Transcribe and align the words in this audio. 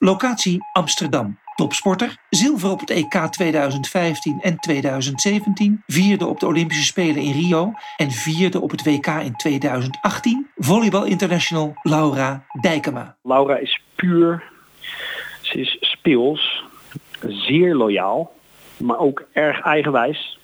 Locatie 0.00 0.58
Amsterdam. 0.72 1.38
Topsporter, 1.54 2.16
zilver 2.30 2.70
op 2.70 2.80
het 2.80 2.90
EK 2.90 3.14
2015 3.30 4.38
en 4.40 4.56
2017, 4.58 5.82
vierde 5.86 6.26
op 6.26 6.40
de 6.40 6.46
Olympische 6.46 6.84
Spelen 6.84 7.22
in 7.22 7.32
Rio 7.32 7.72
en 7.96 8.10
vierde 8.10 8.60
op 8.60 8.70
het 8.70 8.84
WK 8.84 9.06
in 9.06 9.36
2018. 9.36 10.46
Volleybal 10.56 11.04
international 11.04 11.74
Laura 11.82 12.44
Dijkema. 12.60 13.16
Laura 13.22 13.56
is 13.56 13.80
puur, 13.94 14.42
ze 15.40 15.60
is 15.60 15.76
speels, 15.80 16.64
zeer 17.26 17.74
loyaal, 17.74 18.32
maar 18.76 18.98
ook 18.98 19.24
erg 19.32 19.60
eigenwijs. 19.60 20.38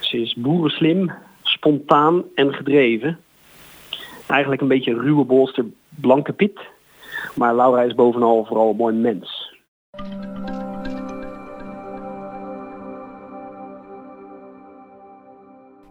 Ze 0.00 0.20
is 0.20 0.34
boerenslim, 0.34 1.12
spontaan 1.42 2.24
en 2.34 2.54
gedreven. 2.54 3.18
Eigenlijk 4.26 4.60
een 4.60 4.68
beetje 4.68 4.94
ruwe 4.94 5.24
bolster, 5.24 5.64
blanke 5.88 6.32
Piet. 6.32 6.60
Maar 7.34 7.54
Laura 7.54 7.82
is 7.82 7.94
bovenal 7.94 8.44
vooral 8.44 8.70
een 8.70 8.76
mooi 8.76 8.94
mens. 8.94 9.56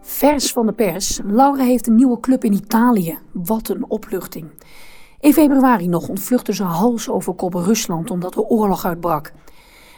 Vers 0.00 0.52
van 0.52 0.66
de 0.66 0.72
pers. 0.72 1.20
Laura 1.24 1.62
heeft 1.62 1.86
een 1.86 1.94
nieuwe 1.94 2.20
club 2.20 2.44
in 2.44 2.52
Italië. 2.52 3.18
Wat 3.32 3.68
een 3.68 3.84
opluchting. 3.88 4.50
In 5.20 5.32
februari 5.32 5.88
nog 5.88 6.08
ontvluchtte 6.08 6.54
ze 6.54 6.62
hals 6.62 7.08
over 7.08 7.34
kop 7.34 7.54
Rusland 7.54 8.10
omdat 8.10 8.34
er 8.34 8.42
oorlog 8.42 8.84
uitbrak. 8.84 9.32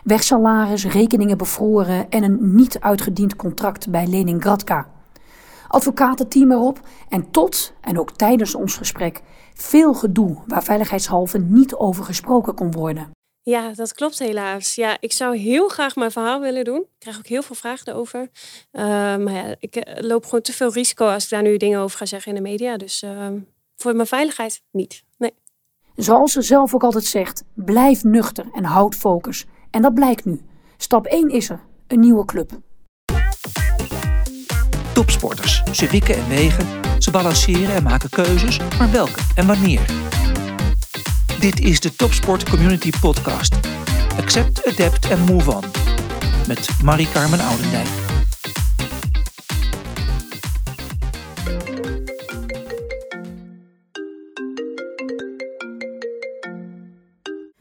Wegsalaris, 0.04 0.86
rekeningen 0.86 1.38
bevroren 1.38 2.08
en 2.08 2.22
een 2.22 2.38
niet 2.40 2.80
uitgediend 2.80 3.36
contract 3.36 3.90
bij 3.90 4.06
Leningradka. 4.06 4.86
Advocatenteam 5.68 6.52
erop 6.52 6.80
en 7.08 7.30
tot, 7.30 7.74
en 7.80 7.98
ook 7.98 8.12
tijdens 8.12 8.54
ons 8.54 8.76
gesprek, 8.76 9.22
veel 9.60 9.94
gedoe 9.94 10.36
waar 10.46 10.62
veiligheidshalve 10.62 11.38
niet 11.38 11.74
over 11.74 12.04
gesproken 12.04 12.54
kon 12.54 12.70
worden. 12.70 13.10
Ja, 13.42 13.72
dat 13.74 13.94
klopt 13.94 14.18
helaas. 14.18 14.74
Ja, 14.74 14.96
ik 15.00 15.12
zou 15.12 15.36
heel 15.36 15.68
graag 15.68 15.96
mijn 15.96 16.10
verhaal 16.10 16.40
willen 16.40 16.64
doen. 16.64 16.80
Ik 16.80 16.98
krijg 16.98 17.18
ook 17.18 17.26
heel 17.26 17.42
veel 17.42 17.56
vragen 17.56 17.88
erover. 17.88 18.20
Uh, 18.72 18.82
maar 19.16 19.32
ja, 19.32 19.54
ik 19.58 19.76
eh, 19.76 20.02
loop 20.02 20.24
gewoon 20.24 20.40
te 20.40 20.52
veel 20.52 20.72
risico 20.72 21.06
als 21.06 21.24
ik 21.24 21.30
daar 21.30 21.42
nu 21.42 21.56
dingen 21.56 21.80
over 21.80 21.98
ga 21.98 22.06
zeggen 22.06 22.34
in 22.34 22.42
de 22.42 22.48
media. 22.48 22.76
Dus 22.76 23.02
uh, 23.02 23.26
voor 23.76 23.94
mijn 23.94 24.06
veiligheid 24.06 24.62
niet. 24.70 25.04
Nee. 25.16 25.34
Zoals 25.96 26.32
ze 26.32 26.42
zelf 26.42 26.74
ook 26.74 26.82
altijd 26.82 27.04
zegt, 27.04 27.44
blijf 27.54 28.04
nuchter 28.04 28.46
en 28.54 28.64
houd 28.64 28.94
focus. 28.94 29.46
En 29.70 29.82
dat 29.82 29.94
blijkt 29.94 30.24
nu. 30.24 30.40
Stap 30.76 31.06
1 31.06 31.28
is 31.28 31.50
er, 31.50 31.60
een 31.86 32.00
nieuwe 32.00 32.24
club. 32.24 32.60
Topsporters, 35.00 35.62
ze 35.72 35.86
wikken 35.86 36.14
en 36.14 36.28
wegen, 36.28 36.66
ze 36.98 37.10
balanceren 37.10 37.74
en 37.74 37.82
maken 37.82 38.10
keuzes, 38.10 38.58
maar 38.78 38.90
welke 38.90 39.20
en 39.34 39.46
wanneer? 39.46 39.80
Dit 41.40 41.60
is 41.60 41.80
de 41.80 41.96
Topsport 41.96 42.50
Community 42.50 42.90
Podcast. 43.00 43.54
Accept, 44.18 44.66
adapt 44.66 45.08
en 45.10 45.20
move 45.20 45.50
on. 45.50 45.64
Met 46.48 46.68
Marie-Carmen 46.84 47.40
Oudendijk. 47.40 47.88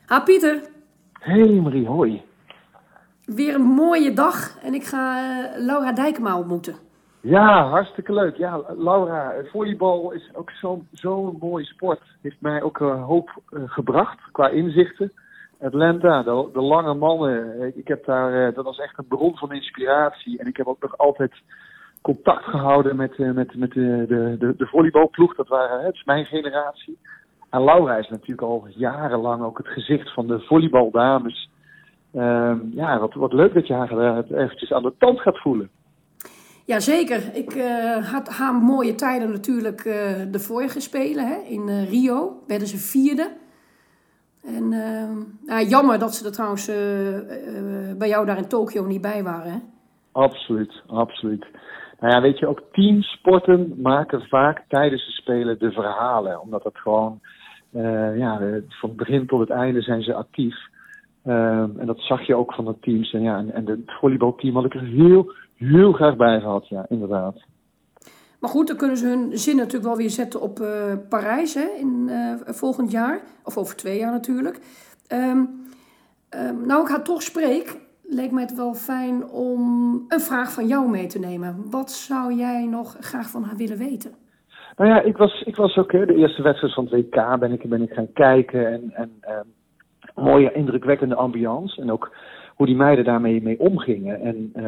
Ha 0.05 0.19
Pieter. 0.19 0.61
Hey 1.19 1.45
Marie, 1.47 1.87
hoi. 1.87 2.21
Weer 3.25 3.53
een 3.53 3.61
mooie 3.61 4.13
dag 4.13 4.57
en 4.63 4.73
ik 4.73 4.83
ga 4.83 5.21
uh, 5.21 5.65
Laura 5.65 5.91
Dijkema 5.91 6.37
ontmoeten. 6.37 6.87
Ja, 7.21 7.69
hartstikke 7.69 8.13
leuk. 8.13 8.35
Ja, 8.35 8.61
Laura, 8.77 9.33
volleybal 9.51 10.11
is 10.11 10.29
ook 10.33 10.51
zo'n 10.51 10.87
zo 10.93 11.35
mooie 11.39 11.65
sport. 11.65 12.01
Heeft 12.21 12.41
mij 12.41 12.61
ook 12.61 12.79
een 12.79 12.99
hoop 12.99 13.41
uh, 13.49 13.63
gebracht 13.65 14.31
qua 14.31 14.49
inzichten. 14.49 15.11
Atlanta, 15.61 16.23
de, 16.23 16.49
de 16.53 16.61
lange 16.61 16.93
mannen. 16.93 17.77
Ik 17.77 17.87
heb 17.87 18.05
daar, 18.05 18.47
uh, 18.47 18.55
dat 18.55 18.65
was 18.65 18.79
echt 18.79 18.97
een 18.97 19.07
bron 19.07 19.37
van 19.37 19.53
inspiratie. 19.53 20.39
En 20.39 20.47
ik 20.47 20.57
heb 20.57 20.67
ook 20.67 20.81
nog 20.81 20.97
altijd 20.97 21.33
contact 22.01 22.43
gehouden 22.43 22.95
met, 22.95 23.17
met, 23.17 23.55
met 23.55 23.71
de, 23.71 24.05
de, 24.07 24.53
de, 24.57 24.65
volleybalploeg. 24.65 25.35
Dat, 25.35 25.47
waren, 25.47 25.85
het 25.85 25.95
is 25.95 26.03
mijn 26.03 26.25
generatie. 26.25 26.97
En 27.49 27.63
Laura 27.63 27.97
is 27.97 28.09
natuurlijk 28.09 28.41
al 28.41 28.67
jarenlang 28.69 29.43
ook 29.43 29.57
het 29.57 29.67
gezicht 29.67 30.13
van 30.13 30.27
de 30.27 30.39
volleybaldames. 30.39 31.49
ja, 32.71 32.99
wat, 32.99 33.13
wat 33.13 33.33
leuk 33.33 33.53
dat 33.53 33.67
je 33.67 33.73
haar 33.73 34.23
eventjes 34.23 34.71
aan 34.71 34.83
de 34.83 34.93
tand 34.97 35.19
gaat 35.21 35.37
voelen. 35.37 35.69
Jazeker. 36.69 37.35
Ik 37.35 37.55
uh, 37.55 38.11
had 38.11 38.29
haar 38.29 38.53
mooie 38.53 38.95
tijden 38.95 39.31
natuurlijk 39.31 39.85
uh, 39.85 39.93
de 40.31 40.39
vorige 40.39 40.79
Spelen. 40.79 41.27
Hè? 41.27 41.35
In 41.35 41.67
uh, 41.67 41.89
Rio 41.89 42.43
werden 42.47 42.67
ze 42.67 42.77
vierde. 42.77 43.31
En 44.43 44.69
nou, 45.45 45.65
jammer 45.67 45.99
dat 45.99 46.15
ze 46.15 46.25
er 46.25 46.31
trouwens 46.31 46.65
bij 47.97 48.07
jou 48.07 48.25
daar 48.25 48.37
in 48.37 48.47
Tokio 48.47 48.85
niet 48.85 49.01
bij 49.01 49.23
waren. 49.23 49.51
Hè? 49.51 49.57
Absoluut, 50.11 50.81
absoluut. 50.87 51.45
Nou 51.99 52.13
ja, 52.13 52.21
weet 52.21 52.39
je, 52.39 52.47
ook 52.47 52.61
teamsporten 52.71 53.73
maken 53.81 54.21
vaak 54.21 54.63
tijdens 54.67 55.05
de 55.05 55.11
Spelen 55.11 55.59
de 55.59 55.71
verhalen. 55.71 56.41
Omdat 56.41 56.63
dat 56.63 56.77
gewoon, 56.77 57.19
ja, 58.15 58.37
van 58.67 58.89
het 58.89 58.97
begin 58.97 59.27
tot 59.27 59.39
het 59.39 59.49
einde 59.49 59.81
zijn 59.81 60.01
ze 60.01 60.13
actief. 60.13 60.55
en 61.23 61.85
dat 61.85 61.99
zag 61.99 62.27
je 62.27 62.35
ook 62.35 62.53
van 62.53 62.65
de 62.65 62.75
teams. 62.81 63.13
En, 63.13 63.21
ja, 63.21 63.37
en, 63.37 63.53
en 63.53 63.65
het 63.65 63.79
volleybalteam 63.85 64.55
had 64.55 64.65
ik 64.65 64.73
er 64.73 64.83
heel 64.83 65.31
heel 65.59 65.91
graag 65.91 66.15
bij 66.15 66.39
gehad, 66.39 66.67
ja, 66.67 66.85
inderdaad. 66.89 67.35
Maar 68.39 68.49
goed, 68.49 68.67
dan 68.67 68.77
kunnen 68.77 68.97
ze 68.97 69.07
hun 69.07 69.37
zin 69.37 69.55
natuurlijk 69.55 69.83
wel 69.83 69.95
weer 69.95 70.09
zetten 70.09 70.41
op 70.41 70.59
uh, 70.59 70.93
Parijs 71.09 71.53
hè, 71.53 71.67
in 71.79 72.05
uh, 72.07 72.33
volgend 72.45 72.91
jaar. 72.91 73.21
Of 73.43 73.57
over 73.57 73.75
twee 73.75 73.97
jaar 73.97 74.11
natuurlijk. 74.11 74.59
Um, 75.13 75.67
um, 76.35 76.65
nou, 76.65 76.81
ik 76.81 76.87
haar 76.87 77.03
toch 77.03 77.21
spreek, 77.21 77.77
leek 78.03 78.31
mij 78.31 78.43
het 78.43 78.55
wel 78.55 78.73
fijn 78.73 79.29
om 79.29 79.61
een 80.07 80.19
vraag 80.19 80.51
van 80.51 80.67
jou 80.67 80.89
mee 80.89 81.07
te 81.07 81.19
nemen. 81.19 81.69
Wat 81.69 81.91
zou 81.91 82.33
jij 82.33 82.65
nog 82.65 82.97
graag 82.99 83.29
van 83.29 83.43
haar 83.43 83.55
willen 83.55 83.77
weten? 83.77 84.11
Nou 84.77 84.89
ja, 84.89 85.01
ik 85.01 85.17
was, 85.17 85.41
ik 85.41 85.55
was 85.55 85.77
ook 85.77 85.91
hè, 85.91 86.05
de 86.05 86.15
eerste 86.15 86.41
wedstrijd 86.41 86.73
van 86.73 86.87
het 86.89 86.93
WK 86.93 87.39
ben 87.39 87.51
ik, 87.51 87.69
ben 87.69 87.81
ik 87.81 87.91
gaan 87.91 88.13
kijken. 88.13 88.67
En, 88.67 88.91
en 88.93 89.11
um, 89.29 89.53
mooie, 90.23 90.51
indrukwekkende 90.51 91.15
ambiance. 91.15 91.81
En 91.81 91.91
ook 91.91 92.11
hoe 92.59 92.67
die 92.67 92.77
meiden 92.77 93.05
daarmee 93.05 93.41
mee 93.41 93.59
omgingen. 93.59 94.21
En 94.21 94.53
uh, 94.55 94.63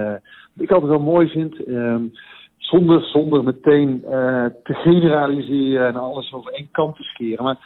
wat 0.54 0.64
ik 0.64 0.72
altijd 0.72 0.92
wel 0.92 1.00
mooi 1.00 1.28
vind, 1.28 1.68
um, 1.68 2.12
zonder, 2.58 3.02
zonder 3.02 3.44
meteen 3.44 4.02
uh, 4.04 4.46
te 4.64 4.74
generaliseren 4.74 5.88
en 5.88 5.96
alles 5.96 6.34
over 6.34 6.52
één 6.52 6.70
kant 6.72 6.96
te 6.96 7.04
scheren. 7.04 7.44
Maar 7.44 7.58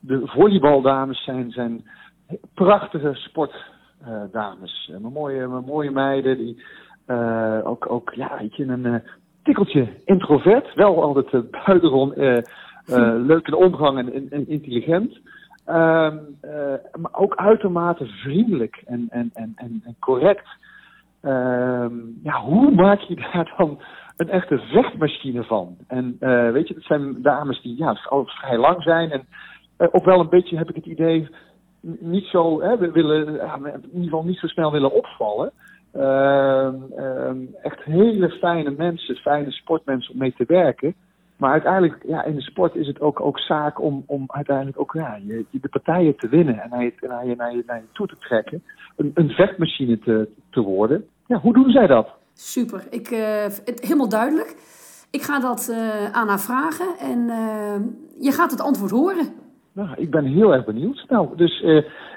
de 0.00 0.20
volleybaldames 0.24 1.24
zijn, 1.24 1.50
zijn 1.50 1.84
prachtige 2.54 3.14
sportdames. 3.14 4.90
Uh, 4.92 5.12
mooie, 5.12 5.46
mooie 5.46 5.90
meiden 5.90 6.36
die 6.38 6.62
ook, 7.64 7.90
ook 7.90 8.12
ja, 8.14 8.38
weet 8.38 8.56
je, 8.56 8.64
een 8.64 9.02
tikkeltje 9.42 9.88
introvert. 10.04 10.74
Wel 10.74 11.02
altijd 11.02 11.50
buitengewoon 11.50 12.12
leuk 13.26 13.46
in 13.46 13.54
omgang 13.54 13.98
en, 13.98 14.12
en, 14.12 14.26
en 14.30 14.48
intelligent. 14.48 15.20
Um, 15.66 16.38
uh, 16.44 16.74
maar 17.00 17.12
ook 17.12 17.36
uitermate 17.36 18.06
vriendelijk 18.06 18.82
en, 18.86 19.06
en, 19.10 19.30
en, 19.34 19.54
en, 19.56 19.96
correct. 19.98 20.46
Um, 21.22 22.20
ja, 22.22 22.40
hoe 22.40 22.70
maak 22.70 23.00
je 23.00 23.14
daar 23.14 23.54
dan 23.56 23.80
een 24.16 24.28
echte 24.28 24.58
vechtmachine 24.58 25.44
van? 25.44 25.76
En 25.86 26.16
uh, 26.20 26.50
weet 26.50 26.68
je, 26.68 26.74
dat 26.74 26.82
zijn 26.82 27.22
dames 27.22 27.62
die 27.62 27.76
ja, 27.76 27.98
altijd 28.08 28.36
vrij 28.36 28.58
lang 28.58 28.82
zijn. 28.82 29.10
En 29.10 29.26
uh, 29.78 30.04
wel 30.04 30.20
een 30.20 30.28
beetje, 30.28 30.56
heb 30.56 30.68
ik 30.68 30.74
het 30.74 30.86
idee, 30.86 31.28
niet 32.00 32.24
zo, 32.24 32.60
hè, 32.60 32.76
we 32.78 32.90
willen, 32.90 33.26
in 33.26 33.84
ieder 33.84 34.02
geval 34.02 34.24
niet 34.24 34.38
zo 34.38 34.46
snel 34.46 34.72
willen 34.72 34.92
opvallen. 34.92 35.52
Um, 35.96 37.54
echt 37.62 37.82
hele 37.84 38.30
fijne 38.30 38.70
mensen, 38.70 39.16
fijne 39.16 39.50
sportmensen 39.50 40.12
om 40.12 40.18
mee 40.18 40.34
te 40.36 40.44
werken. 40.46 40.94
Maar 41.42 41.52
uiteindelijk, 41.52 42.02
ja, 42.06 42.24
in 42.24 42.34
de 42.34 42.42
sport 42.42 42.74
is 42.74 42.86
het 42.86 43.00
ook, 43.00 43.20
ook 43.20 43.38
zaak 43.38 43.80
om, 43.80 44.04
om 44.06 44.24
uiteindelijk 44.26 44.80
ook 44.80 44.92
ja, 44.92 45.18
je, 45.26 45.44
de 45.50 45.68
partijen 45.68 46.16
te 46.16 46.28
winnen 46.28 46.62
en 46.62 46.70
naar 46.70 46.82
je, 46.82 46.92
naar 47.00 47.26
je, 47.26 47.36
naar 47.36 47.56
je, 47.56 47.62
naar 47.66 47.76
je 47.76 47.92
toe 47.92 48.06
te 48.06 48.16
trekken. 48.18 48.62
Een, 48.96 49.10
een 49.14 49.28
vechtmachine 49.28 49.98
te, 49.98 50.28
te 50.50 50.60
worden. 50.60 51.06
Ja, 51.26 51.40
hoe 51.40 51.52
doen 51.52 51.70
zij 51.70 51.86
dat? 51.86 52.08
Super, 52.32 52.86
ik, 52.90 53.10
uh, 53.10 53.42
het, 53.42 53.80
helemaal 53.80 54.08
duidelijk. 54.08 54.54
Ik 55.10 55.22
ga 55.22 55.40
dat 55.40 55.68
uh, 55.70 56.12
aan 56.12 56.28
haar 56.28 56.40
vragen 56.40 56.98
en 56.98 57.18
uh, 57.18 57.76
je 58.20 58.32
gaat 58.32 58.50
het 58.50 58.60
antwoord 58.60 58.90
horen. 58.90 59.26
Nou, 59.72 59.88
ik 59.96 60.10
ben 60.10 60.24
heel 60.24 60.54
erg 60.54 60.64
benieuwd. 60.64 61.04
Nou, 61.08 61.36
dus 61.36 61.60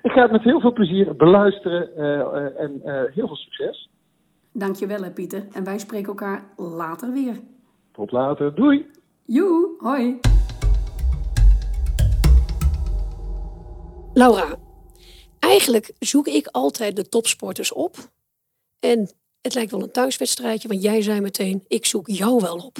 ik 0.01 0.11
ga 0.11 0.21
het 0.21 0.31
met 0.31 0.43
heel 0.43 0.59
veel 0.59 0.73
plezier 0.73 1.15
beluisteren 1.15 1.95
en 2.57 2.81
heel 3.13 3.27
veel 3.27 3.35
succes. 3.35 3.89
Dankjewel, 4.51 5.11
Pieter. 5.11 5.43
En 5.53 5.63
wij 5.63 5.77
spreken 5.77 6.07
elkaar 6.07 6.43
later 6.57 7.11
weer. 7.11 7.35
Tot 7.91 8.11
later. 8.11 8.55
Doei. 8.55 8.85
Joe, 9.27 9.75
hoi. 9.77 10.19
Laura, 14.13 14.59
eigenlijk 15.39 15.91
zoek 15.99 16.27
ik 16.27 16.47
altijd 16.47 16.95
de 16.95 17.09
topsporters 17.09 17.71
op. 17.71 18.11
En 18.79 19.09
het 19.41 19.53
lijkt 19.53 19.71
wel 19.71 19.81
een 19.81 19.91
thuiswedstrijdje, 19.91 20.67
want 20.67 20.81
jij 20.81 21.01
zei 21.01 21.21
meteen, 21.21 21.65
ik 21.67 21.85
zoek 21.85 22.07
jou 22.07 22.41
wel 22.41 22.57
op. 22.57 22.77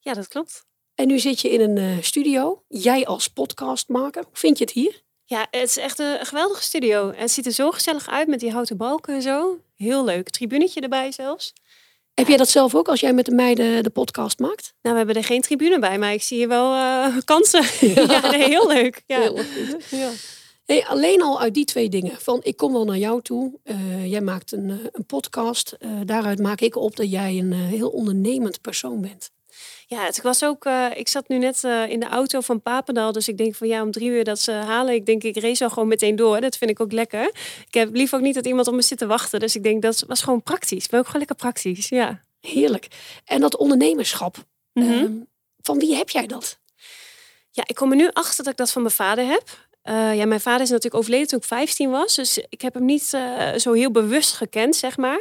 Ja, 0.00 0.14
dat 0.14 0.28
klopt. 0.28 0.64
En 0.94 1.06
nu 1.06 1.18
zit 1.18 1.40
je 1.40 1.50
in 1.50 1.60
een 1.60 1.76
uh, 1.76 2.02
studio, 2.02 2.64
jij 2.68 3.06
als 3.06 3.28
podcastmaker. 3.28 4.22
Hoe 4.22 4.36
vind 4.36 4.58
je 4.58 4.64
het 4.64 4.72
hier? 4.72 5.02
Ja, 5.24 5.46
het 5.50 5.68
is 5.68 5.76
echt 5.76 5.98
een 5.98 6.26
geweldige 6.26 6.62
studio. 6.62 7.12
Het 7.12 7.30
ziet 7.30 7.46
er 7.46 7.52
zo 7.52 7.70
gezellig 7.70 8.08
uit 8.08 8.28
met 8.28 8.40
die 8.40 8.52
houten 8.52 8.76
balken 8.76 9.14
en 9.14 9.22
zo. 9.22 9.60
Heel 9.74 10.04
leuk. 10.04 10.30
Tribunetje 10.30 10.80
erbij 10.80 11.12
zelfs. 11.12 11.52
Heb 12.14 12.28
jij 12.28 12.36
dat 12.36 12.48
zelf 12.48 12.74
ook 12.74 12.88
als 12.88 13.00
jij 13.00 13.12
met 13.12 13.24
de 13.24 13.34
meiden 13.34 13.82
de 13.82 13.90
podcast 13.90 14.38
maakt? 14.38 14.74
Nou, 14.82 14.94
we 14.94 14.96
hebben 15.04 15.16
er 15.22 15.28
geen 15.28 15.40
tribune 15.40 15.78
bij, 15.78 15.98
maar 15.98 16.12
ik 16.12 16.22
zie 16.22 16.36
hier 16.36 16.48
wel 16.48 16.74
uh, 16.74 17.16
kansen. 17.24 17.62
Ja, 17.94 18.30
heel 18.30 18.68
leuk. 18.68 19.02
Ja. 19.06 19.20
Heel 19.20 19.36
goed. 19.36 19.84
Ja. 20.00 20.10
Hey, 20.64 20.86
alleen 20.86 21.22
al 21.22 21.40
uit 21.40 21.54
die 21.54 21.64
twee 21.64 21.88
dingen. 21.88 22.20
Van 22.20 22.40
ik 22.42 22.56
kom 22.56 22.72
wel 22.72 22.84
naar 22.84 22.98
jou 22.98 23.22
toe. 23.22 23.58
Uh, 23.64 24.10
jij 24.10 24.20
maakt 24.20 24.52
een, 24.52 24.68
uh, 24.68 24.76
een 24.92 25.06
podcast. 25.06 25.76
daaruit 26.04 26.38
maak 26.38 26.60
ik 26.60 26.76
op 26.76 26.96
dat 26.96 27.10
jij 27.10 27.38
een 27.38 27.52
heel 27.52 27.88
ondernemend 27.88 28.60
persoon 28.60 29.00
bent. 29.00 29.30
Ja, 29.86 30.04
het 30.04 30.22
was 30.22 30.44
ook. 30.44 30.64
Uh, 30.64 30.86
ik 30.94 31.08
zat 31.08 31.28
nu 31.28 31.38
net 31.38 31.62
uh, 31.64 31.88
in 31.88 32.00
de 32.00 32.06
auto 32.06 32.40
van 32.40 32.62
Papendal. 32.62 33.12
Dus 33.12 33.28
ik 33.28 33.38
denk 33.38 33.54
van 33.54 33.68
ja, 33.68 33.82
om 33.82 33.90
drie 33.90 34.08
uur 34.08 34.24
dat 34.24 34.40
ze 34.40 34.52
halen. 34.52 34.94
Ik 34.94 35.06
denk, 35.06 35.22
ik 35.22 35.36
race 35.36 35.64
al 35.64 35.70
gewoon 35.70 35.88
meteen 35.88 36.16
door. 36.16 36.40
Dat 36.40 36.56
vind 36.56 36.70
ik 36.70 36.80
ook 36.80 36.92
lekker. 36.92 37.26
Ik 37.66 37.74
heb 37.74 37.94
lief 37.94 38.14
ook 38.14 38.20
niet 38.20 38.34
dat 38.34 38.46
iemand 38.46 38.68
op 38.68 38.74
me 38.74 38.82
zit 38.82 38.98
te 38.98 39.06
wachten. 39.06 39.40
Dus 39.40 39.56
ik 39.56 39.62
denk, 39.62 39.82
dat 39.82 40.04
was 40.06 40.22
gewoon 40.22 40.42
praktisch. 40.42 40.84
Ik 40.84 40.90
ben 40.90 40.98
ook 40.98 41.06
gewoon 41.06 41.20
lekker 41.26 41.36
praktisch. 41.36 41.88
Ja. 41.88 42.20
Heerlijk. 42.40 42.88
En 43.24 43.40
dat 43.40 43.56
ondernemerschap. 43.56 44.36
Mm 44.72 44.88
-hmm. 44.88 45.26
van 45.62 45.78
wie 45.78 45.94
heb 45.94 46.10
jij 46.10 46.26
dat? 46.26 46.58
Ja, 47.50 47.62
ik 47.66 47.74
kom 47.74 47.90
er 47.90 47.96
nu 47.96 48.08
achter 48.12 48.44
dat 48.44 48.52
ik 48.52 48.58
dat 48.58 48.70
van 48.70 48.82
mijn 48.82 48.94
vader 48.94 49.26
heb. 49.26 49.68
Uh, 49.84 50.16
ja, 50.16 50.26
mijn 50.26 50.40
vader 50.40 50.60
is 50.60 50.68
natuurlijk 50.68 51.02
overleden 51.02 51.26
toen 51.26 51.38
ik 51.38 51.44
15 51.44 51.90
was. 51.90 52.14
Dus 52.14 52.44
ik 52.48 52.60
heb 52.60 52.74
hem 52.74 52.84
niet 52.84 53.12
uh, 53.14 53.54
zo 53.54 53.72
heel 53.72 53.90
bewust 53.90 54.32
gekend, 54.32 54.76
zeg 54.76 54.96
maar. 54.96 55.20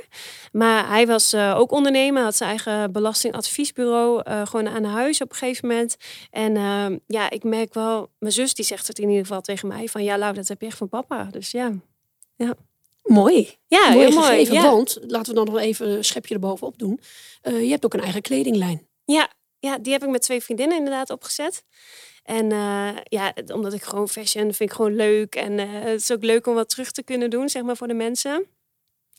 Maar 0.52 0.88
hij 0.88 1.08
was 1.08 1.34
uh, 1.34 1.56
ook 1.58 1.72
ondernemer, 1.72 2.24
had 2.24 2.36
zijn 2.36 2.50
eigen 2.50 2.92
belastingadviesbureau 2.92 4.22
gewoon 4.46 4.68
aan 4.68 4.84
huis 4.84 5.22
op 5.22 5.30
een 5.30 5.36
gegeven 5.36 5.68
moment. 5.68 5.96
En 6.32 6.56
ehm, 6.56 6.98
ja, 7.08 7.30
ik 7.30 7.44
merk 7.44 7.74
wel, 7.74 8.10
mijn 8.20 8.34
zus 8.34 8.54
die 8.54 8.66
zegt 8.66 8.88
het 8.88 9.00
in 9.00 9.10
ieder 9.10 9.26
geval 9.26 9.42
tegen 9.42 9.68
mij 9.68 9.88
van 9.88 10.04
ja, 10.04 10.18
Lau, 10.18 10.34
dat 10.34 10.48
heb 10.48 10.62
je 10.62 10.68
echt 10.68 10.78
van 10.78 10.90
papa. 10.90 11.24
Dus 11.24 11.52
ja. 11.52 11.74
ja. 12.36 12.54
Mooi. 13.04 13.58
Ja, 13.68 13.90
mooi 13.90 14.00
heel 14.00 14.22
gegeven, 14.22 14.54
mooi. 14.54 14.66
Ja. 14.66 14.72
Want 14.72 14.98
laten 15.08 15.34
we 15.34 15.44
dan 15.44 15.54
nog 15.54 15.62
even 15.62 15.90
een 15.90 16.04
schepje 16.04 16.34
erbovenop 16.34 16.80
doen. 16.80 17.00
je 17.42 17.70
hebt 17.70 17.86
ook 17.86 17.94
een 17.94 18.02
eigen 18.04 18.22
kledinglijn. 18.22 18.88
Ja, 19.06 19.30
ja, 19.60 19.78
die 19.78 19.92
heb 19.94 20.04
ik 20.04 20.10
met 20.10 20.22
twee 20.22 20.42
vriendinnen 20.42 20.78
inderdaad 20.78 21.10
opgezet. 21.10 21.64
En 22.30 22.52
uh, 22.52 22.98
ja, 23.04 23.34
omdat 23.54 23.74
ik 23.74 23.84
gewoon 23.84 24.10
fashion 24.10 24.44
vind 24.54 24.70
ik 24.70 24.76
gewoon 24.76 24.96
leuk. 24.96 25.36
En 25.36 25.52
uh, 25.60 25.66
het 25.72 26.02
is 26.02 26.12
ook 26.12 26.24
leuk 26.24 26.48
om 26.48 26.54
wat 26.54 26.70
terug 26.70 26.92
te 26.92 27.04
kunnen 27.04 27.30
doen, 27.30 27.50
zeg 27.50 27.64
maar, 27.64 27.78
voor 27.78 27.88
de 27.88 27.94
mensen. 27.94 28.46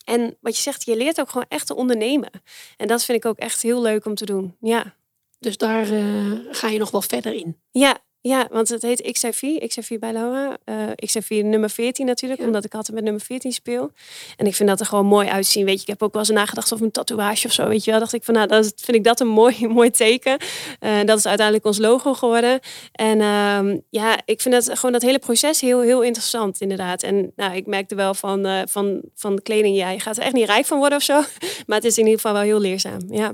En 0.05 0.37
wat 0.41 0.55
je 0.55 0.61
zegt, 0.61 0.83
je 0.83 0.95
leert 0.95 1.19
ook 1.19 1.29
gewoon 1.29 1.45
echt 1.49 1.67
te 1.67 1.75
ondernemen. 1.75 2.29
En 2.77 2.87
dat 2.87 3.03
vind 3.03 3.17
ik 3.17 3.25
ook 3.25 3.37
echt 3.37 3.61
heel 3.61 3.81
leuk 3.81 4.05
om 4.05 4.15
te 4.15 4.25
doen. 4.25 4.55
Ja. 4.59 4.95
Dus 5.39 5.57
daar 5.57 5.91
uh, 5.91 6.39
ga 6.51 6.67
je 6.67 6.79
nog 6.79 6.91
wel 6.91 7.01
verder 7.01 7.33
in. 7.33 7.61
Ja, 7.71 7.97
ja, 8.23 8.47
want 8.51 8.69
het 8.69 8.81
heet 8.81 9.01
XIV, 9.01 9.67
XIV 9.67 9.99
bij 9.99 10.13
Laura. 10.13 10.57
Uh, 10.65 10.75
XIV 10.95 11.41
nummer 11.43 11.69
14 11.69 12.05
natuurlijk, 12.05 12.41
ja. 12.41 12.47
omdat 12.47 12.65
ik 12.65 12.73
altijd 12.73 12.95
met 12.95 13.03
nummer 13.03 13.21
14 13.21 13.51
speel. 13.51 13.91
En 14.37 14.45
ik 14.45 14.55
vind 14.55 14.69
dat 14.69 14.79
er 14.79 14.85
gewoon 14.85 15.05
mooi 15.05 15.27
uitzien. 15.27 15.65
Weet 15.65 15.75
je, 15.75 15.81
ik 15.81 15.87
heb 15.87 16.03
ook 16.03 16.13
wel 16.13 16.21
eens 16.21 16.31
nagedacht 16.31 16.73
over 16.73 16.85
een 16.85 16.91
tatoeage 16.91 17.47
of 17.47 17.53
zo. 17.53 17.67
Weet 17.67 17.83
je 17.83 17.91
wel, 17.91 17.99
dacht 17.99 18.13
ik 18.13 18.23
van 18.23 18.33
nou, 18.33 18.47
dat 18.47 18.73
vind 18.75 18.97
ik 18.97 19.03
dat 19.03 19.19
een 19.19 19.27
mooi, 19.27 19.67
mooi 19.67 19.89
teken. 19.89 20.37
Uh, 20.79 21.03
dat 21.05 21.17
is 21.17 21.25
uiteindelijk 21.25 21.65
ons 21.65 21.77
logo 21.77 22.13
geworden. 22.13 22.59
En 22.91 23.19
uh, 23.19 23.77
ja, 23.89 24.19
ik 24.25 24.41
vind 24.41 24.53
dat 24.53 24.77
gewoon 24.77 24.91
dat 24.91 25.01
hele 25.01 25.19
proces 25.19 25.61
heel, 25.61 25.81
heel 25.81 26.01
interessant 26.01 26.61
inderdaad. 26.61 27.03
En 27.03 27.31
nou, 27.35 27.55
ik 27.55 27.65
merkte 27.65 27.95
wel 27.95 28.13
van, 28.13 28.45
uh, 28.45 28.61
van, 28.65 29.01
van 29.15 29.35
de 29.35 29.41
kleding, 29.41 29.75
ja, 29.75 29.89
je 29.89 29.99
gaat 29.99 30.17
er 30.17 30.23
echt 30.23 30.33
niet 30.33 30.45
rijk 30.45 30.65
van 30.65 30.77
worden 30.77 30.97
of 30.97 31.03
zo. 31.03 31.21
Maar 31.67 31.77
het 31.77 31.85
is 31.85 31.97
in 31.97 32.03
ieder 32.03 32.19
geval 32.19 32.33
wel 32.33 32.41
heel 32.41 32.59
leerzaam, 32.59 32.99
ja. 33.09 33.33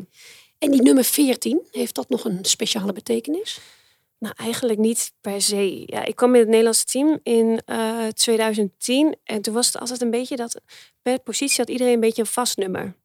En 0.59 0.71
die 0.71 0.81
nummer 0.81 1.03
14, 1.03 1.61
heeft 1.71 1.95
dat 1.95 2.09
nog 2.09 2.25
een 2.25 2.39
speciale 2.41 2.93
betekenis? 2.93 3.59
Nou, 4.19 4.33
eigenlijk 4.37 4.79
niet 4.79 5.13
per 5.21 5.41
se. 5.41 5.83
Ja, 5.85 6.05
ik 6.05 6.15
kwam 6.15 6.33
in 6.33 6.39
het 6.39 6.49
Nederlandse 6.49 6.85
team 6.85 7.19
in 7.23 7.61
uh, 7.65 8.07
2010. 8.07 9.15
En 9.23 9.41
toen 9.41 9.53
was 9.53 9.65
het 9.67 9.77
altijd 9.77 10.01
een 10.01 10.09
beetje 10.09 10.35
dat 10.35 10.61
per 11.01 11.19
positie 11.19 11.57
had 11.57 11.69
iedereen 11.69 11.93
een 11.93 11.99
beetje 11.99 12.21
een 12.21 12.27
vast 12.27 12.57
nummer. 12.57 12.95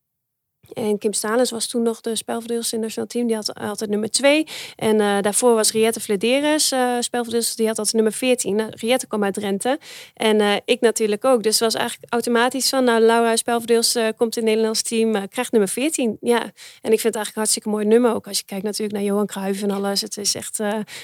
En 0.74 0.98
Kim 0.98 1.12
Stalens 1.12 1.50
was 1.50 1.66
toen 1.66 1.82
nog 1.82 2.00
de 2.00 2.16
spelverdeelster 2.16 2.78
in 2.78 2.84
het 2.84 2.96
nationaal 2.96 3.08
team. 3.08 3.26
Die 3.26 3.36
had 3.36 3.54
altijd 3.54 3.90
nummer 3.90 4.10
2. 4.10 4.46
En 4.76 4.96
uh, 5.00 5.20
daarvoor 5.20 5.54
was 5.54 5.72
Riette 5.72 6.00
Vladeres 6.00 6.72
uh, 6.72 6.96
spelverdeelster. 7.00 7.56
Die 7.56 7.66
had 7.66 7.78
altijd 7.78 7.96
nummer 7.96 8.12
14. 8.12 8.56
Nou, 8.56 8.70
Riette 8.74 9.06
kwam 9.06 9.24
uit 9.24 9.34
Drenthe. 9.34 9.78
En 10.14 10.40
uh, 10.40 10.54
ik 10.64 10.80
natuurlijk 10.80 11.24
ook. 11.24 11.42
Dus 11.42 11.52
het 11.52 11.72
was 11.72 11.74
eigenlijk 11.74 12.12
automatisch 12.12 12.68
van... 12.68 12.84
Nou, 12.84 13.00
Laura 13.00 13.36
spelverdeelster 13.36 14.14
komt 14.14 14.36
in 14.36 14.42
het 14.42 14.50
Nederlands 14.50 14.82
team. 14.82 15.28
krijgt 15.28 15.52
nummer 15.52 15.70
14. 15.70 16.16
Ja. 16.20 16.42
En 16.80 16.92
ik 16.92 17.00
vind 17.00 17.02
het 17.02 17.14
eigenlijk 17.14 17.28
een 17.28 17.32
hartstikke 17.34 17.68
mooi 17.68 17.84
nummer 17.84 18.14
ook. 18.14 18.26
Als 18.26 18.38
je 18.38 18.44
kijkt 18.44 18.64
natuurlijk 18.64 18.92
naar 18.92 19.02
Johan 19.06 19.26
Cruijff 19.26 19.62
en 19.62 19.70
alles. 19.70 20.00
Het 20.00 20.16
is 20.16 20.34
echt... 20.34 20.58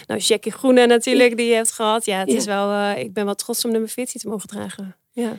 nou, 0.06 0.21
Jackie 0.21 0.53
Groene 0.53 0.87
natuurlijk 0.87 1.37
die 1.37 1.47
je 1.47 1.55
hebt 1.55 1.73
gehad. 1.73 2.05
Ja, 2.05 2.19
het 2.19 2.31
ja. 2.31 2.37
is 2.37 2.44
wel... 2.44 2.97
ik 2.97 3.12
ben 3.12 3.25
wel 3.25 3.35
trots 3.35 3.64
om 3.64 3.71
nummer 3.71 3.88
14 3.88 4.21
te 4.21 4.29
mogen 4.29 4.49
dragen. 4.49 4.97
Ja. 5.12 5.38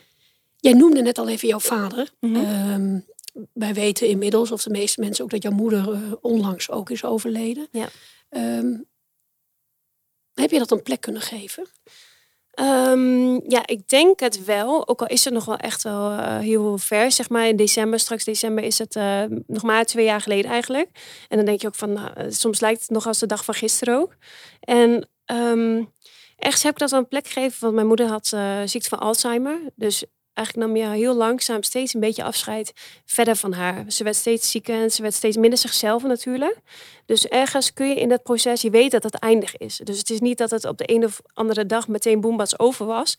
Jij 0.59 0.73
noemde 0.73 1.01
net 1.01 1.17
al 1.17 1.27
even 1.27 1.47
jouw 1.47 1.59
vader. 1.59 2.09
Mm 2.19 2.35
-hmm. 2.35 2.71
um, 2.71 3.05
wij 3.53 3.73
weten 3.73 4.07
inmiddels, 4.07 4.51
of 4.51 4.63
de 4.63 4.69
meeste 4.69 4.99
mensen 4.99 5.23
ook, 5.23 5.29
dat 5.29 5.43
jouw 5.43 5.51
moeder 5.51 5.93
uh, 5.93 6.13
onlangs 6.21 6.69
ook 6.69 6.89
is 6.89 7.03
overleden. 7.03 7.67
Ja. 7.71 7.89
Um, 8.29 8.87
heb 10.33 10.51
je 10.51 10.59
dat 10.59 10.71
een 10.71 10.83
plek 10.83 11.01
kunnen 11.01 11.21
geven? 11.21 11.67
Um, 12.59 13.49
ja, 13.51 13.67
ik 13.67 13.87
denk 13.87 14.19
het 14.19 14.45
wel. 14.45 14.87
Ook 14.87 15.01
al 15.01 15.07
is 15.07 15.25
het 15.25 15.33
nog 15.33 15.45
wel 15.45 15.57
echt 15.57 15.83
wel 15.83 16.11
uh, 16.11 16.37
heel 16.37 16.77
ver, 16.77 17.11
zeg 17.11 17.29
maar. 17.29 17.47
In 17.47 17.55
december, 17.55 17.99
straks 17.99 18.23
december 18.23 18.63
is 18.63 18.77
het 18.77 18.95
uh, 18.95 19.23
nog 19.47 19.63
maar 19.63 19.85
twee 19.85 20.05
jaar 20.05 20.21
geleden 20.21 20.51
eigenlijk. 20.51 20.89
En 21.27 21.37
dan 21.37 21.45
denk 21.45 21.61
je 21.61 21.67
ook 21.67 21.75
van, 21.75 22.11
soms 22.29 22.59
lijkt 22.59 22.81
het 22.81 22.89
nog 22.89 23.07
als 23.07 23.19
de 23.19 23.25
dag 23.25 23.45
van 23.45 23.53
gisteren 23.53 23.97
ook. 23.97 24.15
En 24.59 25.09
um, 25.25 25.93
ergens 26.35 26.63
heb 26.63 26.73
ik 26.73 26.79
dat 26.79 26.91
wel 26.91 26.99
een 26.99 27.07
plek 27.07 27.27
gegeven, 27.27 27.61
want 27.61 27.73
mijn 27.73 27.87
moeder 27.87 28.07
had 28.07 28.27
ziekte 28.65 28.89
van 28.89 28.99
Alzheimer. 28.99 29.59
Dus 29.75 30.03
eigenlijk 30.39 30.67
nam 30.67 30.77
je 30.77 30.87
heel 30.87 31.15
langzaam 31.15 31.63
steeds 31.63 31.93
een 31.93 31.99
beetje 31.99 32.23
afscheid 32.23 32.73
verder 33.05 33.35
van 33.35 33.53
haar. 33.53 33.85
Ze 33.87 34.03
werd 34.03 34.15
steeds 34.15 34.51
zieker 34.51 34.81
en 34.81 34.91
ze 34.91 35.01
werd 35.01 35.13
steeds 35.13 35.37
minder 35.37 35.59
zichzelf 35.59 36.03
natuurlijk. 36.03 36.57
Dus 37.05 37.27
ergens 37.27 37.73
kun 37.73 37.89
je 37.89 37.95
in 37.95 38.09
dat 38.09 38.23
proces, 38.23 38.61
je 38.61 38.69
weet 38.69 38.91
dat 38.91 39.03
het 39.03 39.15
eindig 39.15 39.57
is. 39.57 39.77
Dus 39.83 39.97
het 39.97 40.09
is 40.09 40.19
niet 40.19 40.37
dat 40.37 40.49
het 40.49 40.65
op 40.65 40.77
de 40.77 40.91
een 40.93 41.05
of 41.05 41.21
andere 41.33 41.65
dag 41.65 41.87
meteen 41.87 42.21
boembats 42.21 42.59
over 42.59 42.85
was. 42.85 43.17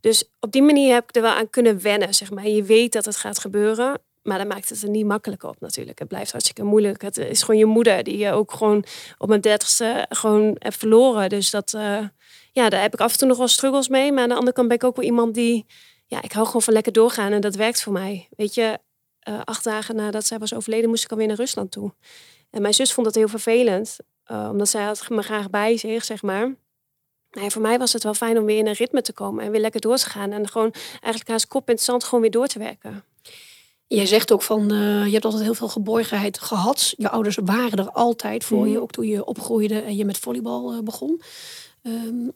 Dus 0.00 0.24
op 0.40 0.52
die 0.52 0.62
manier 0.62 0.94
heb 0.94 1.08
ik 1.08 1.16
er 1.16 1.22
wel 1.22 1.34
aan 1.34 1.50
kunnen 1.50 1.82
wennen, 1.82 2.14
zeg 2.14 2.30
maar. 2.30 2.48
Je 2.48 2.62
weet 2.62 2.92
dat 2.92 3.04
het 3.04 3.16
gaat 3.16 3.38
gebeuren, 3.38 4.00
maar 4.22 4.38
dat 4.38 4.48
maakt 4.48 4.68
het 4.68 4.82
er 4.82 4.88
niet 4.88 5.06
makkelijker 5.06 5.48
op 5.48 5.60
natuurlijk. 5.60 5.98
Het 5.98 6.08
blijft 6.08 6.30
hartstikke 6.30 6.62
moeilijk. 6.62 7.02
Het 7.02 7.16
is 7.16 7.42
gewoon 7.42 7.60
je 7.60 7.66
moeder 7.66 8.02
die 8.02 8.18
je 8.18 8.32
ook 8.32 8.52
gewoon 8.52 8.84
op 9.18 9.28
mijn 9.28 9.40
dertigste 9.40 10.06
gewoon 10.08 10.56
hebt 10.58 10.76
verloren. 10.76 11.28
Dus 11.28 11.50
dat, 11.50 11.72
uh, 11.76 12.00
ja, 12.52 12.68
daar 12.68 12.80
heb 12.80 12.94
ik 12.94 13.00
af 13.00 13.12
en 13.12 13.18
toe 13.18 13.28
nog 13.28 13.38
wel 13.38 13.48
struggles 13.48 13.88
mee. 13.88 14.12
Maar 14.12 14.22
aan 14.22 14.28
de 14.28 14.34
andere 14.34 14.52
kant 14.52 14.68
ben 14.68 14.76
ik 14.76 14.84
ook 14.84 14.96
wel 14.96 15.04
iemand 15.04 15.34
die 15.34 15.66
ja, 16.08 16.22
ik 16.22 16.32
hou 16.32 16.46
gewoon 16.46 16.62
van 16.62 16.72
lekker 16.72 16.92
doorgaan 16.92 17.32
en 17.32 17.40
dat 17.40 17.54
werkt 17.54 17.82
voor 17.82 17.92
mij. 17.92 18.28
Weet 18.36 18.54
je, 18.54 18.78
uh, 19.28 19.40
acht 19.44 19.64
dagen 19.64 19.96
nadat 19.96 20.26
zij 20.26 20.38
was 20.38 20.54
overleden, 20.54 20.88
moest 20.88 21.04
ik 21.04 21.10
alweer 21.10 21.26
naar 21.26 21.36
Rusland 21.36 21.70
toe. 21.70 21.92
En 22.50 22.62
mijn 22.62 22.74
zus 22.74 22.92
vond 22.92 23.06
dat 23.06 23.14
heel 23.14 23.28
vervelend, 23.28 23.96
uh, 24.26 24.48
omdat 24.50 24.68
zij 24.68 24.82
had 24.82 25.08
me 25.08 25.22
graag 25.22 25.50
bij 25.50 25.76
zich, 25.76 26.04
zeg 26.04 26.22
maar. 26.22 26.54
Nee, 27.30 27.50
voor 27.50 27.62
mij 27.62 27.78
was 27.78 27.92
het 27.92 28.02
wel 28.02 28.14
fijn 28.14 28.38
om 28.38 28.44
weer 28.44 28.58
in 28.58 28.66
een 28.66 28.72
ritme 28.72 29.02
te 29.02 29.12
komen 29.12 29.44
en 29.44 29.50
weer 29.50 29.60
lekker 29.60 29.80
door 29.80 29.96
te 29.96 30.08
gaan. 30.08 30.32
En 30.32 30.48
gewoon 30.48 30.72
eigenlijk 30.90 31.28
haast 31.28 31.48
kop 31.48 31.68
in 31.68 31.74
het 31.74 31.84
zand 31.84 32.04
gewoon 32.04 32.20
weer 32.20 32.30
door 32.30 32.46
te 32.46 32.58
werken. 32.58 33.04
Jij 33.86 34.06
zegt 34.06 34.32
ook 34.32 34.42
van, 34.42 34.72
uh, 34.72 35.06
je 35.06 35.12
hebt 35.12 35.24
altijd 35.24 35.42
heel 35.42 35.54
veel 35.54 35.68
geborgenheid 35.68 36.38
gehad. 36.38 36.94
Je 36.96 37.10
ouders 37.10 37.38
waren 37.44 37.78
er 37.78 37.90
altijd 37.90 38.44
voor 38.44 38.66
mm. 38.66 38.72
je, 38.72 38.80
ook 38.80 38.90
toen 38.90 39.06
je 39.06 39.24
opgroeide 39.24 39.80
en 39.80 39.96
je 39.96 40.04
met 40.04 40.18
volleybal 40.18 40.82
begon. 40.82 41.20
Um, 41.82 42.32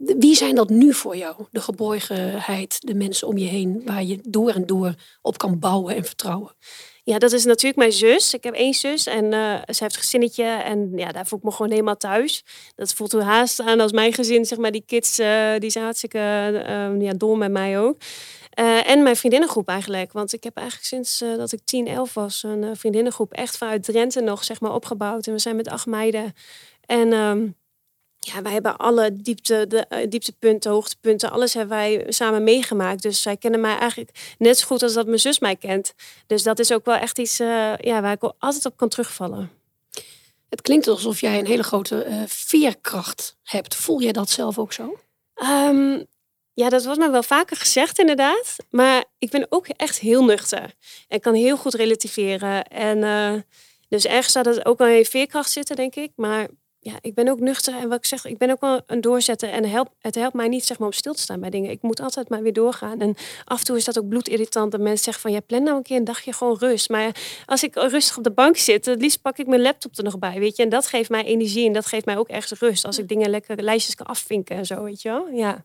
wie 0.00 0.34
zijn 0.34 0.54
dat 0.54 0.68
nu 0.68 0.94
voor 0.94 1.16
jou? 1.16 1.44
De 1.50 1.60
geborgenheid, 1.60 2.76
de 2.80 2.94
mensen 2.94 3.28
om 3.28 3.38
je 3.38 3.46
heen, 3.46 3.82
waar 3.84 4.04
je 4.04 4.18
door 4.22 4.50
en 4.50 4.66
door 4.66 4.94
op 5.22 5.38
kan 5.38 5.58
bouwen 5.58 5.94
en 5.94 6.04
vertrouwen. 6.04 6.54
Ja, 7.02 7.18
dat 7.18 7.32
is 7.32 7.44
natuurlijk 7.44 7.76
mijn 7.76 7.92
zus. 7.92 8.34
Ik 8.34 8.44
heb 8.44 8.54
één 8.54 8.74
zus 8.74 9.06
en 9.06 9.24
uh, 9.24 9.54
ze 9.54 9.82
heeft 9.82 9.94
een 9.94 10.00
gezinnetje. 10.00 10.44
En 10.44 10.92
ja, 10.96 11.12
daar 11.12 11.26
voel 11.26 11.38
ik 11.38 11.44
me 11.44 11.50
gewoon 11.50 11.70
helemaal 11.70 11.96
thuis. 11.96 12.44
Dat 12.74 12.94
voelt 12.94 13.12
hoe 13.12 13.22
haast 13.22 13.60
aan 13.60 13.80
als 13.80 13.92
mijn 13.92 14.12
gezin, 14.12 14.44
zeg 14.44 14.58
maar. 14.58 14.70
Die 14.70 14.84
kids, 14.86 15.18
uh, 15.18 15.52
die 15.58 15.70
zijn 15.70 15.84
hartstikke 15.84 16.18
uh, 16.18 17.02
ja, 17.02 17.12
dol 17.12 17.36
met 17.36 17.50
mij 17.50 17.80
ook. 17.80 17.96
En 18.84 19.02
mijn 19.02 19.16
vriendinnengroep 19.16 19.68
eigenlijk. 19.68 20.12
Want 20.12 20.32
ik 20.32 20.44
heb 20.44 20.56
eigenlijk 20.56 20.86
sinds 20.86 21.18
dat 21.18 21.52
ik 21.52 21.60
10, 21.64 21.86
11 21.86 22.14
was... 22.14 22.42
een 22.42 22.76
vriendinnengroep 22.76 23.32
echt 23.32 23.56
vanuit 23.56 23.82
Drenthe 23.82 24.20
nog, 24.20 24.44
zeg 24.44 24.60
maar, 24.60 24.74
opgebouwd. 24.74 25.26
En 25.26 25.32
we 25.32 25.38
zijn 25.38 25.56
met 25.56 25.68
acht 25.68 25.86
meiden. 25.86 26.32
En... 26.86 27.12
Um, 27.12 27.58
ja, 28.20 28.42
wij 28.42 28.52
hebben 28.52 28.76
alle 28.76 29.16
diepte, 29.16 29.66
de, 29.68 29.86
uh, 29.90 29.98
dieptepunten, 30.08 30.70
hoogtepunten, 30.70 31.30
alles 31.30 31.54
hebben 31.54 31.76
wij 31.76 32.06
samen 32.08 32.44
meegemaakt. 32.44 33.02
Dus 33.02 33.22
zij 33.22 33.36
kennen 33.36 33.60
mij 33.60 33.76
eigenlijk 33.78 34.34
net 34.38 34.58
zo 34.58 34.66
goed 34.66 34.82
als 34.82 34.92
dat 34.92 35.06
mijn 35.06 35.18
zus 35.18 35.38
mij 35.38 35.56
kent. 35.56 35.94
Dus 36.26 36.42
dat 36.42 36.58
is 36.58 36.72
ook 36.72 36.84
wel 36.84 36.94
echt 36.94 37.18
iets 37.18 37.40
uh, 37.40 37.76
ja, 37.76 38.00
waar 38.00 38.12
ik 38.12 38.32
altijd 38.38 38.66
op 38.66 38.76
kan 38.76 38.88
terugvallen. 38.88 39.50
Het 40.48 40.62
klinkt 40.62 40.88
alsof 40.88 41.20
jij 41.20 41.38
een 41.38 41.46
hele 41.46 41.62
grote 41.62 42.06
uh, 42.06 42.22
veerkracht 42.26 43.36
hebt. 43.42 43.74
Voel 43.74 44.00
jij 44.00 44.12
dat 44.12 44.30
zelf 44.30 44.58
ook 44.58 44.72
zo? 44.72 44.98
Um, 45.34 46.06
ja, 46.52 46.68
dat 46.68 46.84
wordt 46.84 47.00
me 47.00 47.10
wel 47.10 47.22
vaker 47.22 47.56
gezegd 47.56 47.98
inderdaad. 47.98 48.56
Maar 48.70 49.04
ik 49.18 49.30
ben 49.30 49.46
ook 49.48 49.68
echt 49.68 49.98
heel 49.98 50.24
nuchter. 50.24 50.74
En 51.08 51.20
kan 51.20 51.34
heel 51.34 51.56
goed 51.56 51.74
relativeren. 51.74 52.64
En 52.64 53.44
dus 53.88 54.04
ergens 54.04 54.32
zou 54.32 54.44
dat 54.44 54.64
ook 54.64 54.78
wel 54.78 54.88
in 54.88 55.04
veerkracht 55.04 55.50
zitten, 55.50 55.76
denk 55.76 55.94
ik. 55.94 56.12
Maar 56.16 56.48
ja, 56.82 56.98
ik 57.00 57.14
ben 57.14 57.28
ook 57.28 57.40
nuchter 57.40 57.74
en 57.74 57.88
wat 57.88 57.98
ik 57.98 58.04
zeg, 58.04 58.24
ik 58.24 58.38
ben 58.38 58.50
ook 58.50 58.60
wel 58.60 58.80
een 58.86 59.00
doorzetter 59.00 59.50
en 59.50 59.70
help, 59.70 59.88
het 59.98 60.14
helpt 60.14 60.34
mij 60.34 60.48
niet 60.48 60.64
zeg 60.64 60.78
maar 60.78 60.88
om 60.88 60.94
stil 60.94 61.14
te 61.14 61.20
staan 61.20 61.40
bij 61.40 61.50
dingen. 61.50 61.70
Ik 61.70 61.82
moet 61.82 62.00
altijd 62.00 62.28
maar 62.28 62.42
weer 62.42 62.52
doorgaan. 62.52 63.00
En 63.00 63.14
af 63.44 63.58
en 63.58 63.64
toe 63.64 63.76
is 63.76 63.84
dat 63.84 63.98
ook 63.98 64.08
bloedirritant 64.08 64.72
dat 64.72 64.80
mensen 64.80 65.04
zeggen 65.04 65.22
van 65.22 65.32
ja, 65.32 65.40
plan 65.40 65.62
nou 65.62 65.76
een 65.76 65.82
keer 65.82 65.96
een 65.96 66.04
dagje 66.04 66.32
gewoon 66.32 66.56
rust. 66.58 66.88
Maar 66.88 67.42
als 67.46 67.62
ik 67.62 67.74
rustig 67.74 68.16
op 68.16 68.24
de 68.24 68.30
bank 68.30 68.56
zit, 68.56 68.86
het 68.86 69.00
liefst 69.00 69.22
pak 69.22 69.38
ik 69.38 69.46
mijn 69.46 69.62
laptop 69.62 69.98
er 69.98 70.04
nog 70.04 70.18
bij, 70.18 70.38
weet 70.38 70.56
je. 70.56 70.62
En 70.62 70.68
dat 70.68 70.86
geeft 70.86 71.10
mij 71.10 71.24
energie 71.24 71.66
en 71.66 71.72
dat 71.72 71.86
geeft 71.86 72.04
mij 72.04 72.16
ook 72.16 72.28
echt 72.28 72.50
rust. 72.50 72.84
Als 72.84 72.98
ik 72.98 73.08
dingen 73.08 73.30
lekker 73.30 73.62
lijstjes 73.62 73.94
kan 73.94 74.06
afvinken 74.06 74.56
en 74.56 74.66
zo, 74.66 74.82
weet 74.82 75.02
je 75.02 75.08
wel. 75.08 75.28
Ja. 75.28 75.64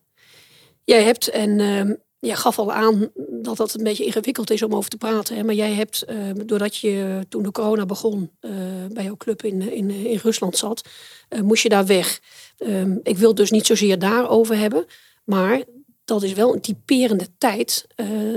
Jij 0.84 1.04
hebt, 1.04 1.30
en 1.30 1.60
uh, 1.60 1.96
jij 2.26 2.36
gaf 2.36 2.60
al 2.60 2.72
aan 2.72 3.10
dat 3.16 3.58
dat 3.58 3.74
een 3.74 3.84
beetje 3.84 4.06
ingewikkeld 4.06 4.50
is 4.50 4.62
om 4.62 4.76
over 4.76 4.90
te 4.90 4.98
praten. 4.98 5.36
Hè? 5.36 5.44
Maar 5.44 5.56
jij 5.56 5.74
hebt, 5.74 6.04
uh, 6.10 6.18
doordat 6.46 6.78
je 6.78 7.26
toen 7.30 7.44
de 7.44 7.52
corona 7.52 7.86
begon 7.86 8.32
uh, 8.42 8.52
bij 8.92 9.04
jouw 9.04 9.18
club 9.18 9.44
in, 9.44 9.72
in, 9.72 9.90
in 9.90 10.20
Rusland 10.24 10.58
zat, 10.58 10.88
uh, 11.30 11.42
moest 11.42 11.64
je 11.64 11.70
daar 11.70 11.86
weg. 11.86 12.20
Ehm, 12.58 12.98
ik 13.04 13.18
wil 13.18 13.36
dus 13.36 13.52
niet 13.52 13.66
zozeer 13.66 14.00
daarover 14.00 14.58
hebben, 14.58 14.86
maar 15.24 15.64
dat 16.06 16.24
is 16.24 16.34
wel 16.34 16.54
een 16.54 16.62
typerende 16.62 17.28
tijd 17.38 17.88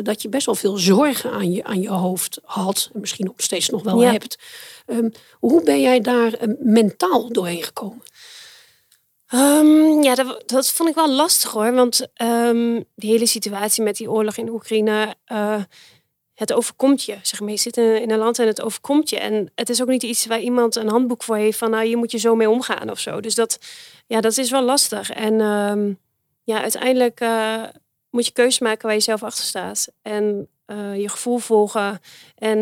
dat 0.03 0.23
je 0.23 0.29
best 0.29 0.47
wel 0.47 0.55
veel 0.55 0.79
zorgen 0.79 1.31
aan 1.31 1.53
je, 1.53 1.65
aan 1.65 1.81
je 1.81 1.89
hoofd 1.89 2.41
had. 2.45 2.91
En 2.95 3.01
misschien 3.01 3.27
nog 3.27 3.35
steeds 3.37 3.69
nog 3.69 3.83
wel 3.83 4.03
ja. 4.03 4.11
hebt. 4.11 4.39
Um, 4.87 5.13
hoe 5.39 5.63
ben 5.63 5.81
jij 5.81 6.01
daar 6.01 6.33
mentaal 6.59 7.29
doorheen 7.29 7.63
gekomen? 7.63 8.03
Um, 9.35 10.03
ja, 10.03 10.15
dat, 10.15 10.43
dat, 10.47 10.73
vond 10.73 10.89
ik 10.89 10.95
wel 10.95 11.11
lastig 11.11 11.51
hoor. 11.51 11.73
Want 11.73 12.09
um, 12.23 12.85
die 12.95 13.11
hele 13.11 13.27
situatie 13.27 13.83
met 13.83 13.97
die 13.97 14.11
oorlog 14.11 14.37
in 14.37 14.49
Oekraïne, 14.49 15.15
uh, 15.33 15.63
het 16.35 16.53
overkomt 16.53 17.05
je. 17.05 17.19
Zeg 17.23 17.41
maar, 17.41 17.51
je 17.51 17.57
zit 17.57 17.77
in, 17.77 18.11
een 18.11 18.19
land 18.19 18.39
en 18.39 18.47
het 18.47 18.63
overkomt 18.63 19.11
je. 19.11 19.19
En 19.19 19.53
het 19.55 19.69
is 19.69 19.83
ook 19.83 19.89
niet 19.89 20.03
iets 20.03 20.27
waar 20.27 20.41
iemand 20.41 20.77
een 20.77 20.89
handboek 20.89 21.23
voor 21.23 21.37
heeft 21.37 21.59
van 21.59 21.71
nou, 21.71 21.85
hier 21.85 21.99
moet 21.99 22.11
je 22.11 22.19
zo 22.19 22.35
mee 22.35 22.51
omgaan 22.51 22.91
of 22.91 22.99
zo. 22.99 23.21
Dus 23.21 23.35
dat, 23.35 23.59
ja, 24.07 24.21
dat 24.21 24.39
is 24.39 24.51
wel 24.51 24.63
lastig. 24.63 25.11
En 25.11 25.41
um, 25.41 25.99
ja, 26.43 26.63
uiteindelijk 26.63 27.21
uh, 27.21 27.63
moet 28.11 28.27
je 28.27 28.33
keuzes 28.33 28.59
maken 28.59 28.87
waar 28.87 28.95
je 28.97 29.01
zelf 29.01 29.23
achter 29.23 29.45
staat. 29.45 29.89
En 30.03 30.49
uh, 30.67 31.01
je 31.01 31.09
gevoel 31.09 31.39
volgen. 31.39 32.01
En 32.35 32.59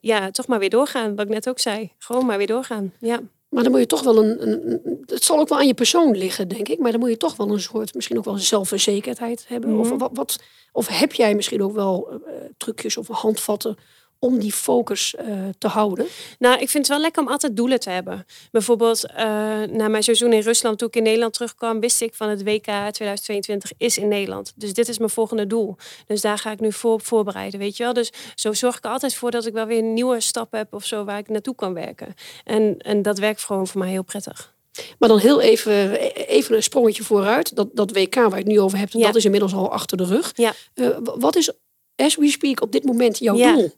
ja, 0.00 0.30
toch 0.30 0.46
maar 0.46 0.58
weer 0.58 0.70
doorgaan. 0.70 1.14
Wat 1.14 1.24
ik 1.24 1.32
net 1.32 1.48
ook 1.48 1.58
zei. 1.58 1.92
Gewoon 1.98 2.26
maar 2.26 2.38
weer 2.38 2.46
doorgaan. 2.46 2.92
Ja. 3.00 3.20
Maar 3.54 3.62
dan 3.62 3.72
moet 3.72 3.80
je 3.80 3.86
toch 3.86 4.02
wel 4.02 4.24
een, 4.24 4.48
een, 4.48 4.80
Het 5.06 5.24
zal 5.24 5.38
ook 5.38 5.48
wel 5.48 5.58
aan 5.58 5.66
je 5.66 5.74
persoon 5.74 6.16
liggen, 6.16 6.48
denk 6.48 6.68
ik. 6.68 6.78
Maar 6.78 6.90
dan 6.90 7.00
moet 7.00 7.10
je 7.10 7.16
toch 7.16 7.36
wel 7.36 7.50
een 7.50 7.60
soort. 7.60 7.94
Misschien 7.94 8.18
ook 8.18 8.24
wel 8.24 8.38
zelfverzekerdheid 8.38 9.44
hebben. 9.48 9.70
Mm 9.70 9.80
-hmm. 9.80 9.92
of, 9.92 9.98
wat, 9.98 10.10
wat, 10.12 10.38
of 10.72 10.88
heb 10.88 11.12
jij 11.12 11.34
misschien 11.34 11.62
ook 11.62 11.74
wel 11.74 12.08
uh, 12.12 12.18
trucjes 12.56 12.96
of 12.96 13.08
handvatten 13.08 13.76
om 14.24 14.38
die 14.38 14.52
focus 14.52 15.14
uh, 15.20 15.34
te 15.58 15.68
houden? 15.68 16.06
Nou, 16.38 16.54
ik 16.60 16.70
vind 16.70 16.86
het 16.86 16.88
wel 16.88 17.00
lekker 17.00 17.22
om 17.22 17.28
altijd 17.28 17.56
doelen 17.56 17.80
te 17.80 17.90
hebben. 17.90 18.26
Bijvoorbeeld, 18.50 19.04
uh, 19.10 19.16
na 19.62 19.88
mijn 19.88 20.02
seizoen 20.02 20.32
in 20.32 20.40
Rusland, 20.40 20.78
toen 20.78 20.88
ik 20.88 20.96
in 20.96 21.02
Nederland 21.02 21.32
terugkwam, 21.32 21.80
wist 21.80 22.00
ik 22.00 22.14
van 22.14 22.28
het 22.28 22.42
WK 22.42 22.64
2022 22.64 23.72
is 23.78 23.98
in 23.98 24.08
Nederland. 24.08 24.52
Dus 24.56 24.72
dit 24.72 24.88
is 24.88 24.98
mijn 24.98 25.10
volgende 25.10 25.46
doel. 25.46 25.76
Dus 26.06 26.20
daar 26.20 26.38
ga 26.38 26.50
ik 26.50 26.60
nu 26.60 26.72
voor 26.72 27.00
voorbereiden, 27.00 27.58
weet 27.60 27.76
je 27.76 27.82
wel. 27.82 27.92
Dus 27.92 28.12
zo 28.34 28.52
zorg 28.52 28.76
ik 28.76 28.84
er 28.84 28.90
altijd 28.90 29.14
voor 29.14 29.30
dat 29.30 29.46
ik 29.46 29.52
wel 29.52 29.66
weer 29.66 29.78
een 29.78 29.94
nieuwe 29.94 30.20
stap 30.20 30.52
heb 30.52 30.74
of 30.74 30.84
zo 30.84 31.04
waar 31.04 31.18
ik 31.18 31.28
naartoe 31.28 31.54
kan 31.54 31.74
werken. 31.74 32.14
En, 32.44 32.78
en 32.78 33.02
dat 33.02 33.18
werkt 33.18 33.44
gewoon 33.44 33.66
voor 33.66 33.80
mij 33.80 33.90
heel 33.90 34.04
prettig. 34.04 34.54
Maar 34.98 35.08
dan 35.08 35.18
heel 35.18 35.40
even, 35.40 36.00
even 36.26 36.56
een 36.56 36.62
sprongetje 36.62 37.02
vooruit. 37.02 37.56
Dat, 37.56 37.68
dat 37.72 37.92
WK 37.92 38.14
waar 38.14 38.28
je 38.28 38.36
het 38.36 38.46
nu 38.46 38.60
over 38.60 38.78
hebt, 38.78 38.92
ja. 38.92 39.06
dat 39.06 39.16
is 39.16 39.24
inmiddels 39.24 39.54
al 39.54 39.70
achter 39.70 39.96
de 39.96 40.04
rug. 40.04 40.32
Ja. 40.34 40.52
Uh, 40.74 40.96
wat 41.02 41.36
is, 41.36 41.52
as 41.96 42.16
we 42.16 42.28
speak, 42.28 42.62
op 42.62 42.72
dit 42.72 42.84
moment 42.84 43.18
jouw 43.18 43.36
ja. 43.36 43.54
doel? 43.54 43.72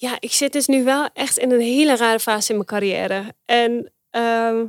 Ja, 0.00 0.16
ik 0.20 0.32
zit 0.32 0.52
dus 0.52 0.66
nu 0.66 0.84
wel 0.84 1.08
echt 1.12 1.38
in 1.38 1.52
een 1.52 1.60
hele 1.60 1.96
rare 1.96 2.20
fase 2.20 2.48
in 2.48 2.54
mijn 2.54 2.68
carrière. 2.68 3.34
En 3.44 3.92
uh, 4.12 4.62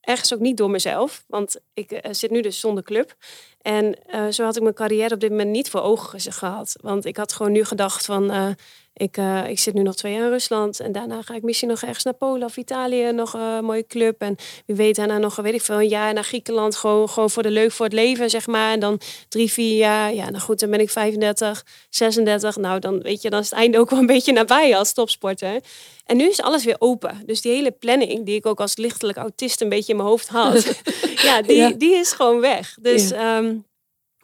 ergens 0.00 0.34
ook 0.34 0.40
niet 0.40 0.56
door 0.56 0.70
mezelf, 0.70 1.24
want 1.26 1.60
ik 1.72 1.92
uh, 1.92 2.00
zit 2.10 2.30
nu 2.30 2.40
dus 2.40 2.60
zonder 2.60 2.84
club. 2.84 3.16
En 3.60 3.98
uh, 4.14 4.26
zo 4.28 4.44
had 4.44 4.56
ik 4.56 4.62
mijn 4.62 4.74
carrière 4.74 5.14
op 5.14 5.20
dit 5.20 5.30
moment 5.30 5.50
niet 5.50 5.70
voor 5.70 5.80
ogen 5.80 6.32
gehad. 6.32 6.76
Want 6.80 7.04
ik 7.04 7.16
had 7.16 7.32
gewoon 7.32 7.52
nu 7.52 7.64
gedacht 7.64 8.04
van, 8.04 8.56
uh, 8.94 9.06
ik, 9.06 9.16
ik 9.48 9.58
zit 9.58 9.74
nu 9.74 9.82
nog 9.82 9.94
twee 9.94 10.12
jaar 10.12 10.24
in 10.24 10.30
Rusland. 10.30 10.80
En 10.80 10.92
daarna 10.92 11.22
ga 11.22 11.34
ik 11.34 11.42
misschien 11.42 11.68
nog 11.68 11.82
ergens 11.82 12.04
naar 12.04 12.14
Polen 12.14 12.44
of 12.44 12.56
Italië, 12.56 13.12
nog 13.12 13.32
een 13.32 13.64
mooie 13.64 13.86
club. 13.86 14.20
En 14.20 14.36
wie 14.66 14.76
weet 14.76 14.96
daarna 14.96 15.18
nog, 15.18 15.36
weet 15.36 15.54
ik 15.54 15.62
veel, 15.62 15.80
een 15.80 15.88
jaar 15.88 16.14
naar 16.14 16.24
Griekenland. 16.24 16.76
Gewoon, 16.76 17.08
gewoon 17.08 17.30
voor 17.30 17.42
de 17.42 17.50
leuk, 17.50 17.72
voor 17.72 17.84
het 17.84 17.94
leven, 17.94 18.30
zeg 18.30 18.46
maar. 18.46 18.72
En 18.72 18.80
dan 18.80 19.00
drie, 19.28 19.52
vier 19.52 19.76
jaar, 19.76 20.14
ja, 20.14 20.30
nou 20.30 20.42
goed, 20.42 20.60
dan 20.60 20.70
ben 20.70 20.80
ik 20.80 20.90
35, 20.90 21.64
36. 21.90 22.56
Nou, 22.56 22.78
dan 22.78 23.00
weet 23.00 23.22
je, 23.22 23.30
dan 23.30 23.40
is 23.40 23.50
het 23.50 23.58
einde 23.58 23.78
ook 23.78 23.90
wel 23.90 23.98
een 23.98 24.06
beetje 24.06 24.32
nabij 24.32 24.76
als 24.76 24.92
topsporter. 24.92 25.60
En 26.06 26.16
nu 26.16 26.28
is 26.28 26.42
alles 26.42 26.64
weer 26.64 26.76
open. 26.78 27.22
Dus 27.26 27.40
die 27.40 27.52
hele 27.52 27.70
planning, 27.70 28.26
die 28.26 28.34
ik 28.34 28.46
ook 28.46 28.60
als 28.60 28.76
lichtelijk 28.76 29.18
autist 29.18 29.60
een 29.60 29.68
beetje 29.68 29.92
in 29.92 29.96
mijn 29.96 30.08
hoofd 30.08 30.28
had, 30.28 30.80
ja, 31.22 31.42
die, 31.42 31.56
ja. 31.56 31.70
die 31.70 31.94
is 31.94 32.12
gewoon 32.12 32.40
weg. 32.40 32.76
Dus 32.80 33.08
ja. 33.08 33.38
Um, 33.38 33.64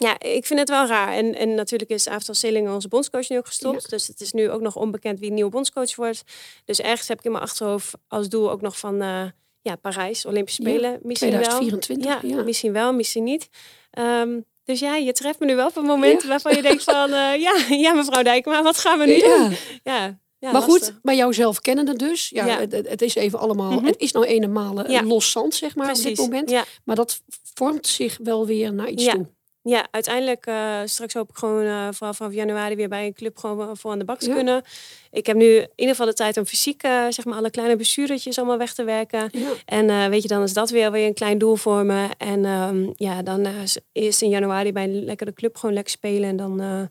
ja, 0.02 0.20
ik 0.20 0.46
vind 0.46 0.58
het 0.58 0.68
wel 0.68 0.86
raar. 0.86 1.12
En, 1.12 1.34
en 1.34 1.54
natuurlijk 1.54 1.90
is 1.90 2.08
Aaftal 2.08 2.34
Seling 2.34 2.70
onze 2.70 2.88
bondscoach 2.88 3.28
nu 3.28 3.38
ook 3.38 3.46
gestopt. 3.46 3.82
Ja. 3.82 3.88
Dus 3.88 4.06
het 4.06 4.20
is 4.20 4.32
nu 4.32 4.50
ook 4.50 4.60
nog 4.60 4.76
onbekend 4.76 5.18
wie 5.18 5.30
nieuwe 5.30 5.50
bondscoach 5.50 5.96
wordt. 5.96 6.22
Dus 6.64 6.80
ergens 6.80 7.08
heb 7.08 7.18
ik 7.18 7.24
in 7.24 7.30
mijn 7.32 7.44
achterhoofd 7.44 7.94
als 8.08 8.28
doel 8.28 8.50
ook 8.50 8.60
nog 8.60 8.78
van 8.78 9.02
uh, 9.02 9.24
ja, 9.60 9.76
Parijs, 9.76 10.26
Olympische 10.26 10.62
Spelen. 10.62 10.90
Ja, 10.90 10.98
misschien 11.02 11.30
2024. 11.30 12.20
Wel. 12.20 12.30
Ja, 12.30 12.42
misschien 12.42 12.72
wel, 12.72 12.92
misschien 12.92 13.24
niet. 13.24 13.48
Um, 13.98 14.44
dus 14.64 14.80
ja, 14.80 14.96
je 14.96 15.12
treft 15.12 15.38
me 15.38 15.46
nu 15.46 15.56
wel 15.56 15.66
op 15.66 15.76
een 15.76 15.84
moment 15.84 16.24
waarvan 16.24 16.54
je 16.54 16.62
denkt 16.62 16.84
van... 16.84 17.10
Uh, 17.10 17.36
ja, 17.36 17.54
ja, 17.84 17.92
mevrouw 17.92 18.22
Dijkma, 18.22 18.62
wat 18.62 18.78
gaan 18.78 18.98
we 18.98 19.06
nu 19.06 19.18
doen? 19.18 19.56
Ja. 19.82 20.18
Ja, 20.38 20.52
maar 20.52 20.60
lastig. 20.60 20.88
goed, 20.88 21.00
bij 21.02 21.16
jouzelf 21.16 21.60
kennende 21.60 21.96
dus. 21.96 22.28
Ja, 22.28 22.46
ja. 22.46 22.58
Het, 22.58 22.72
het, 22.72 23.02
is 23.02 23.14
even 23.14 23.38
allemaal. 23.38 23.70
Mm 23.70 23.76
-hmm. 23.76 23.86
Het 23.86 23.98
is 23.98 24.12
nou 24.12 24.26
eenmaal 24.26 24.90
ja. 24.90 25.02
los 25.02 25.30
zand, 25.30 25.54
zeg 25.54 25.76
maar, 25.76 25.86
Precies. 25.86 26.04
op 26.04 26.16
dit 26.16 26.18
moment. 26.18 26.66
Maar 26.84 26.96
dat 26.96 27.22
vormt 27.54 27.86
zich 27.86 28.18
wel 28.22 28.46
weer 28.46 28.74
naar 28.74 28.88
iets 28.88 29.04
toe. 29.04 29.26
Ja, 29.62 29.86
uiteindelijk 29.90 30.46
uh, 30.46 30.80
straks 30.84 31.14
hoop 31.14 31.28
ik 31.30 31.36
gewoon 31.36 31.64
uh, 31.64 31.88
vanaf, 31.90 32.16
vanaf 32.16 32.32
januari 32.32 32.74
weer 32.76 32.88
bij 32.88 33.06
een 33.06 33.14
club 33.14 33.38
gewoon 33.38 33.76
voor 33.76 33.90
aan 33.90 33.98
de 33.98 34.04
bak 34.04 34.18
te 34.18 34.28
ja. 34.28 34.34
kunnen. 34.34 34.62
Ik 35.10 35.26
heb 35.26 35.36
nu 35.36 35.56
in 35.56 35.68
ieder 35.76 35.94
geval 35.94 36.06
de 36.06 36.14
tijd 36.14 36.36
om 36.36 36.46
fysiek, 36.46 36.84
uh, 36.84 37.06
zeg 37.08 37.24
maar, 37.24 37.36
alle 37.36 37.50
kleine 37.50 37.76
bestuurtjes 37.76 38.38
allemaal 38.38 38.58
weg 38.58 38.74
te 38.74 38.84
werken. 38.84 39.28
Ja. 39.32 39.50
En 39.64 40.10
weet 40.10 40.22
je, 40.22 40.28
dan 40.28 40.42
is 40.42 40.52
dat 40.52 40.70
weer 40.70 40.90
weer 40.92 41.06
een 41.06 41.14
klein 41.14 41.38
doel 41.38 41.56
voor 41.56 41.84
me. 41.84 42.08
En 42.18 42.44
um, 42.44 42.92
ja, 42.96 43.22
dan 43.22 43.46
is 43.92 44.22
in 44.22 44.28
januari 44.28 44.72
bij 44.72 44.84
een 44.84 45.04
lekkere 45.04 45.32
club 45.32 45.56
gewoon 45.56 45.74
lekker 45.74 45.92
spelen. 45.92 46.28
En 46.28 46.36
dan 46.36 46.88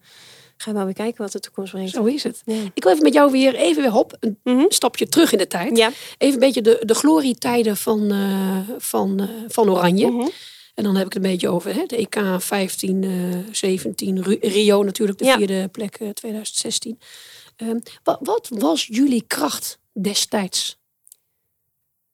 gaan 0.62 0.74
we 0.74 0.78
wel 0.80 0.86
weer 0.86 0.94
kijken 0.94 1.22
wat 1.22 1.32
de 1.32 1.40
toekomst 1.40 1.72
brengt. 1.72 1.92
Zo 1.92 2.04
is 2.04 2.24
het. 2.24 2.42
Ja. 2.46 2.62
Ik 2.74 2.84
wil 2.84 2.92
even 2.92 3.04
met 3.04 3.14
jou 3.14 3.32
weer 3.32 3.56
even 3.56 3.82
weer 3.82 3.92
hop, 3.92 4.18
een 4.20 4.40
mm 4.44 4.58
-hmm. 4.58 4.72
stapje 4.72 5.08
terug 5.08 5.32
in 5.32 5.38
de 5.38 5.48
tijd. 5.48 5.78
Ja. 5.78 5.92
Even 6.18 6.34
een 6.34 6.40
beetje 6.40 6.62
de, 6.62 6.82
de 6.86 6.94
glorietijden 6.94 7.78
van, 7.78 8.14
uh, 8.14 8.58
van, 8.78 9.22
uh, 9.22 9.30
van 9.48 9.70
Oranje. 9.70 10.08
Mm 10.08 10.20
-hmm. 10.20 10.30
En 10.80 10.86
dan 10.86 10.96
heb 10.96 11.06
ik 11.06 11.14
het 11.14 11.24
een 11.24 11.30
beetje 11.32 11.50
over 11.50 11.74
hè, 11.76 11.86
de 11.86 11.96
EK 11.96 12.20
15, 12.38 13.04
uh, 13.04 13.38
17, 13.52 14.24
Rio 14.42 14.84
natuurlijk, 14.84 15.18
de 15.18 15.26
ja. 15.26 15.38
vierde 15.38 15.68
plek 15.68 16.00
2016. 16.14 17.00
Um, 17.58 17.82
wat, 18.04 18.20
wat 18.22 18.50
was 18.52 18.86
jullie 18.86 19.24
kracht 19.28 19.80
destijds? 19.94 20.80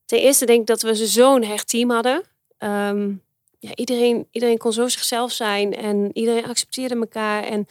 Ten 0.05 0.19
eerste 0.19 0.45
denk 0.45 0.59
ik 0.59 0.65
dat 0.65 0.81
we 0.81 0.95
zo'n 0.95 1.43
hecht 1.43 1.69
team 1.69 1.89
hadden. 1.89 2.23
Um, 2.59 3.21
ja, 3.59 3.75
iedereen, 3.75 4.27
iedereen 4.31 4.57
kon 4.57 4.73
zo 4.73 4.87
zichzelf 4.87 5.31
zijn 5.31 5.75
en 5.75 6.09
iedereen 6.13 6.45
accepteerde 6.45 6.95
elkaar. 6.95 7.43
En 7.43 7.67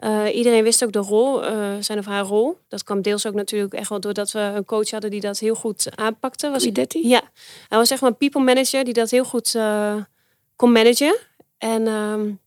uh, 0.00 0.36
iedereen 0.36 0.62
wist 0.62 0.84
ook 0.84 0.92
de 0.92 0.98
rol, 0.98 1.44
uh, 1.44 1.74
zijn 1.80 1.98
of 1.98 2.04
haar 2.04 2.24
rol. 2.24 2.58
Dat 2.68 2.84
kwam 2.84 3.02
deels 3.02 3.26
ook 3.26 3.34
natuurlijk 3.34 3.74
echt 3.74 3.88
wel 3.88 4.00
doordat 4.00 4.30
we 4.30 4.38
een 4.38 4.64
coach 4.64 4.90
hadden 4.90 5.10
die 5.10 5.20
dat 5.20 5.38
heel 5.38 5.54
goed 5.54 5.96
aanpakte. 5.96 6.50
Was 6.50 6.64
Detti? 6.64 7.08
Ja, 7.08 7.22
hij 7.68 7.78
was 7.78 7.90
echt 7.90 8.00
wel 8.00 8.10
een 8.10 8.16
people 8.16 8.42
manager 8.42 8.84
die 8.84 8.94
dat 8.94 9.10
heel 9.10 9.24
goed 9.24 9.54
uh, 9.54 9.96
kon 10.58 10.72
managen. 10.72 11.16
En 11.58 11.86
um, 11.86 12.40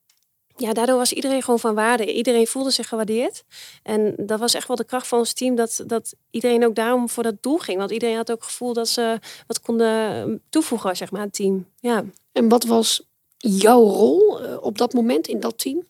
ja, 0.56 0.74
daardoor 0.74 0.98
was 0.98 1.14
iedereen 1.14 1.42
gewoon 1.42 1.60
van 1.60 1.76
waarde. 1.76 2.14
Iedereen 2.14 2.48
voelde 2.48 2.72
zich 2.72 2.88
gewaardeerd. 2.88 3.44
En 3.84 4.14
dat 4.18 4.40
was 4.40 4.54
echt 4.54 4.68
wel 4.68 4.78
de 4.78 4.86
kracht 4.86 5.08
van 5.08 5.20
ons 5.20 5.34
team, 5.34 5.56
dat, 5.56 5.84
dat 5.88 6.14
iedereen 6.30 6.66
ook 6.66 6.76
daarom 6.76 7.10
voor 7.10 7.24
dat 7.24 7.44
doel 7.44 7.58
ging. 7.58 7.78
Want 7.78 7.92
iedereen 7.92 8.16
had 8.16 8.32
ook 8.32 8.42
het 8.42 8.50
gevoel 8.50 8.74
dat 8.74 8.88
ze 8.88 9.20
wat 9.48 9.62
konden 9.62 10.42
toevoegen, 10.50 10.98
zeg 10.98 11.12
maar, 11.12 11.20
aan 11.20 11.28
het 11.28 11.36
team. 11.36 11.68
Ja. 11.80 12.04
En 12.32 12.50
wat 12.50 12.64
was 12.64 13.10
jouw 13.38 13.84
rol 13.84 14.40
op 14.60 14.78
dat 14.78 14.94
moment 14.94 15.28
in 15.28 15.40
dat 15.40 15.58
team? 15.58 15.88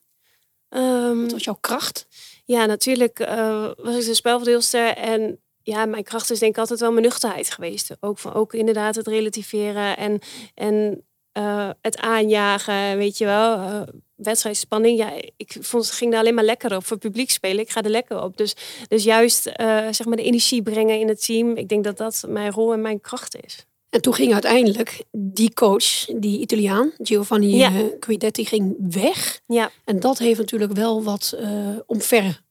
Um, 0.69 1.21
Wat 1.21 1.31
was 1.31 1.43
jouw 1.43 1.57
kracht? 1.59 2.07
Ja, 2.45 2.65
natuurlijk 2.65 3.19
uh, 3.19 3.71
was 3.77 3.95
ik 3.95 4.05
de 4.05 4.13
spelverdeelster. 4.13 4.87
En 4.87 5.39
ja, 5.63 5.85
mijn 5.85 6.03
kracht 6.03 6.31
is 6.31 6.39
denk 6.39 6.51
ik 6.51 6.59
altijd 6.59 6.79
wel 6.79 6.91
mijn 6.91 7.03
nuchterheid 7.03 7.51
geweest. 7.51 7.95
Ook, 7.99 8.17
van, 8.17 8.33
ook 8.33 8.53
inderdaad 8.53 8.95
het 8.95 9.07
relativeren 9.07 9.97
en, 9.97 10.19
en 10.53 11.05
uh, 11.37 11.69
het 11.81 11.97
aanjagen, 11.97 12.97
weet 12.97 13.17
je 13.17 13.25
wel. 13.25 13.57
Uh, 13.57 13.81
wedstrijdspanning, 14.15 14.97
ja, 14.97 15.11
ik 15.37 15.57
vond 15.59 15.85
het 15.85 15.93
ging 15.93 16.11
daar 16.11 16.19
alleen 16.19 16.33
maar 16.33 16.43
lekker 16.43 16.75
op. 16.75 16.85
Voor 16.85 16.97
publiek 16.97 17.29
spelen, 17.29 17.59
ik 17.59 17.69
ga 17.69 17.81
er 17.81 17.89
lekker 17.89 18.23
op. 18.23 18.37
Dus, 18.37 18.55
dus 18.87 19.03
juist 19.03 19.41
zeg 19.91 20.05
maar 20.05 20.17
de 20.17 20.23
energie 20.23 20.61
brengen 20.61 20.99
in 20.99 21.07
het 21.07 21.25
team. 21.25 21.55
Ik 21.55 21.67
denk 21.67 21.83
dat 21.83 21.97
dat 21.97 22.23
mijn 22.27 22.51
rol 22.51 22.73
en 22.73 22.81
mijn 22.81 23.01
kracht 23.01 23.43
is. 23.43 23.65
En 23.89 24.01
toen 24.01 24.13
ging 24.13 24.33
uiteindelijk 24.33 25.03
die 25.11 25.53
coach, 25.53 26.05
die 26.05 26.39
Italiaan, 26.39 26.91
Giovanni 26.97 27.55
ja. 27.55 27.71
Guidetti, 27.99 28.45
ging 28.45 28.75
weg. 28.79 29.41
Ja. 29.47 29.71
En 29.85 29.99
dat 29.99 30.17
heeft 30.17 30.39
natuurlijk 30.39 30.73
wel 30.73 31.03
wat 31.03 31.37
omver 31.85 32.41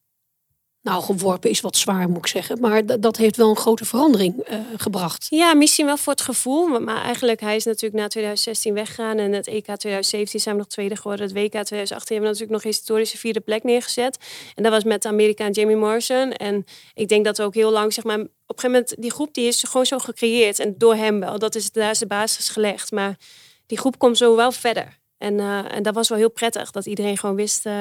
Nou, 0.82 1.02
geworpen 1.02 1.50
is 1.50 1.60
wat 1.60 1.76
zwaar, 1.76 2.08
moet 2.08 2.18
ik 2.18 2.26
zeggen. 2.26 2.60
Maar 2.60 3.00
dat 3.00 3.16
heeft 3.16 3.37
wel 3.37 3.50
een 3.50 3.56
grote 3.56 3.84
verandering 3.84 4.50
uh, 4.50 4.58
gebracht. 4.76 5.26
Ja, 5.28 5.54
misschien 5.54 5.87
wel 5.87 5.96
voor 5.96 6.12
het 6.12 6.22
gevoel. 6.22 6.80
Maar 6.80 7.02
eigenlijk, 7.02 7.40
hij 7.40 7.56
is 7.56 7.64
natuurlijk 7.64 8.02
na 8.02 8.08
2016 8.08 8.75
weggegaan. 8.75 9.18
En 9.18 9.32
het 9.32 9.46
EK 9.46 9.64
2017 9.64 10.40
zijn 10.40 10.54
we 10.54 10.60
nog 10.60 10.70
tweede 10.70 10.96
geworden. 10.96 11.26
Het 11.26 11.34
WK 11.34 11.50
2018 11.50 12.16
hebben 12.16 12.32
we 12.32 12.38
natuurlijk 12.38 12.64
nog 12.64 12.72
historische 12.72 13.18
vierde 13.18 13.40
plek 13.40 13.62
neergezet. 13.62 14.18
En 14.54 14.62
dat 14.62 14.72
was 14.72 14.84
met 14.84 15.02
de 15.02 15.08
Amerikaan 15.08 15.50
Jamie 15.50 15.76
Morrison. 15.76 16.32
En 16.32 16.64
ik 16.94 17.08
denk 17.08 17.25
dat 17.25 17.37
we 17.37 17.42
ook 17.42 17.54
heel 17.54 17.70
lang, 17.70 17.92
zeg 17.92 18.04
maar... 18.04 18.18
Op 18.20 18.56
een 18.56 18.62
gegeven 18.62 18.70
moment, 18.70 19.02
die 19.02 19.10
groep 19.10 19.34
die 19.34 19.46
is 19.46 19.62
gewoon 19.62 19.87
zo 19.87 19.99
gecreëerd. 19.99 20.58
En 20.58 20.75
door 20.78 20.94
hem 20.94 21.20
wel. 21.20 21.38
Dat 21.38 21.54
is, 21.54 21.72
daar 21.72 21.99
de 21.99 22.06
basis 22.06 22.49
gelegd. 22.49 22.92
Maar 22.92 23.18
die 23.66 23.78
groep 23.78 23.99
komt 23.99 24.16
zo 24.16 24.37
wel 24.37 24.52
verder. 24.52 24.99
En, 25.18 25.34
uh, 25.34 25.75
en 25.75 25.82
dat 25.82 25.94
was 25.94 26.08
wel 26.08 26.18
heel 26.18 26.30
prettig. 26.30 26.70
Dat 26.70 26.87
iedereen 26.87 27.18
gewoon 27.18 27.37
wist 27.37 27.66
uh, 27.66 27.75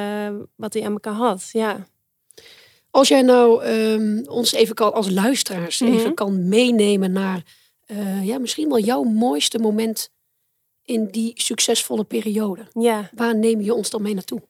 wat 0.55 0.73
hij 0.73 0.85
aan 0.85 0.91
elkaar 0.91 1.13
had. 1.13 1.49
Ja. 1.51 1.87
Als 2.91 3.07
jij 3.07 3.21
nou 3.21 3.65
um, 3.65 4.27
ons 4.27 4.51
even 4.51 4.75
kan, 4.75 4.93
als 4.93 5.09
luisteraars 5.09 5.79
mm 5.79 5.87
-hmm. 5.87 5.97
even 5.97 6.13
kan 6.13 6.47
meenemen 6.47 7.11
naar 7.11 7.43
uh, 7.91 8.25
ja, 8.25 8.37
misschien 8.37 8.69
wel 8.69 8.79
jouw 8.79 9.03
mooiste 9.03 9.59
moment 9.59 10.09
in 10.83 11.07
die 11.07 11.31
succesvolle 11.35 12.03
periode. 12.03 12.67
Ja. 12.73 13.09
Waar 13.15 13.35
neem 13.35 13.61
je 13.61 13.73
ons 13.73 13.89
dan 13.89 14.01
mee 14.01 14.13
naartoe? 14.13 14.41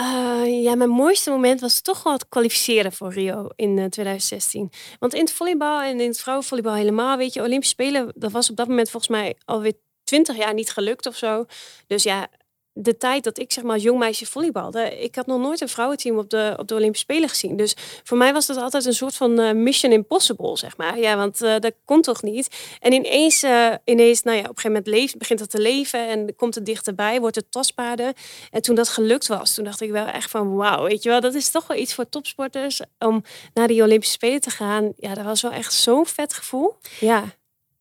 Uh, 0.00 0.62
ja, 0.62 0.74
mijn 0.74 0.90
mooiste 0.90 1.30
moment 1.30 1.60
was 1.60 1.80
toch 1.80 2.02
wel 2.02 2.12
het 2.12 2.28
kwalificeren 2.28 2.92
voor 2.92 3.12
Rio 3.12 3.48
in 3.56 3.70
uh, 3.76 3.84
2016. 3.84 4.70
Want 4.98 5.14
in 5.14 5.20
het 5.20 5.32
volleybal 5.32 5.80
en 5.80 6.00
in 6.00 6.08
het 6.08 6.20
vrouwenvolleybal 6.20 6.74
helemaal, 6.74 7.16
weet 7.16 7.34
je, 7.34 7.42
Olympische 7.42 7.74
Spelen, 7.74 8.12
dat 8.14 8.32
was 8.32 8.50
op 8.50 8.56
dat 8.56 8.68
moment 8.68 8.90
volgens 8.90 9.12
mij 9.12 9.36
alweer 9.44 9.72
twintig 10.04 10.36
jaar 10.36 10.54
niet 10.54 10.70
gelukt 10.70 11.06
of 11.06 11.16
zo. 11.16 11.44
Dus 11.86 12.02
ja, 12.02 12.28
de 12.74 12.96
tijd 12.96 13.24
dat 13.24 13.38
ik 13.38 13.52
zeg 13.52 13.64
maar 13.64 13.72
als 13.72 13.82
jong 13.82 13.98
meisje 13.98 14.26
volleybalde, 14.26 15.02
ik 15.02 15.14
had 15.14 15.26
nog 15.26 15.40
nooit 15.40 15.60
een 15.60 15.68
vrouwenteam 15.68 16.18
op 16.18 16.30
de, 16.30 16.54
op 16.56 16.68
de 16.68 16.74
Olympische 16.74 17.04
Spelen 17.04 17.28
gezien. 17.28 17.56
Dus 17.56 17.76
voor 18.02 18.16
mij 18.16 18.32
was 18.32 18.46
dat 18.46 18.56
altijd 18.56 18.84
een 18.84 18.94
soort 18.94 19.14
van 19.14 19.40
uh, 19.40 19.52
mission 19.52 19.92
impossible, 19.92 20.56
zeg 20.56 20.76
maar. 20.76 20.98
Ja, 20.98 21.16
want 21.16 21.42
uh, 21.42 21.58
dat 21.58 21.72
kon 21.84 22.02
toch 22.02 22.22
niet. 22.22 22.76
En 22.80 22.92
ineens, 22.92 23.42
uh, 23.42 23.74
ineens 23.84 24.22
nou 24.22 24.36
ja, 24.36 24.42
op 24.42 24.48
een 24.48 24.56
gegeven 24.56 24.72
moment 24.72 24.86
leeft, 25.00 25.18
begint 25.18 25.40
het 25.40 25.50
te 25.50 25.60
leven 25.60 26.08
en 26.08 26.34
komt 26.36 26.54
het 26.54 26.66
dichterbij, 26.66 27.20
wordt 27.20 27.36
het 27.36 27.50
tastbaarder. 27.50 28.12
En 28.50 28.62
toen 28.62 28.74
dat 28.74 28.88
gelukt 28.88 29.26
was, 29.26 29.54
toen 29.54 29.64
dacht 29.64 29.80
ik 29.80 29.90
wel 29.90 30.06
echt 30.06 30.30
van 30.30 30.54
wauw, 30.54 30.84
weet 30.84 31.02
je 31.02 31.08
wel, 31.08 31.20
dat 31.20 31.34
is 31.34 31.50
toch 31.50 31.66
wel 31.66 31.76
iets 31.76 31.94
voor 31.94 32.08
topsporters 32.08 32.80
om 32.98 33.24
naar 33.54 33.68
die 33.68 33.82
Olympische 33.82 34.14
Spelen 34.14 34.40
te 34.40 34.50
gaan. 34.50 34.92
Ja, 34.96 35.14
dat 35.14 35.24
was 35.24 35.42
wel 35.42 35.52
echt 35.52 35.72
zo'n 35.72 36.06
vet 36.06 36.34
gevoel. 36.34 36.76
Ja. 37.00 37.24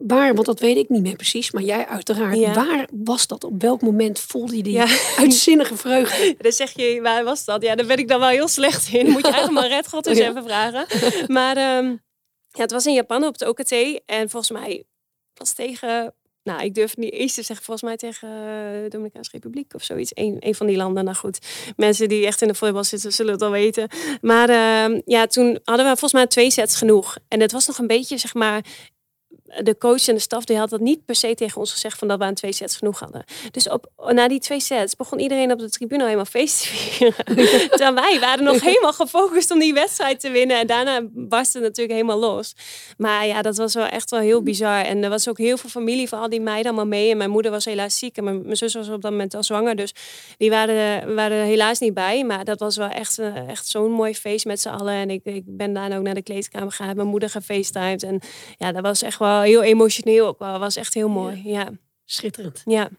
Waar, 0.08 0.34
want 0.34 0.46
dat 0.46 0.60
weet 0.60 0.78
ik 0.78 0.90
niet 0.90 1.02
meer 1.02 1.16
precies, 1.16 1.52
maar 1.52 1.64
jij 1.64 1.88
uiteraard. 1.88 2.38
Ja. 2.38 2.54
Waar 2.54 2.88
was 2.92 3.28
dat? 3.28 3.44
Op 3.44 3.62
welk 3.62 3.82
moment 3.82 4.20
voelde 4.20 4.56
je 4.56 4.64
die 4.64 4.74
ja. 4.74 4.88
uitzinnige 5.18 5.78
vreugde? 5.78 6.36
Dan 6.42 6.52
zeg 6.52 6.76
je, 6.76 7.00
waar 7.02 7.24
was 7.24 7.46
dat? 7.46 7.62
Ja, 7.62 7.76
daar 7.76 7.86
ben 7.86 7.98
ik 7.98 8.08
dan 8.08 8.20
wel 8.20 8.30
heel 8.30 8.48
slecht 8.48 8.94
in. 8.94 9.10
Moet 9.10 9.26
je 9.26 9.32
eigenlijk 9.32 9.54
maar 9.54 9.78
Red 9.78 9.88
God 9.88 10.06
eens 10.06 10.18
ja. 10.18 10.30
even 10.30 10.44
vragen. 10.44 10.86
Maar 11.28 11.78
um, 11.78 12.02
ja, 12.52 12.62
het 12.62 12.72
was 12.72 12.86
in 12.86 12.94
Japan 12.94 13.24
op 13.24 13.34
het 13.34 13.48
OKT. 13.48 14.02
En 14.06 14.30
volgens 14.30 14.52
mij 14.52 14.84
was 15.34 15.54
tegen, 15.54 16.14
nou 16.44 16.64
ik 16.64 16.74
durf 16.74 16.98
niet 16.98 17.14
eens 17.14 17.34
te 17.34 17.44
zeggen, 17.44 17.66
volgens 17.66 17.88
mij 17.88 17.98
tegen 17.98 18.30
de 18.84 18.90
Dominicaanse 18.90 19.32
Republiek 19.34 19.74
of 19.74 19.84
zoiets. 19.84 20.12
Een, 20.14 20.38
een 20.40 20.56
van 20.56 20.68
die 20.68 20.78
landen. 20.78 21.04
Nou 21.04 21.18
goed, 21.18 21.40
mensen 21.76 22.10
die 22.10 22.26
echt 22.26 22.42
in 22.42 22.48
de 22.48 22.54
volleybal 22.54 22.84
zitten 22.84 23.14
zullen 23.14 23.34
het 23.34 23.42
al 23.42 23.52
weten. 23.52 23.88
Maar 24.22 24.50
uh, 24.50 25.00
ja, 25.06 25.28
toen 25.28 25.60
hadden 25.64 25.86
we 25.86 25.92
volgens 25.92 26.14
mij 26.14 26.28
twee 26.28 26.52
sets 26.52 26.76
genoeg. 26.76 27.18
En 27.28 27.40
het 27.40 27.52
was 27.52 27.68
nog 27.68 27.78
een 27.78 27.88
beetje, 27.88 28.18
zeg 28.18 28.34
maar, 28.34 28.66
de 29.60 29.78
coach 29.78 30.08
en 30.08 30.14
de 30.14 30.22
staf 30.22 30.46
die 30.46 30.58
had 30.58 30.70
dat 30.70 30.80
niet 30.80 31.06
per 31.06 31.16
se 31.16 31.36
tegen 31.36 31.60
ons 31.60 31.72
gezegd 31.72 31.98
van 31.98 32.08
dat 32.08 32.18
we 32.18 32.24
aan 32.24 32.34
twee 32.34 32.54
sets 32.54 32.78
genoeg 32.78 33.00
hadden. 33.00 33.24
Dus 33.52 33.70
op, 33.70 33.90
na 34.08 34.28
die 34.28 34.40
twee 34.40 34.60
sets 34.60 34.96
begon 34.96 35.20
iedereen 35.20 35.52
op 35.52 35.60
de 35.60 35.70
tribune 35.70 36.04
helemaal 36.04 36.26
feest 36.26 36.62
te 36.62 36.68
vieren. 36.68 37.26
Terwijl 37.70 37.94
wij 37.94 38.20
waren 38.20 38.44
nog 38.44 38.62
helemaal 38.62 38.94
gefocust 38.94 39.52
om 39.52 39.60
die 39.60 39.74
wedstrijd 39.74 40.20
te 40.20 40.30
winnen. 40.30 40.60
En 40.60 40.68
daarna 40.68 41.02
barstte 41.12 41.58
het 41.58 41.68
natuurlijk 41.68 41.96
helemaal 41.96 42.20
los. 42.20 42.54
Maar 42.98 43.28
ja, 43.28 43.42
dat 43.42 43.58
was 43.58 43.74
wel 43.74 43.86
echt 43.86 44.10
wel 44.10 44.20
heel 44.20 44.44
bizar. 44.44 44.82
En 44.86 45.04
er 45.04 45.10
was 45.10 45.30
ook 45.30 45.38
heel 45.38 45.58
veel 45.58 45.70
familie 45.70 46.10
van 46.10 46.20
al 46.20 46.30
die 46.30 46.42
meiden 46.42 46.66
allemaal 46.66 47.00
mee. 47.00 47.12
En 47.12 47.18
mijn 47.18 47.30
moeder 47.30 47.52
was 47.52 47.66
helaas 47.66 47.98
ziek 47.98 48.18
en 48.18 48.24
mijn, 48.24 48.42
mijn 48.42 48.58
zus 48.58 48.74
was 48.74 48.90
op 48.90 49.02
dat 49.02 49.12
moment 49.12 49.34
al 49.34 49.44
zwanger. 49.44 49.76
Dus 49.76 49.94
die 50.38 50.50
waren, 50.50 51.16
waren 51.16 51.38
er 51.38 51.46
helaas 51.46 51.80
niet 51.80 51.94
bij. 51.94 52.24
Maar 52.24 52.44
dat 52.44 52.60
was 52.60 52.78
wel 52.78 52.90
echt, 52.90 53.20
echt 53.48 53.68
zo'n 53.68 53.92
mooi 53.92 54.16
feest 54.16 54.46
met 54.46 54.62
z'n 54.62 54.70
allen. 54.70 54.94
En 54.94 55.10
ik, 55.10 55.22
ik 55.24 55.44
ben 55.46 55.74
daarna 55.74 55.98
ook 55.98 56.04
naar 56.04 56.14
de 56.14 56.22
kleedkamer 56.22 56.72
gegaan. 56.72 56.96
Mijn 56.96 57.08
moeder 57.08 57.30
gefacetimed. 57.30 58.04
En 58.04 58.20
ja, 58.58 58.72
dat 58.72 58.82
was 58.82 59.02
echt 59.02 59.20
wel 59.20 59.41
heel 59.42 59.64
emotioneel 59.64 60.28
ook 60.28 60.40
wel. 60.40 60.60
Was 60.60 60.76
echt 60.76 60.94
heel 60.94 61.10
mooi. 61.10 61.42
Ja. 61.46 61.70
Schitterend. 62.06 62.62
Ja. 62.66 62.90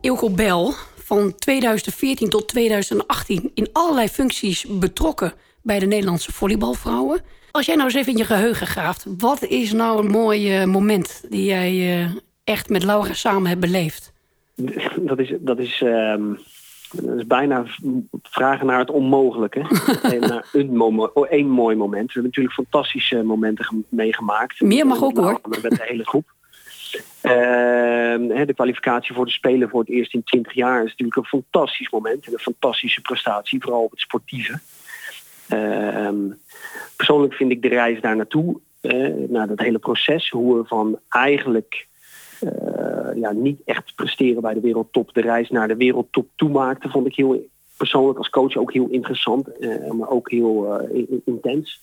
Ilko 0.00 0.30
Bel, 0.30 0.74
van 0.96 1.34
2014 1.34 2.28
tot 2.28 2.48
2018 2.48 3.50
in 3.54 3.68
allerlei 3.72 4.08
functies 4.08 4.66
betrokken 4.68 5.32
bij 5.62 5.78
de 5.78 5.86
Nederlandse 5.86 6.32
volleybalvrouwen. 6.32 7.20
Als 7.50 7.66
jij 7.66 7.74
nou 7.74 7.86
eens 7.86 7.98
even 7.98 8.12
in 8.12 8.18
je 8.18 8.24
geheugen 8.24 8.66
graaft, 8.66 9.06
wat 9.18 9.42
is 9.42 9.72
nou 9.72 10.04
een 10.04 10.10
mooi 10.10 10.66
moment 10.66 11.24
die 11.28 11.44
jij 11.44 12.00
uh, 12.02 12.10
echt 12.44 12.68
met 12.68 12.84
Laura 12.84 13.12
samen 13.12 13.48
hebt 13.48 13.60
beleefd? 13.60 14.12
Dat 15.08 15.18
is, 15.18 15.32
dat 15.40 15.58
is 15.58 15.80
um 15.80 16.38
dat 16.90 17.16
is 17.16 17.26
bijna 17.26 17.64
vragen 18.22 18.66
naar 18.66 18.78
het 18.78 18.90
onmogelijke. 18.90 19.60
naar 20.20 20.48
een, 20.52 21.10
een 21.30 21.50
mooi 21.50 21.76
moment. 21.76 22.06
We 22.06 22.12
hebben 22.12 22.22
natuurlijk 22.22 22.54
fantastische 22.54 23.22
momenten 23.22 23.86
meegemaakt. 23.88 24.60
Meer 24.60 24.86
mag 24.86 25.02
ook 25.02 25.16
hoor. 25.16 25.40
Met 25.48 25.62
de 25.62 25.84
hele 25.88 26.04
groep. 26.04 26.36
Uh, 27.22 28.46
de 28.46 28.54
kwalificatie 28.54 29.14
voor 29.14 29.24
de 29.24 29.30
Spelen 29.30 29.68
voor 29.68 29.80
het 29.80 29.88
eerst 29.88 30.14
in 30.14 30.24
20 30.24 30.52
jaar 30.52 30.84
is 30.84 30.90
natuurlijk 30.90 31.16
een 31.16 31.24
fantastisch 31.24 31.90
moment. 31.90 32.26
En 32.26 32.32
een 32.32 32.38
fantastische 32.38 33.00
prestatie, 33.00 33.62
vooral 33.62 33.82
op 33.82 33.90
het 33.90 34.00
sportieve. 34.00 34.58
Uh, 35.52 36.08
persoonlijk 36.96 37.34
vind 37.34 37.50
ik 37.50 37.62
de 37.62 37.68
reis 37.68 38.00
daar 38.00 38.16
naartoe, 38.16 38.60
uh, 38.82 39.28
naar 39.28 39.46
dat 39.46 39.58
hele 39.58 39.78
proces, 39.78 40.30
hoe 40.30 40.56
we 40.56 40.64
van 40.64 40.98
eigenlijk 41.08 41.86
ja, 43.14 43.32
niet 43.32 43.60
echt 43.64 43.94
presteren 43.94 44.42
bij 44.42 44.54
de 44.54 44.60
wereldtop. 44.60 45.14
De 45.14 45.20
reis 45.20 45.50
naar 45.50 45.68
de 45.68 45.76
wereldtop 45.76 46.28
toemaakte, 46.36 46.88
vond 46.88 47.06
ik 47.06 47.14
heel 47.14 47.46
persoonlijk 47.76 48.18
als 48.18 48.30
coach 48.30 48.56
ook 48.56 48.72
heel 48.72 48.88
interessant, 48.88 49.48
uh, 49.60 49.90
maar 49.90 50.08
ook 50.08 50.30
heel 50.30 50.80
uh, 50.92 51.06
intens. 51.24 51.82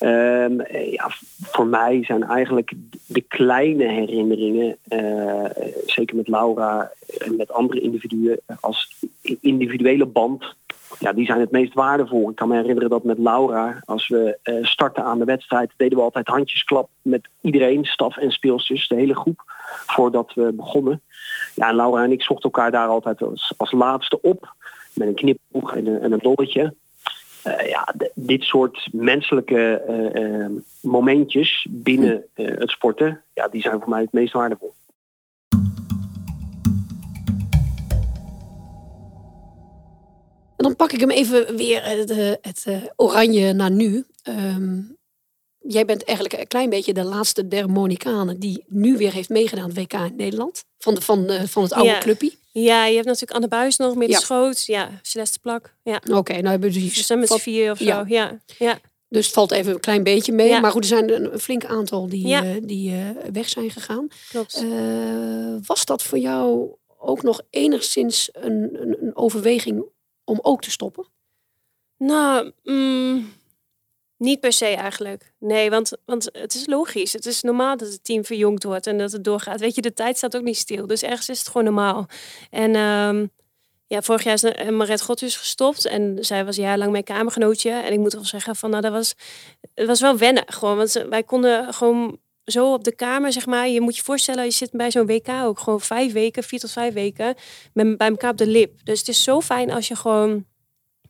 Um, 0.00 0.62
ja, 0.90 1.10
voor 1.42 1.66
mij 1.66 2.04
zijn 2.04 2.22
eigenlijk 2.22 2.72
de 3.06 3.20
kleine 3.20 3.88
herinneringen, 3.88 4.76
zeker 5.86 6.16
met 6.16 6.28
Laura 6.28 6.92
en 7.18 7.36
met 7.36 7.52
andere 7.52 7.80
individuen, 7.80 8.40
als 8.60 9.04
individuele 9.40 10.06
band 10.06 10.54
ja, 10.98 11.12
die 11.12 11.26
zijn 11.26 11.40
het 11.40 11.50
meest 11.50 11.74
waardevol. 11.74 12.30
Ik 12.30 12.36
kan 12.36 12.48
me 12.48 12.56
herinneren 12.56 12.90
dat 12.90 13.04
met 13.04 13.18
Laura, 13.18 13.82
als 13.84 14.08
we 14.08 14.38
uh, 14.44 14.64
starten 14.64 15.04
aan 15.04 15.18
de 15.18 15.24
wedstrijd, 15.24 15.72
deden 15.76 15.98
we 15.98 16.04
altijd 16.04 16.28
handjesklap 16.28 16.88
met 17.02 17.28
iedereen, 17.40 17.84
staf 17.84 18.16
en 18.16 18.30
speelsters, 18.30 18.88
de 18.88 18.94
hele 18.94 19.16
groep, 19.16 19.42
voordat 19.86 20.32
we 20.34 20.52
begonnen. 20.52 21.00
Ja, 21.54 21.68
en 21.68 21.76
Laura 21.76 22.04
en 22.04 22.12
ik 22.12 22.22
zochten 22.22 22.50
elkaar 22.50 22.70
daar 22.70 22.88
altijd 22.88 23.22
als, 23.22 23.54
als 23.56 23.72
laatste 23.72 24.20
op, 24.20 24.54
met 24.94 25.08
een 25.08 25.14
knipoog 25.14 25.74
en 25.74 25.86
een, 25.86 26.00
en 26.00 26.12
een 26.12 26.18
dolletje. 26.18 26.74
Uh, 27.46 27.68
ja, 27.68 27.94
dit 28.14 28.42
soort 28.42 28.88
menselijke 28.92 29.82
uh, 30.14 30.62
momentjes 30.80 31.66
binnen 31.70 32.24
het 32.34 32.70
sporten, 32.70 33.22
ja, 33.34 33.48
die 33.48 33.62
zijn 33.62 33.80
voor 33.80 33.88
mij 33.88 34.00
het 34.00 34.12
meest 34.12 34.32
waardevol. 34.32 34.74
Dan 40.64 40.76
pak 40.76 40.92
ik 40.92 41.00
hem 41.00 41.10
even 41.10 41.56
weer 41.56 41.84
het, 41.84 42.08
het 42.40 42.64
uh, 42.68 42.76
oranje 42.96 43.52
naar 43.52 43.70
nu. 43.70 44.04
Um, 44.28 44.96
jij 45.58 45.84
bent 45.84 46.04
eigenlijk 46.04 46.38
een 46.38 46.46
klein 46.46 46.70
beetje 46.70 46.92
de 46.92 47.04
laatste 47.04 47.48
der 47.48 47.70
Monicanen 47.70 48.40
die 48.40 48.64
nu 48.66 48.96
weer 48.96 49.12
heeft 49.12 49.28
meegedaan 49.28 49.68
het 49.68 49.76
WK 49.76 49.92
in 49.92 50.16
Nederland. 50.16 50.64
Van, 50.78 50.94
de, 50.94 51.00
van, 51.00 51.30
uh, 51.30 51.42
van 51.42 51.62
het 51.62 51.72
oude 51.72 51.90
ja. 51.90 51.98
clubje. 51.98 52.32
Ja, 52.52 52.86
je 52.86 52.94
hebt 52.94 53.06
natuurlijk 53.06 53.32
Anne 53.32 53.48
Buis 53.48 53.76
nog, 53.76 53.94
met 53.94 54.10
ja. 54.10 54.18
Schoot. 54.18 54.66
Ja, 54.66 54.90
Celeste 55.02 55.38
Plak. 55.38 55.74
Ja. 55.82 55.96
Oké, 55.96 56.16
okay, 56.16 56.36
nou 56.36 56.48
hebben 56.48 56.72
we 56.72 56.80
dus... 56.80 57.08
Met 57.08 57.40
vier 57.40 57.70
of 57.70 57.78
zo, 57.78 57.84
ja. 57.84 58.04
ja. 58.06 58.40
ja. 58.58 58.78
Dus 59.08 59.24
het 59.24 59.34
valt 59.34 59.52
even 59.52 59.72
een 59.72 59.80
klein 59.80 60.02
beetje 60.02 60.32
mee. 60.32 60.48
Ja. 60.48 60.60
Maar 60.60 60.70
goed, 60.70 60.82
er 60.82 60.88
zijn 60.88 61.24
een 61.32 61.38
flink 61.40 61.64
aantal 61.64 62.08
die, 62.08 62.26
ja. 62.26 62.44
uh, 62.44 62.56
die 62.62 62.90
uh, 62.90 63.08
weg 63.32 63.48
zijn 63.48 63.70
gegaan. 63.70 64.08
Klopt. 64.28 64.64
Was 65.66 65.84
dat 65.84 66.02
voor 66.02 66.18
jou 66.18 66.70
ook 66.98 67.22
nog 67.22 67.40
enigszins 67.50 68.28
een, 68.32 68.68
een, 68.80 68.96
een 69.00 69.16
overweging 69.16 69.84
om 70.24 70.38
ook 70.42 70.62
te 70.62 70.70
stoppen? 70.70 71.06
Nou, 71.96 72.52
mm, 72.62 73.32
niet 74.16 74.40
per 74.40 74.52
se 74.52 74.66
eigenlijk. 74.66 75.32
Nee, 75.38 75.70
want, 75.70 75.92
want 76.04 76.28
het 76.32 76.54
is 76.54 76.66
logisch. 76.66 77.12
Het 77.12 77.26
is 77.26 77.42
normaal 77.42 77.76
dat 77.76 77.88
het 77.88 78.04
team 78.04 78.24
verjongd 78.24 78.64
wordt 78.64 78.86
en 78.86 78.98
dat 78.98 79.12
het 79.12 79.24
doorgaat. 79.24 79.60
Weet 79.60 79.74
je, 79.74 79.80
de 79.80 79.94
tijd 79.94 80.16
staat 80.16 80.36
ook 80.36 80.42
niet 80.42 80.56
stil. 80.56 80.86
Dus 80.86 81.02
ergens 81.02 81.28
is 81.28 81.38
het 81.38 81.48
gewoon 81.48 81.64
normaal. 81.64 82.06
En 82.50 82.76
um, 82.76 83.30
ja, 83.86 84.02
vorig 84.02 84.24
jaar 84.24 84.34
is 84.34 84.70
Maret 84.70 85.02
Godhus 85.02 85.36
gestopt. 85.36 85.86
En 85.86 86.16
zij 86.20 86.44
was 86.44 86.56
jarenlang 86.56 86.92
mijn 86.92 87.04
kamergenootje. 87.04 87.70
En 87.70 87.92
ik 87.92 87.98
moet 87.98 88.12
wel 88.12 88.24
zeggen, 88.24 88.56
van, 88.56 88.70
nou, 88.70 88.82
dat 88.82 88.92
was, 88.92 89.14
het 89.74 89.86
was 89.86 90.00
wel 90.00 90.16
wennen. 90.16 90.44
Gewoon, 90.46 90.76
want 90.76 90.92
wij 90.92 91.22
konden 91.22 91.74
gewoon 91.74 92.18
zo 92.44 92.72
op 92.72 92.84
de 92.84 92.94
kamer, 92.94 93.32
zeg 93.32 93.46
maar. 93.46 93.68
Je 93.68 93.80
moet 93.80 93.96
je 93.96 94.02
voorstellen, 94.02 94.44
je 94.44 94.50
zit 94.50 94.70
bij 94.70 94.90
zo'n 94.90 95.06
WK 95.06 95.28
ook 95.28 95.58
gewoon 95.58 95.80
vijf 95.80 96.12
weken, 96.12 96.42
vier 96.42 96.60
tot 96.60 96.70
vijf 96.70 96.94
weken, 96.94 97.34
met, 97.72 97.98
bij 97.98 98.08
elkaar 98.08 98.30
op 98.30 98.36
de 98.36 98.46
lip. 98.46 98.84
Dus 98.84 98.98
het 98.98 99.08
is 99.08 99.22
zo 99.22 99.40
fijn 99.40 99.70
als 99.70 99.88
je 99.88 99.96
gewoon 99.96 100.44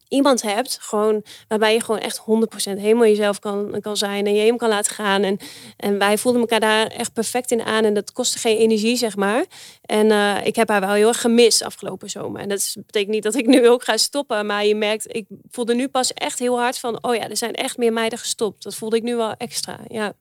iemand 0.09 0.43
hebt, 0.43 0.79
gewoon, 0.81 1.25
waarbij 1.49 1.73
je 1.73 1.81
gewoon 1.81 2.01
echt 2.01 2.19
100% 2.19 2.23
helemaal 2.65 3.07
jezelf 3.07 3.39
kan, 3.39 3.81
kan 3.81 3.97
zijn 3.97 4.27
en 4.27 4.35
je 4.35 4.47
hem 4.47 4.57
kan 4.57 4.69
laten 4.69 4.95
gaan. 4.95 5.23
En, 5.23 5.39
en 5.77 5.99
wij 5.99 6.19
voelden 6.19 6.41
elkaar 6.41 6.61
daar 6.61 6.87
echt 6.87 7.13
perfect 7.13 7.51
in 7.51 7.63
aan 7.63 7.85
en 7.85 7.95
dat 7.95 8.13
kostte 8.13 8.39
geen 8.39 8.57
energie, 8.57 8.97
zeg 8.97 9.17
maar. 9.17 9.45
En 9.83 10.07
uh, 10.07 10.47
ik 10.47 10.57
heb 10.57 10.69
haar 10.69 10.81
wel 10.81 10.93
heel 10.93 11.09
erg 11.09 11.21
gemist 11.21 11.63
afgelopen 11.63 12.11
zomer. 12.11 12.41
En 12.41 12.49
dat 12.49 12.75
betekent 12.87 13.13
niet 13.13 13.23
dat 13.23 13.35
ik 13.35 13.47
nu 13.47 13.69
ook 13.69 13.85
ga 13.85 13.97
stoppen, 13.97 14.47
maar 14.47 14.67
je 14.67 14.75
merkt, 14.75 15.17
ik 15.17 15.27
voelde 15.51 15.75
nu 15.75 15.89
pas 15.89 16.13
echt 16.13 16.39
heel 16.39 16.59
hard 16.59 16.79
van, 16.79 17.05
oh 17.05 17.15
ja, 17.15 17.29
er 17.29 17.37
zijn 17.37 17.55
echt 17.55 17.77
meer 17.77 17.93
meiden 17.93 18.19
gestopt. 18.19 18.63
Dat 18.63 18.75
voelde 18.75 18.97
ik 18.97 19.03
nu 19.03 19.17
wel 19.17 19.33
extra, 19.33 19.79
ja. 19.89 20.15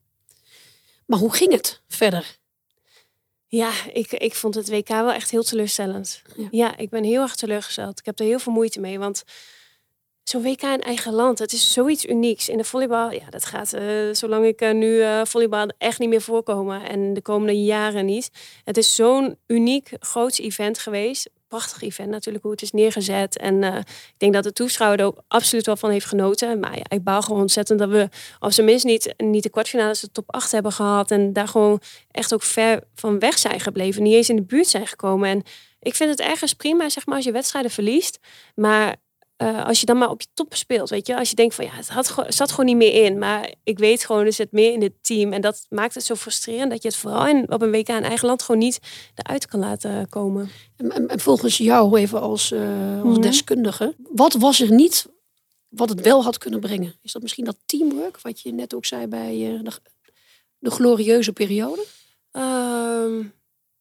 Maar 1.05 1.19
hoe 1.19 1.33
ging 1.33 1.51
het 1.51 1.81
verder? 1.87 2.37
Ja, 3.47 3.71
ik, 3.93 4.11
ik 4.11 4.35
vond 4.35 4.55
het 4.55 4.69
WK 4.69 4.87
wel 4.87 5.11
echt 5.11 5.31
heel 5.31 5.43
teleurstellend. 5.43 6.21
Ja. 6.35 6.47
ja. 6.51 6.77
ik 6.77 6.89
ben 6.89 7.03
heel 7.03 7.21
erg 7.21 7.35
teleurgesteld. 7.35 7.99
Ik 7.99 8.05
heb 8.05 8.19
er 8.19 8.25
heel 8.25 8.39
veel 8.39 8.53
moeite 8.53 8.79
mee, 8.79 8.99
want 8.99 9.23
zo'n 10.23 10.41
WK 10.41 10.61
in 10.61 10.81
eigen 10.81 11.13
land, 11.13 11.39
het 11.39 11.53
is 11.53 11.73
zoiets 11.73 12.05
unieks. 12.05 12.49
In 12.49 12.57
de 12.57 12.63
volleybal, 12.63 13.11
ja, 13.11 13.29
dat 13.29 13.45
gaat, 13.45 13.73
uh, 13.73 13.81
zolang 14.13 14.45
ik 14.45 14.61
uh, 14.61 14.71
nu 14.71 14.87
uh, 14.87 15.21
volleybal 15.23 15.69
echt 15.77 15.99
niet 15.99 16.09
meer 16.09 16.21
voorkomen. 16.21 16.89
En 16.89 17.13
de 17.13 17.21
komende 17.21 17.63
jaren 17.63 18.05
niet. 18.05 18.29
Het 18.63 18.77
is 18.77 18.95
zo'n 18.95 19.37
uniek, 19.47 19.89
groot 19.99 20.37
event 20.39 20.79
geweest. 20.79 21.29
Prachtig 21.47 21.81
event 21.81 22.09
natuurlijk, 22.09 22.43
hoe 22.43 22.53
het 22.53 22.61
is 22.61 22.71
neergezet. 22.71 23.37
En 23.37 23.63
ik 23.63 23.85
denk 24.17 24.33
dat 24.33 24.43
de 24.43 24.53
toeschouwer 24.53 24.99
er 24.99 25.05
ook 25.05 25.21
absoluut 25.27 25.65
wel 25.65 25.75
van 25.75 25.89
heeft 25.89 26.05
genoten. 26.05 26.59
Maar 26.59 26.77
ja, 26.77 26.83
ik 26.87 27.03
baal 27.03 27.21
gewoon 27.21 27.41
ontzettend 27.41 27.79
dat 27.79 27.89
we, 27.89 28.09
als 28.39 28.55
ze 28.55 28.61
minst 28.61 28.85
niet, 28.85 29.13
niet 29.17 29.43
de 29.43 29.49
kwartfinales, 29.49 29.99
de 29.99 30.11
top 30.11 30.31
8 30.31 30.51
hebben 30.51 30.71
gehad. 30.71 31.11
En 31.11 31.33
daar 31.33 31.47
gewoon 31.47 31.81
echt 32.11 32.33
ook 32.33 32.43
ver 32.43 32.83
van 32.95 33.19
weg 33.19 33.37
zijn 33.37 33.59
gebleven. 33.59 34.03
Niet 34.03 34.13
eens 34.13 34.29
in 34.29 34.35
de 34.35 34.43
buurt 34.43 34.67
zijn 34.67 34.87
gekomen. 34.87 35.29
En 35.29 35.43
ik 35.79 35.95
vind 35.95 36.09
het 36.09 36.19
ergens 36.19 36.53
prima, 36.53 36.89
zeg 36.89 37.05
maar, 37.05 37.15
als 37.15 37.25
je 37.25 37.31
wedstrijden 37.31 37.71
verliest. 37.71 38.19
Maar 38.55 38.95
uh, 39.37 39.65
als 39.65 39.79
je 39.79 39.85
dan 39.85 39.97
maar 39.97 40.09
op 40.09 40.21
je 40.21 40.27
top 40.33 40.55
speelt, 40.55 40.89
weet 40.89 41.07
je, 41.07 41.17
als 41.17 41.29
je 41.29 41.35
denkt 41.35 41.55
van 41.55 41.65
ja, 41.65 41.71
het 41.73 41.89
had, 41.89 42.25
zat 42.27 42.49
gewoon 42.49 42.65
niet 42.65 42.75
meer 42.75 43.05
in, 43.05 43.17
maar 43.17 43.53
ik 43.63 43.79
weet 43.79 44.05
gewoon, 44.05 44.25
er 44.25 44.33
zit 44.33 44.51
meer 44.51 44.71
in 44.71 44.81
het 44.81 44.93
team 45.01 45.33
en 45.33 45.41
dat 45.41 45.65
maakt 45.69 45.93
het 45.93 46.03
zo 46.03 46.15
frustrerend 46.15 46.71
dat 46.71 46.81
je 46.81 46.87
het 46.87 46.97
vooral 46.97 47.27
in, 47.27 47.51
op 47.51 47.61
een 47.61 47.71
WK 47.71 47.87
in 47.87 48.03
eigen 48.03 48.27
land 48.27 48.41
gewoon 48.41 48.61
niet 48.61 48.79
eruit 49.15 49.47
kan 49.47 49.59
laten 49.59 50.09
komen. 50.09 50.49
En, 50.77 51.07
en 51.07 51.19
volgens 51.19 51.57
jou 51.57 51.97
even 51.97 52.21
als, 52.21 52.51
uh, 52.51 53.01
als 53.03 53.13
mhm. 53.17 53.21
deskundige, 53.21 53.95
wat 54.11 54.33
was 54.33 54.61
er 54.61 54.71
niet 54.71 55.05
wat 55.75 55.89
het 55.89 56.01
wel 56.01 56.23
had 56.23 56.37
kunnen 56.37 56.59
brengen? 56.59 56.95
Is 57.01 57.11
dat 57.11 57.21
misschien 57.21 57.45
dat 57.45 57.57
teamwork, 57.65 58.21
wat 58.21 58.41
je 58.41 58.53
net 58.53 58.73
ook 58.73 58.85
zei 58.85 59.07
bij 59.07 59.53
uh, 59.53 59.63
de, 59.63 59.71
de, 60.57 60.71
glorieuze 60.71 61.33
periode? 61.33 61.85
Um, 62.31 63.33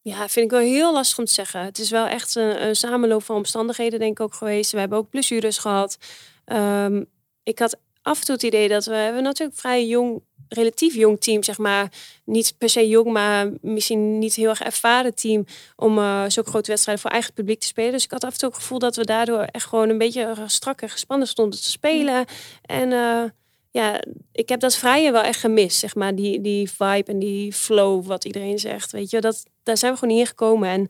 ja, 0.03 0.29
vind 0.29 0.45
ik 0.45 0.51
wel 0.51 0.61
heel 0.61 0.93
lastig 0.93 1.19
om 1.19 1.25
te 1.25 1.33
zeggen. 1.33 1.65
Het 1.65 1.79
is 1.79 1.91
wel 1.91 2.07
echt 2.07 2.35
een, 2.35 2.77
samenloop 2.77 3.23
van 3.23 3.37
omstandigheden, 3.37 3.99
denk 3.99 4.19
ik 4.19 4.21
ook 4.21 4.35
geweest. 4.35 4.73
We 4.73 4.79
hebben 4.79 4.99
ook 4.99 5.11
blessures 5.11 5.59
gehad. 5.59 5.99
Um, 6.47 7.07
ik 7.43 7.59
had 7.59 7.79
af 8.03 8.19
en 8.19 8.25
toe 8.25 8.35
het 8.35 8.45
idee 8.45 8.69
dat 8.69 8.85
we, 8.85 8.95
hebben 8.95 9.23
natuurlijk 9.23 9.59
vrij 9.59 9.87
jong, 9.87 10.23
relatief 10.49 10.95
jong 10.95 11.21
team, 11.21 11.43
zeg 11.43 11.59
maar. 11.59 11.93
Niet 12.25 12.55
per 12.59 12.69
se 12.69 12.89
jong, 12.89 13.13
maar 13.13 13.51
misschien 13.61 14.19
niet 14.19 14.35
heel 14.35 14.49
erg 14.49 14.61
ervaren 14.61 15.15
team 15.15 15.45
om 15.77 15.99
uh, 15.99 16.25
zulke 16.29 16.51
grote 16.51 16.71
wedstrijden 16.71 17.03
voor 17.03 17.13
eigen 17.13 17.33
publiek 17.33 17.61
te 17.61 17.67
spelen. 17.67 17.93
Dus 17.93 18.05
ik 18.05 18.11
had 18.11 18.25
af 18.25 18.33
en 18.33 18.39
toe 18.39 18.49
het 18.49 18.59
gevoel 18.59 18.79
dat 18.79 18.97
we 18.97 19.05
daardoor 19.05 19.41
echt 19.43 19.67
gewoon 19.67 19.89
een 19.89 19.99
beetje 19.99 20.35
strak 20.47 20.81
en 20.81 20.89
gespannen 20.89 21.29
stonden 21.29 21.61
te 21.61 21.71
spelen. 21.71 22.25
En 22.63 22.91
uh, 22.91 23.25
ja, 23.71 24.03
ik 24.33 24.49
heb 24.49 24.61
dat 24.61 24.77
vrije 24.77 25.13
wel 25.13 25.23
echt 25.23 25.41
gemist, 25.41 25.79
zeg 25.79 25.95
maar. 25.95 26.15
Die, 26.15 26.41
die 26.41 26.71
vibe 26.71 27.13
en 27.13 27.19
die 27.19 27.53
flow, 27.53 28.07
wat 28.07 28.25
iedereen 28.25 28.59
zegt. 28.59 28.93
Weet 28.93 29.11
je, 29.11 29.21
dat, 29.21 29.45
daar 29.63 29.77
zijn 29.77 29.93
we 29.93 29.99
gewoon 29.99 30.15
niet 30.15 30.25
in 30.25 30.31
gekomen. 30.31 30.69
En 30.69 30.89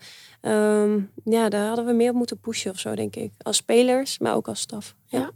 um, 0.53 1.11
ja, 1.25 1.49
daar 1.49 1.67
hadden 1.67 1.87
we 1.87 1.93
meer 1.93 2.11
op 2.11 2.17
moeten 2.17 2.41
pushen 2.41 2.71
of 2.71 2.79
zo, 2.79 2.95
denk 2.95 3.17
ik. 3.17 3.33
Als 3.43 3.57
spelers, 3.57 4.19
maar 4.19 4.35
ook 4.35 4.49
als 4.49 4.61
staf. 4.61 4.95
Ja. 5.07 5.31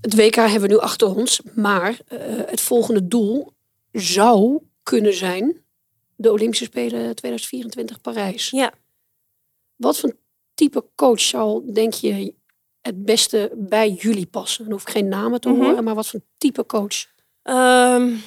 Het 0.00 0.14
WK 0.14 0.34
hebben 0.34 0.60
we 0.60 0.74
nu 0.74 0.78
achter 0.78 1.16
ons. 1.16 1.40
Maar 1.54 1.90
uh, 2.08 2.18
het 2.46 2.60
volgende 2.60 3.08
doel 3.08 3.52
zou 3.92 4.58
kunnen 4.82 5.14
zijn... 5.14 5.64
de 6.16 6.32
Olympische 6.32 6.64
Spelen 6.64 7.14
2024 7.14 8.00
Parijs. 8.00 8.50
Ja. 8.50 8.72
Wat 9.76 9.98
voor 9.98 10.16
type 10.54 10.84
coach 10.94 11.20
zou, 11.20 11.72
denk 11.72 11.94
je, 11.94 12.34
het 12.80 13.04
beste 13.04 13.52
bij 13.56 13.90
jullie 13.90 14.26
passen? 14.26 14.64
Dan 14.64 14.72
hoef 14.72 14.82
ik 14.82 14.90
geen 14.90 15.08
namen 15.08 15.40
te 15.40 15.48
mhm. 15.48 15.62
horen, 15.62 15.84
maar 15.84 15.94
wat 15.94 16.08
voor 16.08 16.20
type 16.38 16.66
coach? 16.66 17.06
Um, 17.42 18.22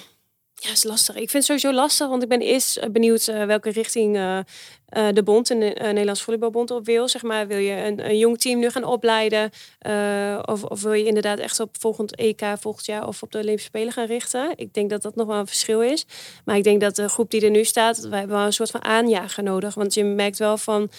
ja, 0.56 0.72
is 0.72 0.84
lastig. 0.84 1.16
Ik 1.16 1.30
vind 1.30 1.48
het 1.48 1.62
sowieso 1.62 1.82
lastig, 1.82 2.08
want 2.08 2.24
ik 2.24 2.30
ben 2.30 2.42
eerst 2.42 2.78
eh, 2.78 2.90
benieuwd 2.90 3.28
uh, 3.28 3.46
welke 3.46 3.70
richting 3.70 4.16
uh, 4.16 4.40
de 5.14 5.24
bond, 5.24 5.48
de 5.48 5.56
Nederlands 5.56 6.22
Volleybalbond, 6.22 6.72
op 6.72 6.86
wil. 6.86 7.08
Zeg 7.08 7.24
maar, 7.24 7.48
wil 7.48 7.58
je 7.58 7.72
een, 7.72 8.10
een 8.10 8.18
jong 8.18 8.40
team 8.40 8.60
nu 8.60 8.70
gaan 8.70 8.84
opleiden? 8.84 9.50
of, 10.46 10.64
of 10.64 10.82
wil 10.82 10.94
je 10.94 11.06
inderdaad 11.06 11.40
echt 11.40 11.60
op 11.60 11.76
volgend 11.80 12.16
EK 12.16 12.42
volgend 12.60 12.86
jaar 12.86 13.08
of 13.08 13.24
op 13.24 13.32
de 13.32 13.38
Olympische 13.38 13.70
Spelen 13.70 13.94
gaan 13.94 14.06
richten? 14.06 14.54
Ik 14.56 14.74
denk 14.74 14.90
dat 14.90 15.02
dat 15.02 15.16
nog 15.16 15.28
wel 15.28 15.40
een 15.40 15.48
verschil 15.48 15.82
is. 15.82 16.06
Maar 16.46 16.58
ik 16.58 16.64
denk 16.64 16.82
dat 16.82 16.96
de 16.96 17.10
groep 17.10 17.32
die 17.32 17.42
er 17.42 17.50
nu 17.50 17.64
staat, 17.64 18.00
wij 18.00 18.20
hebben 18.20 18.38
wel 18.38 18.46
een 18.46 18.54
soort 18.54 18.72
van 18.72 18.84
aanjager 18.84 19.44
nodig. 19.44 19.74
Want 19.74 19.94
je 19.94 20.04
merkt 20.04 20.38
wel 20.38 20.58
van 20.58 20.90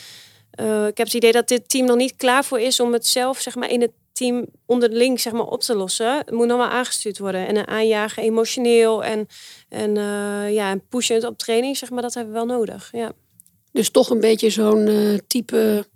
ik 0.88 0.96
heb 0.96 1.06
het 1.06 1.14
idee 1.14 1.32
dat 1.32 1.48
dit 1.48 1.68
team 1.68 1.86
nog 1.86 1.96
niet 1.96 2.16
klaar 2.16 2.44
voor 2.44 2.60
is 2.60 2.80
om 2.80 2.92
het 2.92 3.06
zelf 3.06 3.40
zeg 3.40 3.54
maar, 3.54 3.70
in 3.70 3.80
het 3.80 3.92
team 4.16 4.46
onderling 4.66 5.20
zeg 5.20 5.32
maar, 5.32 5.46
op 5.46 5.60
te 5.60 5.74
lossen. 5.74 6.16
Het 6.16 6.30
moet 6.30 6.46
nog 6.46 6.56
wel 6.56 6.66
aangestuurd 6.66 7.18
worden. 7.18 7.46
En 7.46 7.56
een 7.56 7.68
aanjagen 7.68 8.22
emotioneel 8.22 9.04
en, 9.04 9.28
en, 9.68 9.96
uh, 9.96 10.54
ja, 10.54 10.70
en 10.70 10.86
pushend 10.88 11.24
op 11.24 11.38
training, 11.38 11.76
zeg 11.76 11.90
maar, 11.90 12.02
dat 12.02 12.14
hebben 12.14 12.32
we 12.32 12.38
wel 12.38 12.56
nodig. 12.56 12.88
Ja. 12.92 13.12
Dus 13.72 13.90
toch 13.90 14.10
een 14.10 14.20
beetje 14.20 14.50
zo'n 14.50 14.86
uh, 14.86 15.18
type... 15.26 15.86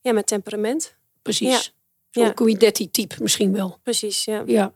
Ja, 0.00 0.12
met 0.12 0.26
temperament. 0.26 0.96
Precies. 1.22 1.48
Ja. 1.48 1.60
Zo'n 2.10 2.24
ja. 2.24 2.32
Kuidetti 2.32 2.90
type 2.90 3.14
misschien 3.18 3.52
wel. 3.52 3.78
Precies, 3.82 4.24
ja. 4.24 4.42
ja. 4.46 4.72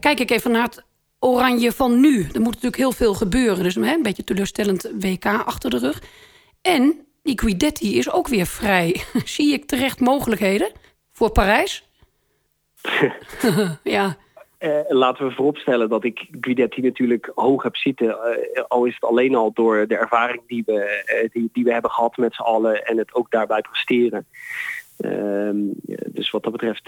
Kijk 0.00 0.20
ik 0.20 0.30
even 0.30 0.50
naar 0.50 0.62
het 0.62 0.84
oranje 1.18 1.72
van 1.72 2.00
nu. 2.00 2.22
Er 2.22 2.40
moet 2.40 2.52
natuurlijk 2.52 2.76
heel 2.76 2.92
veel 2.92 3.14
gebeuren. 3.14 3.62
Dus 3.62 3.74
een 3.74 4.02
beetje 4.02 4.24
teleurstellend 4.24 4.90
WK 5.00 5.24
achter 5.24 5.70
de 5.70 5.78
rug. 5.78 6.02
En 6.60 7.03
die 7.24 7.40
Guidetti 7.40 7.98
is 7.98 8.10
ook 8.10 8.28
weer 8.28 8.46
vrij. 8.46 9.02
Zie 9.24 9.52
ik 9.52 9.64
terecht 9.64 10.00
mogelijkheden 10.00 10.72
voor 11.12 11.30
Parijs? 11.30 11.88
ja. 13.82 14.16
Uh, 14.58 14.78
laten 14.88 15.26
we 15.26 15.34
vooropstellen 15.34 15.88
dat 15.88 16.04
ik 16.04 16.28
Guidetti 16.40 16.80
natuurlijk 16.80 17.30
hoog 17.34 17.62
heb 17.62 17.76
zitten. 17.76 18.06
Uh, 18.06 18.62
al 18.68 18.84
is 18.84 18.94
het 18.94 19.04
alleen 19.04 19.34
al 19.34 19.52
door 19.52 19.86
de 19.86 19.96
ervaring 19.96 20.42
die 20.46 20.62
we, 20.66 21.04
uh, 21.22 21.30
die, 21.32 21.48
die 21.52 21.64
we 21.64 21.72
hebben 21.72 21.90
gehad 21.90 22.16
met 22.16 22.34
z'n 22.34 22.42
allen 22.42 22.84
en 22.84 22.98
het 22.98 23.14
ook 23.14 23.30
daarbij 23.30 23.60
presteren. 23.60 24.26
Ehm, 24.96 25.56
dus 26.06 26.30
wat 26.30 26.42
dat 26.42 26.52
betreft 26.52 26.86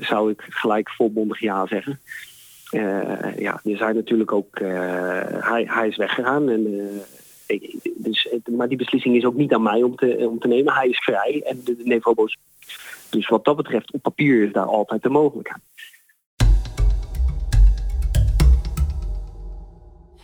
zou 0.00 0.30
ik 0.30 0.44
gelijk 0.48 0.90
volmondig 0.90 1.40
ja 1.40 1.66
zeggen. 1.66 2.00
Ja, 3.36 3.60
er 3.64 3.76
zijn 3.76 3.94
natuurlijk 3.94 4.32
ook. 4.32 4.58
Hij, 4.58 5.64
hij 5.68 5.88
is 5.88 5.96
weggegaan. 5.96 6.50
En, 6.50 6.90
dus, 7.94 8.28
maar 8.50 8.68
die 8.68 8.76
beslissing 8.76 9.16
is 9.16 9.24
ook 9.24 9.34
niet 9.34 9.52
aan 9.52 9.62
mij 9.62 9.82
om 9.82 9.96
te, 9.96 10.28
om 10.28 10.38
te 10.38 10.48
nemen. 10.48 10.74
Hij 10.74 10.88
is 10.88 10.98
vrij 10.98 11.42
en 11.44 11.60
de, 11.64 11.76
de 11.76 11.84
Nevobo's. 11.84 12.38
Dus 13.10 13.28
wat 13.28 13.44
dat 13.44 13.56
betreft, 13.56 13.92
op 13.92 14.02
papier 14.02 14.46
is 14.46 14.52
daar 14.52 14.66
altijd 14.66 15.02
de 15.02 15.08
mogelijkheid. 15.08 15.60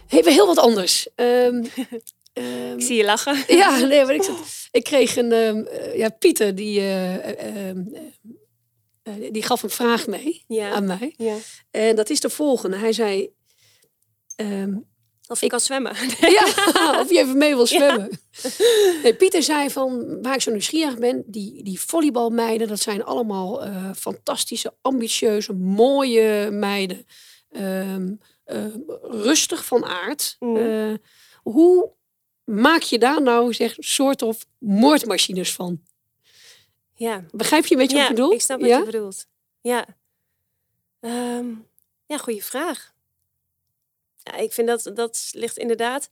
Even 0.08 0.32
heel 0.32 0.46
wat 0.46 0.58
anders. 0.58 1.08
Um, 1.16 1.64
ik 2.76 2.82
zie 2.82 2.96
je 2.96 3.04
lachen. 3.04 3.44
Ja, 3.56 3.78
nee, 3.78 4.04
maar 4.04 4.14
ik, 4.14 4.30
ik 4.70 4.84
kreeg 4.84 5.16
een. 5.16 5.32
Um, 5.32 5.68
ja, 5.94 6.08
Pieter, 6.08 6.54
die 6.54 6.80
eh, 9.08 9.32
die 9.32 9.42
gaf 9.42 9.62
een 9.62 9.70
vraag 9.70 10.06
mee 10.06 10.44
aan 10.48 10.86
mij. 10.86 11.14
Ja. 11.16 11.36
En 11.70 11.96
dat 11.96 12.10
is 12.10 12.20
de 12.20 12.30
volgende. 12.30 12.76
Hij 12.76 12.92
zei... 12.92 13.30
Um, 14.36 14.86
of 15.28 15.42
ik 15.42 15.48
kan 15.48 15.60
zwemmen. 15.60 15.96
Ja, 16.20 16.44
of 17.02 17.10
je 17.10 17.18
even 17.18 17.38
mee 17.38 17.54
wil 17.54 17.66
zwemmen. 17.66 18.20
Nee, 19.02 19.14
Pieter 19.14 19.42
zei 19.42 19.70
van, 19.70 20.22
waar 20.22 20.34
ik 20.34 20.40
zo 20.40 20.50
nieuwsgierig 20.50 20.98
ben, 20.98 21.22
die, 21.26 21.62
die 21.62 21.80
volleybalmeiden, 21.80 22.68
dat 22.68 22.80
zijn 22.80 23.04
allemaal 23.04 23.66
uh, 23.66 23.90
fantastische, 23.96 24.74
ambitieuze, 24.80 25.52
mooie 25.52 26.50
meiden. 26.50 27.06
Um, 27.50 28.20
uh, 28.46 28.64
rustig 29.02 29.64
van 29.64 29.84
aard. 29.84 30.36
Mm. 30.38 30.56
Uh, 30.56 30.94
hoe 31.42 31.90
maak 32.44 32.82
je 32.82 32.98
daar 32.98 33.22
nou, 33.22 33.54
zeg, 33.54 33.74
soort 33.78 34.22
of 34.22 34.46
moordmachines 34.58 35.54
van? 35.54 35.80
Ja. 36.94 37.24
Begrijp 37.30 37.66
je 37.66 37.74
een 37.74 37.80
beetje 37.80 37.96
ja, 37.96 38.02
wat 38.02 38.10
ik 38.10 38.16
bedoel? 38.16 38.32
ik 38.32 38.40
snap 38.40 38.60
wat 38.60 38.68
je 38.68 38.84
bedoelt. 38.84 39.26
Ja. 39.60 39.86
Um, 41.00 41.66
ja, 42.06 42.16
goede 42.16 42.42
vraag. 42.42 42.94
Ja, 44.28 44.36
ik 44.36 44.52
vind 44.52 44.68
dat 44.68 44.90
dat 44.94 45.28
ligt 45.32 45.56
inderdaad. 45.56 46.08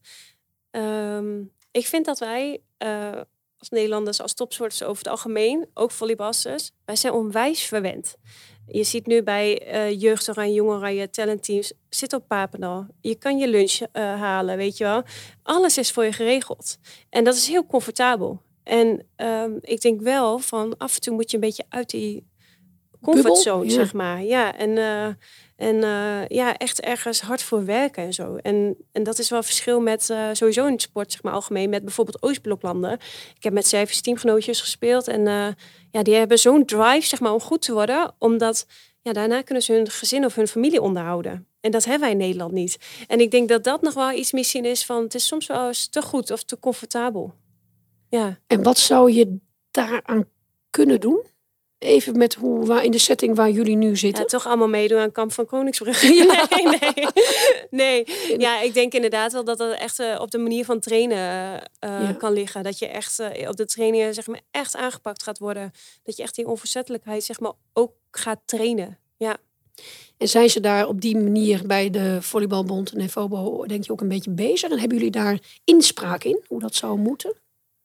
Um, 0.71 1.51
ik 1.71 1.87
vind 1.87 2.05
dat 2.05 2.19
wij 2.19 2.61
uh, 2.83 3.21
als 3.57 3.69
Nederlanders, 3.69 4.21
als 4.21 4.33
topsporters 4.33 4.83
over 4.83 4.97
het 4.97 5.07
algemeen, 5.11 5.67
ook 5.73 5.91
volleybalsters, 5.91 6.71
wij 6.85 6.95
zijn 6.95 7.13
onwijs 7.13 7.63
verwend. 7.63 8.15
Je 8.67 8.83
ziet 8.83 9.05
nu 9.05 9.23
bij 9.23 9.73
uh, 9.73 10.01
jeugd 10.01 10.29
oranje, 10.29 10.53
jong 10.53 10.69
oranje, 10.69 11.09
talentteams, 11.09 11.73
zit 11.89 12.13
op 12.13 12.27
Papendal. 12.27 12.87
Je 13.01 13.15
kan 13.15 13.37
je 13.37 13.47
lunch 13.47 13.79
uh, 13.79 13.87
halen, 13.93 14.57
weet 14.57 14.77
je 14.77 14.83
wel. 14.83 15.03
Alles 15.43 15.77
is 15.77 15.91
voor 15.91 16.03
je 16.03 16.11
geregeld. 16.11 16.77
En 17.09 17.23
dat 17.23 17.35
is 17.35 17.47
heel 17.47 17.65
comfortabel. 17.65 18.41
En 18.63 19.07
um, 19.15 19.57
ik 19.61 19.81
denk 19.81 20.01
wel 20.01 20.39
van 20.39 20.77
af 20.77 20.95
en 20.95 21.01
toe 21.01 21.13
moet 21.13 21.31
je 21.31 21.37
een 21.37 21.43
beetje 21.43 21.65
uit 21.69 21.89
die 21.89 22.27
comfortzone, 23.01 23.65
ja. 23.65 23.71
zeg 23.71 23.93
maar. 23.93 24.23
Ja, 24.23 24.55
en, 24.55 24.69
uh, 24.69 25.07
en 25.57 25.75
uh, 25.75 26.27
ja, 26.27 26.57
echt 26.57 26.81
ergens 26.81 27.21
hard 27.21 27.43
voor 27.43 27.65
werken 27.65 28.03
en 28.03 28.13
zo. 28.13 28.35
En, 28.35 28.77
en 28.91 29.03
dat 29.03 29.19
is 29.19 29.29
wel 29.29 29.43
verschil 29.43 29.81
met 29.81 30.09
uh, 30.09 30.29
sowieso 30.31 30.65
in 30.65 30.71
het 30.71 30.81
sport, 30.81 31.11
zeg 31.11 31.23
maar 31.23 31.33
algemeen, 31.33 31.69
met 31.69 31.83
bijvoorbeeld 31.83 32.21
Oostbloklanden. 32.21 32.93
Ik 33.35 33.43
heb 33.43 33.53
met 33.53 33.67
Service 33.67 34.01
teamgenootjes 34.01 34.61
gespeeld 34.61 35.07
en 35.07 35.21
ja, 35.91 36.03
die 36.03 36.15
hebben 36.15 36.39
zo'n 36.39 36.65
drive, 36.65 37.07
zeg 37.07 37.19
maar, 37.19 37.33
om 37.33 37.41
goed 37.41 37.61
te 37.61 37.73
worden, 37.73 38.15
omdat 38.19 38.65
ja, 39.01 39.13
daarna 39.13 39.41
kunnen 39.41 39.63
ze 39.63 39.73
hun 39.73 39.89
gezin 39.89 40.25
of 40.25 40.35
hun 40.35 40.47
familie 40.47 40.81
onderhouden. 40.81 41.47
En 41.59 41.71
dat 41.71 41.83
hebben 41.83 42.01
wij 42.01 42.11
in 42.11 42.17
Nederland 42.17 42.51
niet. 42.51 42.77
En 43.07 43.19
ik 43.19 43.31
denk 43.31 43.49
dat 43.49 43.63
dat 43.63 43.81
nog 43.81 43.93
wel 43.93 44.11
iets 44.11 44.31
misschien 44.31 44.65
is 44.65 44.85
van, 44.85 45.03
het 45.03 45.15
is 45.15 45.27
soms 45.27 45.47
wel 45.47 45.67
eens 45.67 45.87
te 45.87 46.01
goed 46.01 46.31
of 46.31 46.43
te 46.43 46.59
comfortabel. 46.59 47.33
Ja. 48.09 48.39
En 48.47 48.63
wat 48.63 48.77
zou 48.77 49.11
je 49.11 49.37
daaraan 49.71 50.25
kunnen 50.69 50.99
doen? 50.99 51.25
Even 51.79 52.17
met 52.17 52.33
hoe, 52.33 52.65
waar, 52.65 52.83
in 52.83 52.91
de 52.91 52.97
setting 52.97 53.35
waar 53.35 53.49
jullie 53.49 53.75
nu 53.75 53.95
zitten. 53.97 54.23
Ja, 54.23 54.29
toch 54.29 54.47
allemaal 54.47 54.67
meedoen 54.67 54.99
aan 54.99 55.11
Kamp 55.11 55.31
van 55.31 55.45
Koningsbrugge. 55.45 56.07
nee, 56.49 56.79
nee, 57.69 58.05
nee. 58.05 58.39
Ja, 58.39 58.61
ik 58.61 58.73
denk 58.73 58.93
inderdaad 58.93 59.31
wel 59.31 59.43
dat 59.43 59.57
dat 59.57 59.77
echt 59.77 59.99
uh, 59.99 60.19
op 60.19 60.31
de 60.31 60.37
manier 60.37 60.65
van 60.65 60.79
trainen 60.79 61.17
uh, 61.55 61.59
ja. 61.79 62.13
kan 62.13 62.33
liggen. 62.33 62.63
Dat 62.63 62.79
je 62.79 62.87
echt 62.87 63.19
uh, 63.19 63.49
op 63.49 63.55
de 63.55 63.65
trainingen 63.65 64.13
zeg 64.13 64.27
maar, 64.27 64.41
echt 64.51 64.75
aangepakt 64.75 65.23
gaat 65.23 65.37
worden. 65.37 65.71
Dat 66.03 66.17
je 66.17 66.23
echt 66.23 66.35
die 66.35 66.47
onverzettelijkheid 66.47 67.23
zeg 67.23 67.39
maar, 67.39 67.53
ook 67.73 67.91
gaat 68.11 68.39
trainen. 68.45 68.97
Ja. 69.17 69.37
En 70.17 70.27
zijn 70.27 70.49
ze 70.49 70.59
daar 70.59 70.87
op 70.87 71.01
die 71.01 71.17
manier 71.17 71.61
bij 71.65 71.89
de 71.89 72.21
Volleybalbond 72.21 72.91
en 72.91 73.09
FOBO 73.09 73.65
denk 73.65 73.85
je 73.85 73.91
ook 73.91 74.01
een 74.01 74.07
beetje 74.07 74.31
bezig? 74.31 74.69
En 74.69 74.79
hebben 74.79 74.97
jullie 74.97 75.11
daar 75.11 75.39
inspraak 75.63 76.23
in, 76.23 76.43
hoe 76.47 76.59
dat 76.59 76.75
zou 76.75 76.97
moeten? 76.97 77.33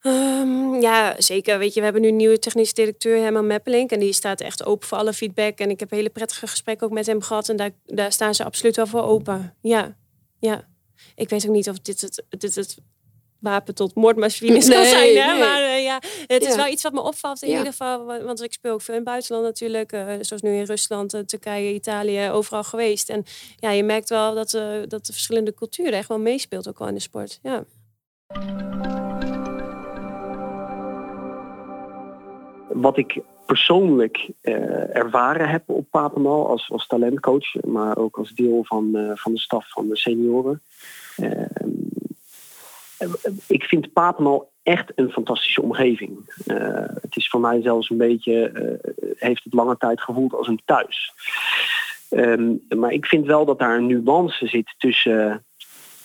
Um, 0.07 0.81
ja, 0.81 1.15
zeker. 1.19 1.59
Weet 1.59 1.75
je, 1.75 1.79
we 1.79 1.85
hebben 1.85 2.03
nu 2.03 2.09
een 2.09 2.17
nieuwe 2.17 2.39
technische 2.39 2.75
directeur, 2.75 3.23
Herman 3.23 3.47
Meppelink. 3.47 3.91
En 3.91 4.01
die 4.01 4.13
staat 4.13 4.41
echt 4.41 4.65
open 4.65 4.89
voor 4.89 4.99
alle 4.99 5.13
feedback. 5.13 5.59
En 5.59 5.71
ik 5.71 5.81
heb 5.81 5.91
hele 5.91 6.11
prettige 6.11 6.47
gesprekken 6.47 6.87
ook 6.87 6.93
met 6.93 7.07
hem 7.07 7.23
gehad. 7.23 7.49
En 7.49 7.57
daar, 7.57 7.71
daar 7.85 8.13
staan 8.13 8.35
ze 8.35 8.45
absoluut 8.45 8.77
wel 8.77 8.87
voor 8.87 9.03
open. 9.03 9.55
Ja, 9.61 9.97
ja. 10.39 10.69
Ik 11.15 11.29
weet 11.29 11.47
ook 11.47 11.53
niet 11.53 11.69
of 11.69 11.79
dit 11.79 12.01
het, 12.01 12.25
dit 12.29 12.55
het 12.55 12.77
wapen 13.39 13.75
tot 13.75 13.95
moordmachine 13.95 14.59
nee, 14.59 14.61
kan 14.61 14.85
zijn. 14.85 15.17
Hè? 15.17 15.27
Nee. 15.27 15.39
Maar 15.39 15.63
uh, 15.63 15.83
ja, 15.83 16.01
het 16.27 16.43
ja. 16.43 16.49
is 16.49 16.57
wel 16.57 16.67
iets 16.67 16.83
wat 16.83 16.93
me 16.93 17.01
opvalt 17.01 17.43
in 17.43 17.49
ja. 17.49 17.57
ieder 17.57 17.73
geval. 17.73 18.05
Want 18.05 18.43
ik 18.43 18.53
speel 18.53 18.73
ook 18.73 18.83
veel 18.83 18.95
in 18.95 19.01
het 19.01 19.09
buitenland 19.09 19.45
natuurlijk. 19.45 19.93
Uh, 19.93 20.13
zoals 20.21 20.43
nu 20.43 20.55
in 20.55 20.65
Rusland, 20.65 21.15
uh, 21.15 21.21
Turkije, 21.21 21.75
Italië, 21.75 22.31
overal 22.31 22.65
geweest. 22.65 23.09
En 23.09 23.25
ja, 23.57 23.71
je 23.71 23.83
merkt 23.83 24.09
wel 24.09 24.35
dat, 24.35 24.51
dat 24.89 25.07
de 25.07 25.13
verschillende 25.13 25.55
culturen 25.55 25.93
echt 25.93 26.09
wel 26.09 26.19
meespeelt 26.19 26.69
ook 26.69 26.81
al 26.81 26.89
in 26.89 26.95
de 26.95 27.01
sport. 27.01 27.39
Ja. 27.43 27.65
Wat 32.73 32.97
ik 32.99 33.21
persoonlijk 33.47 34.31
uh, 34.43 34.97
ervaren 34.97 35.49
heb 35.49 35.63
op 35.67 35.87
Papendal 35.91 36.49
als, 36.49 36.71
als 36.71 36.87
talentcoach, 36.87 37.55
maar 37.65 37.97
ook 37.97 38.19
als 38.19 38.31
deel 38.31 38.65
van, 38.65 38.91
uh, 38.93 39.11
van 39.15 39.33
de 39.33 39.41
staf 39.41 39.71
van 39.71 39.89
de 39.89 39.97
senioren. 39.97 40.61
Uh, 41.17 41.43
ik 43.47 43.65
vind 43.65 43.93
Papendal 43.93 44.51
echt 44.63 44.93
een 44.95 45.11
fantastische 45.11 45.63
omgeving. 45.63 46.33
het 47.01 47.17
is 47.17 47.29
voor 47.29 47.41
mij 47.41 47.63
zelfs 47.63 47.91
een 47.91 47.97
beetje, 47.97 48.53
heeft 49.17 49.45
het 49.45 49.55
lange 49.55 49.77
tijd 49.77 50.01
gevoeld 50.01 50.35
als 50.35 50.49
een 50.49 50.61
thuis. 50.65 51.13
Um, 52.11 52.63
maar 52.77 52.93
ik 52.93 53.07
vind 53.07 53.27
wel 53.27 53.45
dat 53.45 53.59
daar 53.59 53.77
een 53.77 53.87
nuance 53.87 54.47
zit 54.47 54.75
tussen 54.79 55.45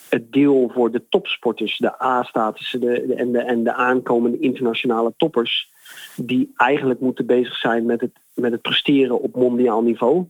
het 0.09 0.31
deel 0.31 0.71
voor 0.73 0.91
de 0.91 1.03
topsporters, 1.09 1.77
de 1.77 2.03
A-statussen 2.03 3.17
en, 3.17 3.31
de, 3.31 3.39
en 3.39 3.63
de 3.63 3.73
aankomende 3.73 4.39
internationale 4.39 5.13
toppers 5.17 5.71
die 6.17 6.53
eigenlijk 6.55 6.99
moeten 6.99 7.25
bezig 7.25 7.57
zijn 7.57 7.85
met 7.85 8.01
het, 8.01 8.11
met 8.33 8.51
het 8.51 8.61
presteren 8.61 9.21
op 9.21 9.35
mondiaal 9.35 9.81
niveau. 9.81 10.25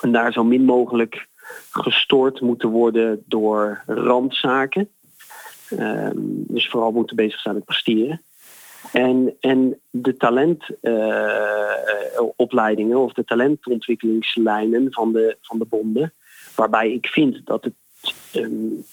En 0.00 0.12
daar 0.12 0.32
zo 0.32 0.44
min 0.44 0.64
mogelijk 0.64 1.26
gestoord 1.70 2.40
moeten 2.40 2.68
worden 2.68 3.22
door 3.26 3.82
randzaken. 3.86 4.88
Um, 5.70 6.44
dus 6.48 6.68
vooral 6.68 6.92
moeten 6.92 7.16
bezig 7.16 7.40
zijn 7.40 7.54
met 7.54 7.64
presteren. 7.64 8.22
En, 8.92 9.36
en 9.40 9.80
de 9.90 10.16
talentopleidingen 10.16 12.96
uh, 12.96 13.02
of 13.02 13.12
de 13.12 13.24
talentontwikkelingslijnen 13.24 14.92
van 14.92 15.12
de, 15.12 15.36
van 15.40 15.58
de 15.58 15.64
bonden, 15.64 16.12
waarbij 16.56 16.92
ik 16.92 17.06
vind 17.06 17.40
dat 17.44 17.64
het 17.64 17.74
um, 18.32 18.84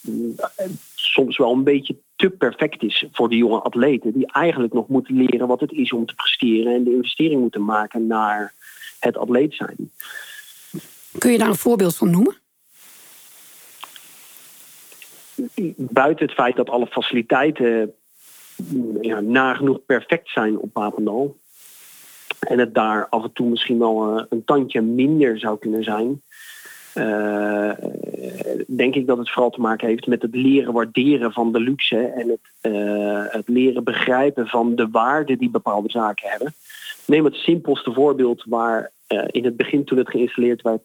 soms 0.95 1.38
wel 1.38 1.52
een 1.52 1.63
beetje 1.63 1.95
te 2.15 2.30
perfect 2.30 2.84
is 2.84 3.06
voor 3.12 3.30
de 3.30 3.38
jonge 3.38 3.60
atleten. 3.60 4.13
Die 4.13 4.32
eigenlijk 4.32 4.73
nog 4.73 4.88
moeten 4.88 5.15
leren 5.15 5.47
wat 5.47 5.60
het 5.60 5.71
is 5.71 5.93
om 5.93 6.06
te 6.06 6.15
presteren 6.15 6.73
en 6.73 6.84
de 6.84 6.95
investering 6.95 7.41
moeten 7.41 7.65
maken 7.65 8.08
naar 8.08 8.54
het 8.99 9.17
atleet 9.17 9.54
zijn. 9.54 9.91
Kun 11.17 11.32
je 11.32 11.38
daar 11.38 11.47
een 11.47 11.56
voorbeeld 11.56 11.95
van 11.95 12.10
noemen? 12.10 12.38
Buiten 15.76 16.26
het 16.26 16.36
feit 16.36 16.56
dat 16.56 16.69
alle 16.69 16.88
faciliteiten 16.88 17.93
ja, 19.02 19.19
nagenoeg 19.19 19.86
perfect 19.86 20.30
zijn 20.30 20.58
op 20.58 20.73
Papendal. 20.73 21.38
En 22.39 22.60
het 22.60 22.73
daar 22.73 23.08
af 23.10 23.23
en 23.23 23.34
toe 23.34 23.49
misschien 23.49 23.80
wel 23.80 24.26
een 24.30 24.43
tandje 24.45 24.82
minder 24.82 25.39
zou 25.39 25.60
kunnen 25.60 25.84
zijn. 25.84 26.21
Uh, 26.96 27.72
denk 28.68 28.96
ik 28.96 29.08
dat 29.08 29.18
het 29.18 29.32
vooral 29.32 29.50
te 29.50 29.62
maken 29.62 29.88
heeft 29.88 30.08
met 30.08 30.22
het 30.22 30.36
leren 30.36 30.74
waarderen 30.74 31.32
van 31.32 31.52
de 31.52 31.60
luxe 31.60 31.98
en 31.98 32.30
het, 32.30 32.74
uh, 32.74 33.26
het 33.28 33.48
leren 33.48 33.84
begrijpen 33.84 34.48
van 34.48 34.76
de 34.76 34.88
waarde 34.92 35.38
die 35.38 35.50
bepaalde 35.50 35.90
zaken 35.92 36.30
hebben. 36.30 36.54
Neem 37.06 37.26
het 37.26 37.36
simpelste 37.36 37.94
voorbeeld 37.94 38.44
waar 38.46 38.92
uh, 39.08 39.24
in 39.28 39.46
het 39.46 39.58
begin 39.58 39.84
toen 39.84 39.98
het 39.98 40.10
geïnstalleerd 40.10 40.62
werd, 40.62 40.82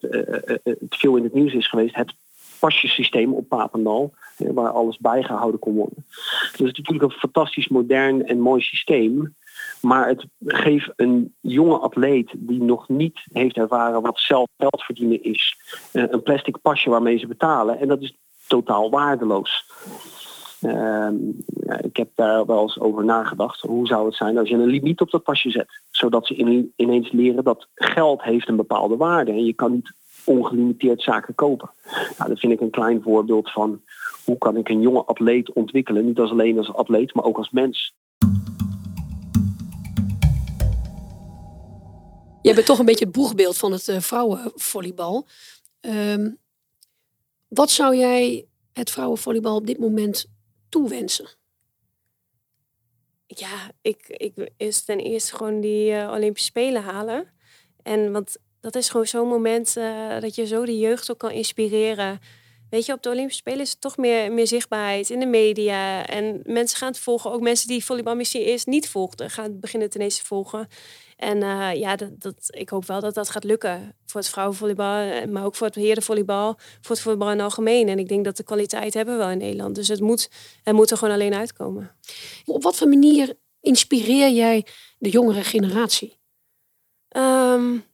het 0.62 0.78
veel 0.88 1.16
in 1.16 1.24
het 1.24 1.34
nieuws 1.34 1.52
is 1.52 1.68
geweest, 1.68 1.94
het 1.94 2.12
pasjesysteem 2.58 3.32
op 3.32 3.48
Papendal, 3.48 4.14
waar 4.36 4.70
alles 4.70 4.98
bijgehouden 4.98 5.60
kon 5.60 5.74
worden. 5.74 6.04
Dus 6.06 6.50
het 6.50 6.60
is 6.60 6.78
natuurlijk 6.78 7.12
een 7.12 7.18
fantastisch 7.18 7.68
modern 7.68 8.26
en 8.26 8.40
mooi 8.40 8.62
systeem. 8.62 9.34
Maar 9.80 10.08
het 10.08 10.26
geeft 10.44 10.92
een 10.96 11.34
jonge 11.40 11.78
atleet 11.78 12.30
die 12.36 12.62
nog 12.62 12.88
niet 12.88 13.20
heeft 13.32 13.56
ervaren 13.56 14.02
wat 14.02 14.18
zelf 14.18 14.48
geld 14.58 14.82
verdienen 14.82 15.22
is, 15.22 15.56
eh, 15.92 16.04
een 16.08 16.22
plastic 16.22 16.60
pasje 16.60 16.90
waarmee 16.90 17.18
ze 17.18 17.26
betalen. 17.26 17.78
En 17.78 17.88
dat 17.88 18.02
is 18.02 18.16
totaal 18.46 18.90
waardeloos. 18.90 19.64
Ja, 20.60 21.12
ik 21.80 21.96
heb 21.96 22.08
daar 22.14 22.46
wel 22.46 22.62
eens 22.62 22.78
over 22.78 23.04
nagedacht. 23.04 23.60
Hoe 23.60 23.86
zou 23.86 24.06
het 24.06 24.14
zijn 24.14 24.38
als 24.38 24.48
je 24.48 24.54
een 24.54 24.66
limiet 24.66 25.00
op 25.00 25.10
dat 25.10 25.22
pasje 25.22 25.50
zet? 25.50 25.80
Zodat 25.90 26.26
ze 26.26 26.34
in, 26.34 26.72
ineens 26.76 27.12
leren 27.12 27.44
dat 27.44 27.68
geld 27.74 28.22
heeft 28.22 28.48
een 28.48 28.56
bepaalde 28.56 28.96
waarde. 28.96 29.30
En 29.30 29.44
je 29.44 29.52
kan 29.52 29.72
niet 29.72 29.92
ongelimiteerd 30.24 31.02
zaken 31.02 31.34
kopen. 31.34 31.70
Nou, 32.18 32.30
dat 32.30 32.38
vind 32.38 32.52
ik 32.52 32.60
een 32.60 32.70
klein 32.70 33.02
voorbeeld 33.02 33.50
van 33.52 33.80
hoe 34.24 34.38
kan 34.38 34.56
ik 34.56 34.68
een 34.68 34.80
jonge 34.80 35.04
atleet 35.04 35.52
ontwikkelen. 35.52 36.04
Niet 36.04 36.18
als 36.18 36.30
alleen 36.30 36.58
als 36.58 36.74
atleet, 36.74 37.14
maar 37.14 37.24
ook 37.24 37.38
als 37.38 37.50
mens. 37.50 37.94
Jij 42.48 42.56
bent 42.56 42.68
toch 42.68 42.78
een 42.78 42.84
beetje 42.84 43.04
het 43.04 43.14
boegbeeld 43.14 43.56
van 43.56 43.72
het 43.72 43.88
uh, 43.88 44.00
vrouwenvolleybal. 44.00 45.26
Um, 45.80 46.38
wat 47.48 47.70
zou 47.70 47.96
jij 47.96 48.46
het 48.72 48.90
vrouwenvolleybal 48.90 49.56
op 49.56 49.66
dit 49.66 49.78
moment 49.78 50.30
toewensen? 50.68 51.28
Ja, 53.26 53.70
ik, 53.82 54.08
ik 54.08 54.50
is 54.56 54.84
ten 54.84 54.98
eerste 54.98 55.36
gewoon 55.36 55.60
die 55.60 55.90
uh, 55.90 56.10
Olympische 56.10 56.48
Spelen 56.48 56.82
halen. 56.82 57.32
En 57.82 58.12
want 58.12 58.36
dat 58.60 58.74
is 58.74 58.88
gewoon 58.88 59.06
zo'n 59.06 59.28
moment 59.28 59.76
uh, 59.76 60.20
dat 60.20 60.34
je 60.34 60.46
zo 60.46 60.64
de 60.64 60.78
jeugd 60.78 61.10
ook 61.10 61.18
kan 61.18 61.30
inspireren. 61.30 62.20
Weet 62.70 62.86
je, 62.86 62.92
op 62.92 63.02
de 63.02 63.10
Olympische 63.10 63.40
Spelen 63.40 63.60
is 63.60 63.70
het 63.70 63.80
toch 63.80 63.96
meer, 63.96 64.32
meer 64.32 64.46
zichtbaarheid 64.46 65.10
in 65.10 65.20
de 65.20 65.26
media. 65.26 66.06
En 66.06 66.40
mensen 66.44 66.78
gaan 66.78 66.88
het 66.88 66.98
volgen. 66.98 67.30
Ook 67.30 67.40
mensen 67.40 67.68
die 67.68 67.84
volleybal 67.84 68.14
misschien 68.14 68.42
eerst 68.42 68.66
niet 68.66 68.88
volgden, 68.88 69.30
gaan 69.30 69.60
beginnen 69.60 69.90
ten 69.90 70.00
eerste 70.00 70.24
volgen. 70.24 70.68
En 71.16 71.36
uh, 71.36 71.74
ja, 71.74 71.96
dat, 71.96 72.20
dat, 72.20 72.34
ik 72.48 72.68
hoop 72.68 72.86
wel 72.86 73.00
dat 73.00 73.14
dat 73.14 73.30
gaat 73.30 73.44
lukken 73.44 73.96
voor 74.06 74.20
het 74.20 74.30
vrouwenvolleybal, 74.30 74.96
eh, 74.96 75.28
maar 75.28 75.44
ook 75.44 75.54
voor 75.54 75.66
het 75.66 75.76
herenvolleybal, 75.76 76.54
voor 76.80 76.94
het 76.94 77.00
voetbal 77.00 77.30
in 77.30 77.34
het 77.34 77.44
algemeen. 77.44 77.88
En 77.88 77.98
ik 77.98 78.08
denk 78.08 78.24
dat 78.24 78.36
de 78.36 78.42
kwaliteit 78.42 78.94
hebben 78.94 79.14
we 79.14 79.20
wel 79.20 79.30
in 79.30 79.38
Nederland. 79.38 79.74
Dus 79.74 79.88
het 79.88 80.00
moet, 80.00 80.30
het 80.62 80.74
moet 80.74 80.90
er 80.90 80.96
gewoon 80.96 81.14
alleen 81.14 81.34
uitkomen. 81.34 81.96
Op 82.44 82.62
wat 82.62 82.76
voor 82.76 82.88
manier 82.88 83.34
inspireer 83.60 84.30
jij 84.30 84.66
de 84.98 85.10
jongere 85.10 85.44
generatie? 85.44 86.18
Um, 87.16 87.84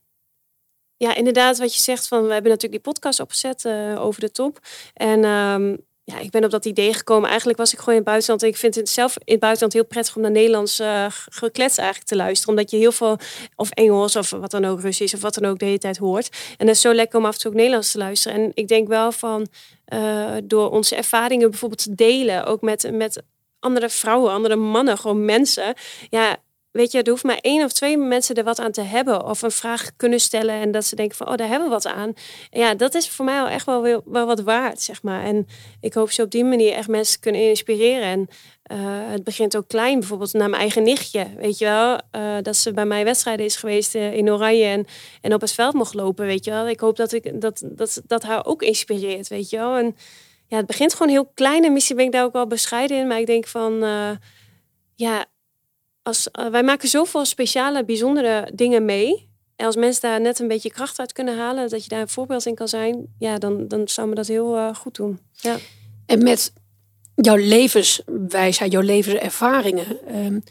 ja, 0.97 1.15
inderdaad, 1.15 1.57
wat 1.57 1.75
je 1.75 1.81
zegt 1.81 2.07
van 2.07 2.25
we 2.25 2.33
hebben 2.33 2.51
natuurlijk 2.51 2.83
die 2.83 2.93
podcast 2.93 3.19
opgezet 3.19 3.63
uh, 3.65 4.05
over 4.05 4.21
de 4.21 4.31
top. 4.31 4.59
En 4.93 5.23
um, 5.23 5.85
ja, 6.05 6.19
ik 6.19 6.29
ben 6.31 6.43
op 6.43 6.51
dat 6.51 6.65
idee 6.65 6.93
gekomen. 6.93 7.29
Eigenlijk 7.29 7.59
was 7.59 7.73
ik 7.73 7.79
gewoon 7.79 7.93
in 7.93 7.99
het 7.99 8.09
buitenland. 8.09 8.43
En 8.43 8.49
ik 8.49 8.57
vind 8.57 8.75
het 8.75 8.89
zelf 8.89 9.15
in 9.17 9.31
het 9.31 9.39
buitenland 9.39 9.73
heel 9.73 9.85
prettig 9.85 10.15
om 10.15 10.21
naar 10.21 10.31
Nederlands 10.31 10.79
uh, 10.79 11.05
geklets 11.09 11.77
eigenlijk 11.77 12.07
te 12.07 12.15
luisteren. 12.15 12.55
Omdat 12.55 12.71
je 12.71 12.77
heel 12.77 12.91
veel, 12.91 13.17
of 13.55 13.69
Engels 13.69 14.15
of 14.15 14.29
wat 14.29 14.51
dan 14.51 14.65
ook, 14.65 14.81
Russisch 14.81 15.13
of 15.13 15.21
wat 15.21 15.33
dan 15.33 15.45
ook 15.45 15.59
de 15.59 15.65
hele 15.65 15.77
tijd 15.77 15.97
hoort. 15.97 16.29
En 16.57 16.67
het 16.67 16.75
is 16.75 16.81
zo 16.81 16.93
lekker 16.93 17.19
om 17.19 17.25
af 17.25 17.33
en 17.33 17.39
toe 17.39 17.51
ook 17.51 17.57
Nederlands 17.57 17.91
te 17.91 17.97
luisteren. 17.97 18.41
En 18.41 18.51
ik 18.53 18.67
denk 18.67 18.87
wel 18.87 19.11
van, 19.11 19.47
uh, 19.93 20.35
door 20.43 20.69
onze 20.69 20.95
ervaringen 20.95 21.49
bijvoorbeeld 21.49 21.83
te 21.83 21.95
delen, 21.95 22.45
ook 22.45 22.61
met, 22.61 22.91
met 22.91 23.21
andere 23.59 23.89
vrouwen, 23.89 24.31
andere 24.31 24.55
mannen, 24.55 24.97
gewoon 24.97 25.25
mensen. 25.25 25.73
Ja, 26.09 26.37
weet 26.75 26.91
je, 26.91 27.01
er 27.01 27.09
hoeft 27.09 27.23
maar 27.23 27.39
één 27.41 27.63
of 27.63 27.71
twee 27.71 27.97
mensen 27.97 28.35
er 28.35 28.43
wat 28.43 28.59
aan 28.59 28.71
te 28.71 28.81
hebben. 28.81 29.25
Of 29.25 29.41
een 29.41 29.51
vraag 29.51 29.89
kunnen 29.97 30.19
stellen 30.19 30.55
en 30.55 30.71
dat 30.71 30.85
ze 30.85 30.95
denken 30.95 31.17
van, 31.17 31.27
oh, 31.27 31.35
daar 31.35 31.47
hebben 31.47 31.67
we 31.67 31.73
wat 31.73 31.87
aan. 31.87 32.13
ja, 32.51 32.73
dat 32.73 32.93
is 32.93 33.09
voor 33.09 33.25
mij 33.25 33.39
al 33.39 33.47
echt 33.47 33.65
wel, 33.65 34.01
wel, 34.05 34.25
wat 34.25 34.41
waard, 34.41 34.81
zeg 34.81 35.03
maar. 35.03 35.23
En 35.23 35.47
ik 35.81 35.93
hoop 35.93 36.11
zo 36.11 36.23
op 36.23 36.31
die 36.31 36.43
manier 36.43 36.73
echt 36.73 36.87
mensen 36.87 37.19
kunnen 37.19 37.49
inspireren. 37.49 38.03
En 38.03 38.27
uh, 38.71 38.77
het 39.11 39.23
begint 39.23 39.57
ook 39.57 39.67
klein, 39.67 39.99
bijvoorbeeld 39.99 40.33
naar 40.33 40.49
mijn 40.49 40.61
eigen 40.61 40.83
nichtje. 40.83 41.27
Weet 41.37 41.57
je 41.57 41.65
wel, 41.65 41.99
uh, 42.11 42.41
dat 42.41 42.55
ze 42.55 42.73
bij 42.73 42.85
mij 42.85 43.03
wedstrijden 43.03 43.45
is 43.45 43.55
geweest 43.55 43.95
uh, 43.95 44.13
in 44.13 44.31
Oranje 44.31 44.65
en, 44.65 44.85
en 45.21 45.33
op 45.33 45.41
het 45.41 45.51
veld 45.51 45.73
mocht 45.73 45.93
lopen, 45.93 46.25
weet 46.25 46.45
je 46.45 46.51
wel. 46.51 46.67
Ik 46.67 46.79
hoop 46.79 46.95
dat, 46.95 47.11
ik, 47.11 47.41
dat, 47.41 47.63
dat, 47.65 48.01
dat 48.07 48.23
haar 48.23 48.45
ook 48.45 48.61
inspireert, 48.61 49.27
weet 49.27 49.49
je 49.49 49.57
wel. 49.57 49.75
En 49.75 49.95
ja, 50.47 50.57
het 50.57 50.65
begint 50.65 50.93
gewoon 50.93 51.11
heel 51.11 51.31
klein 51.33 51.63
en 51.63 51.73
misschien 51.73 51.95
ben 51.95 52.05
ik 52.05 52.11
daar 52.11 52.23
ook 52.23 52.33
wel 52.33 52.47
bescheiden 52.47 52.97
in. 52.97 53.07
Maar 53.07 53.19
ik 53.19 53.25
denk 53.25 53.47
van, 53.47 53.83
ja, 54.95 55.25
als, 56.05 56.27
uh, 56.39 56.47
wij 56.47 56.63
maken 56.63 56.89
zoveel 56.89 57.25
speciale, 57.25 57.85
bijzondere 57.85 58.51
dingen 58.53 58.85
mee. 58.85 59.29
En 59.55 59.65
als 59.65 59.75
mensen 59.75 60.01
daar 60.01 60.21
net 60.21 60.39
een 60.39 60.47
beetje 60.47 60.71
kracht 60.71 60.99
uit 60.99 61.13
kunnen 61.13 61.37
halen, 61.37 61.69
dat 61.69 61.83
je 61.83 61.89
daar 61.89 62.01
een 62.01 62.09
voorbeeld 62.09 62.45
in 62.45 62.55
kan 62.55 62.67
zijn, 62.67 63.13
ja, 63.19 63.37
dan, 63.37 63.67
dan 63.67 63.87
zou 63.87 64.07
me 64.07 64.15
dat 64.15 64.27
heel 64.27 64.55
uh, 64.55 64.75
goed 64.75 64.95
doen. 64.95 65.19
Ja. 65.31 65.57
En 66.05 66.23
met 66.23 66.53
jouw 67.15 67.35
levenswijsheid, 67.35 68.71
jouw 68.71 68.81
levenservaringen, 68.81 70.17
um, 70.25 70.43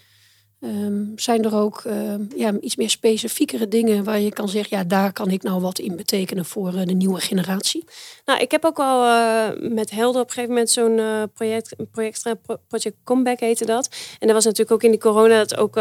Um, 0.66 1.12
zijn 1.16 1.44
er 1.44 1.56
ook 1.56 1.82
uh, 1.86 2.14
ja, 2.36 2.52
iets 2.60 2.76
meer 2.76 2.90
specifiekere 2.90 3.68
dingen 3.68 4.04
waar 4.04 4.20
je 4.20 4.32
kan 4.32 4.48
zeggen, 4.48 4.78
ja, 4.78 4.84
daar 4.84 5.12
kan 5.12 5.30
ik 5.30 5.42
nou 5.42 5.60
wat 5.60 5.78
in 5.78 5.96
betekenen 5.96 6.44
voor 6.44 6.74
uh, 6.74 6.84
de 6.84 6.94
nieuwe 6.94 7.20
generatie? 7.20 7.84
Nou, 8.24 8.40
ik 8.40 8.50
heb 8.50 8.64
ook 8.64 8.78
al 8.78 9.04
uh, 9.04 9.70
met 9.70 9.90
Helder 9.90 10.20
op 10.20 10.26
een 10.26 10.32
gegeven 10.32 10.54
moment 10.54 10.70
zo'n 10.70 10.98
uh, 10.98 11.22
project, 11.34 11.74
project, 11.90 12.22
project 12.68 12.96
Comeback 13.04 13.40
heette 13.40 13.64
dat. 13.64 13.88
En 14.18 14.26
dat 14.26 14.36
was 14.36 14.44
natuurlijk 14.44 14.72
ook 14.72 14.82
in 14.82 14.90
die 14.90 15.00
corona 15.00 15.38
dat 15.38 15.56
ook 15.56 15.74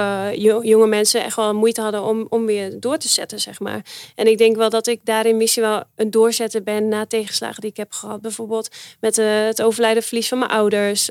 jonge 0.63 0.88
mensen 0.88 1.24
echt 1.24 1.36
wel 1.36 1.54
moeite 1.54 1.82
hadden 1.82 2.04
om, 2.04 2.26
om 2.30 2.46
weer 2.46 2.80
door 2.80 2.98
te 2.98 3.10
zetten, 3.10 3.39
zeg 3.39 3.60
maar. 3.60 3.86
En 4.15 4.28
ik 4.28 4.38
denk 4.38 4.56
wel 4.56 4.69
dat 4.69 4.88
ik 4.88 5.00
daarin 5.04 5.38
misschien 5.38 5.63
wel 5.63 5.84
een 5.96 6.12
doorzetter 6.12 6.63
ben 6.63 6.88
na 6.88 7.06
tegenslagen 7.06 7.62
die 7.62 7.69
ik 7.69 7.78
heb 7.78 7.91
gehad. 7.91 8.22
Bijvoorbeeld 8.22 8.69
met 9.00 9.15
het 9.15 9.62
overlijden 9.62 10.04
verlies 10.04 10.28
van 10.28 10.39
mijn 10.39 10.52
ouders, 10.52 11.10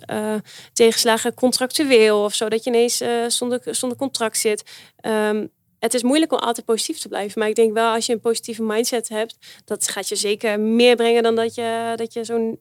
tegenslagen 0.73 1.35
contractueel 1.35 2.25
of 2.25 2.35
zo, 2.35 2.49
dat 2.49 2.65
je 2.65 2.71
ineens 2.71 3.03
zonder 3.27 3.62
zonder 3.70 3.98
contract 3.98 4.38
zit. 4.38 4.62
Um, 5.07 5.51
het 5.79 5.94
is 5.94 6.03
moeilijk 6.03 6.33
om 6.33 6.38
altijd 6.38 6.66
positief 6.66 6.98
te 6.98 7.09
blijven. 7.09 7.38
Maar 7.38 7.48
ik 7.48 7.55
denk 7.55 7.72
wel, 7.72 7.94
als 7.94 8.07
je 8.07 8.12
een 8.12 8.20
positieve 8.20 8.62
mindset 8.62 9.09
hebt, 9.09 9.37
dat 9.64 9.88
gaat 9.88 10.09
je 10.09 10.16
zeker 10.16 10.61
meer 10.61 10.96
brengen 10.96 11.22
dan 11.22 11.35
dat 11.35 11.55
je, 11.55 11.92
dat 11.96 12.12
je 12.12 12.25
zo'n 12.25 12.59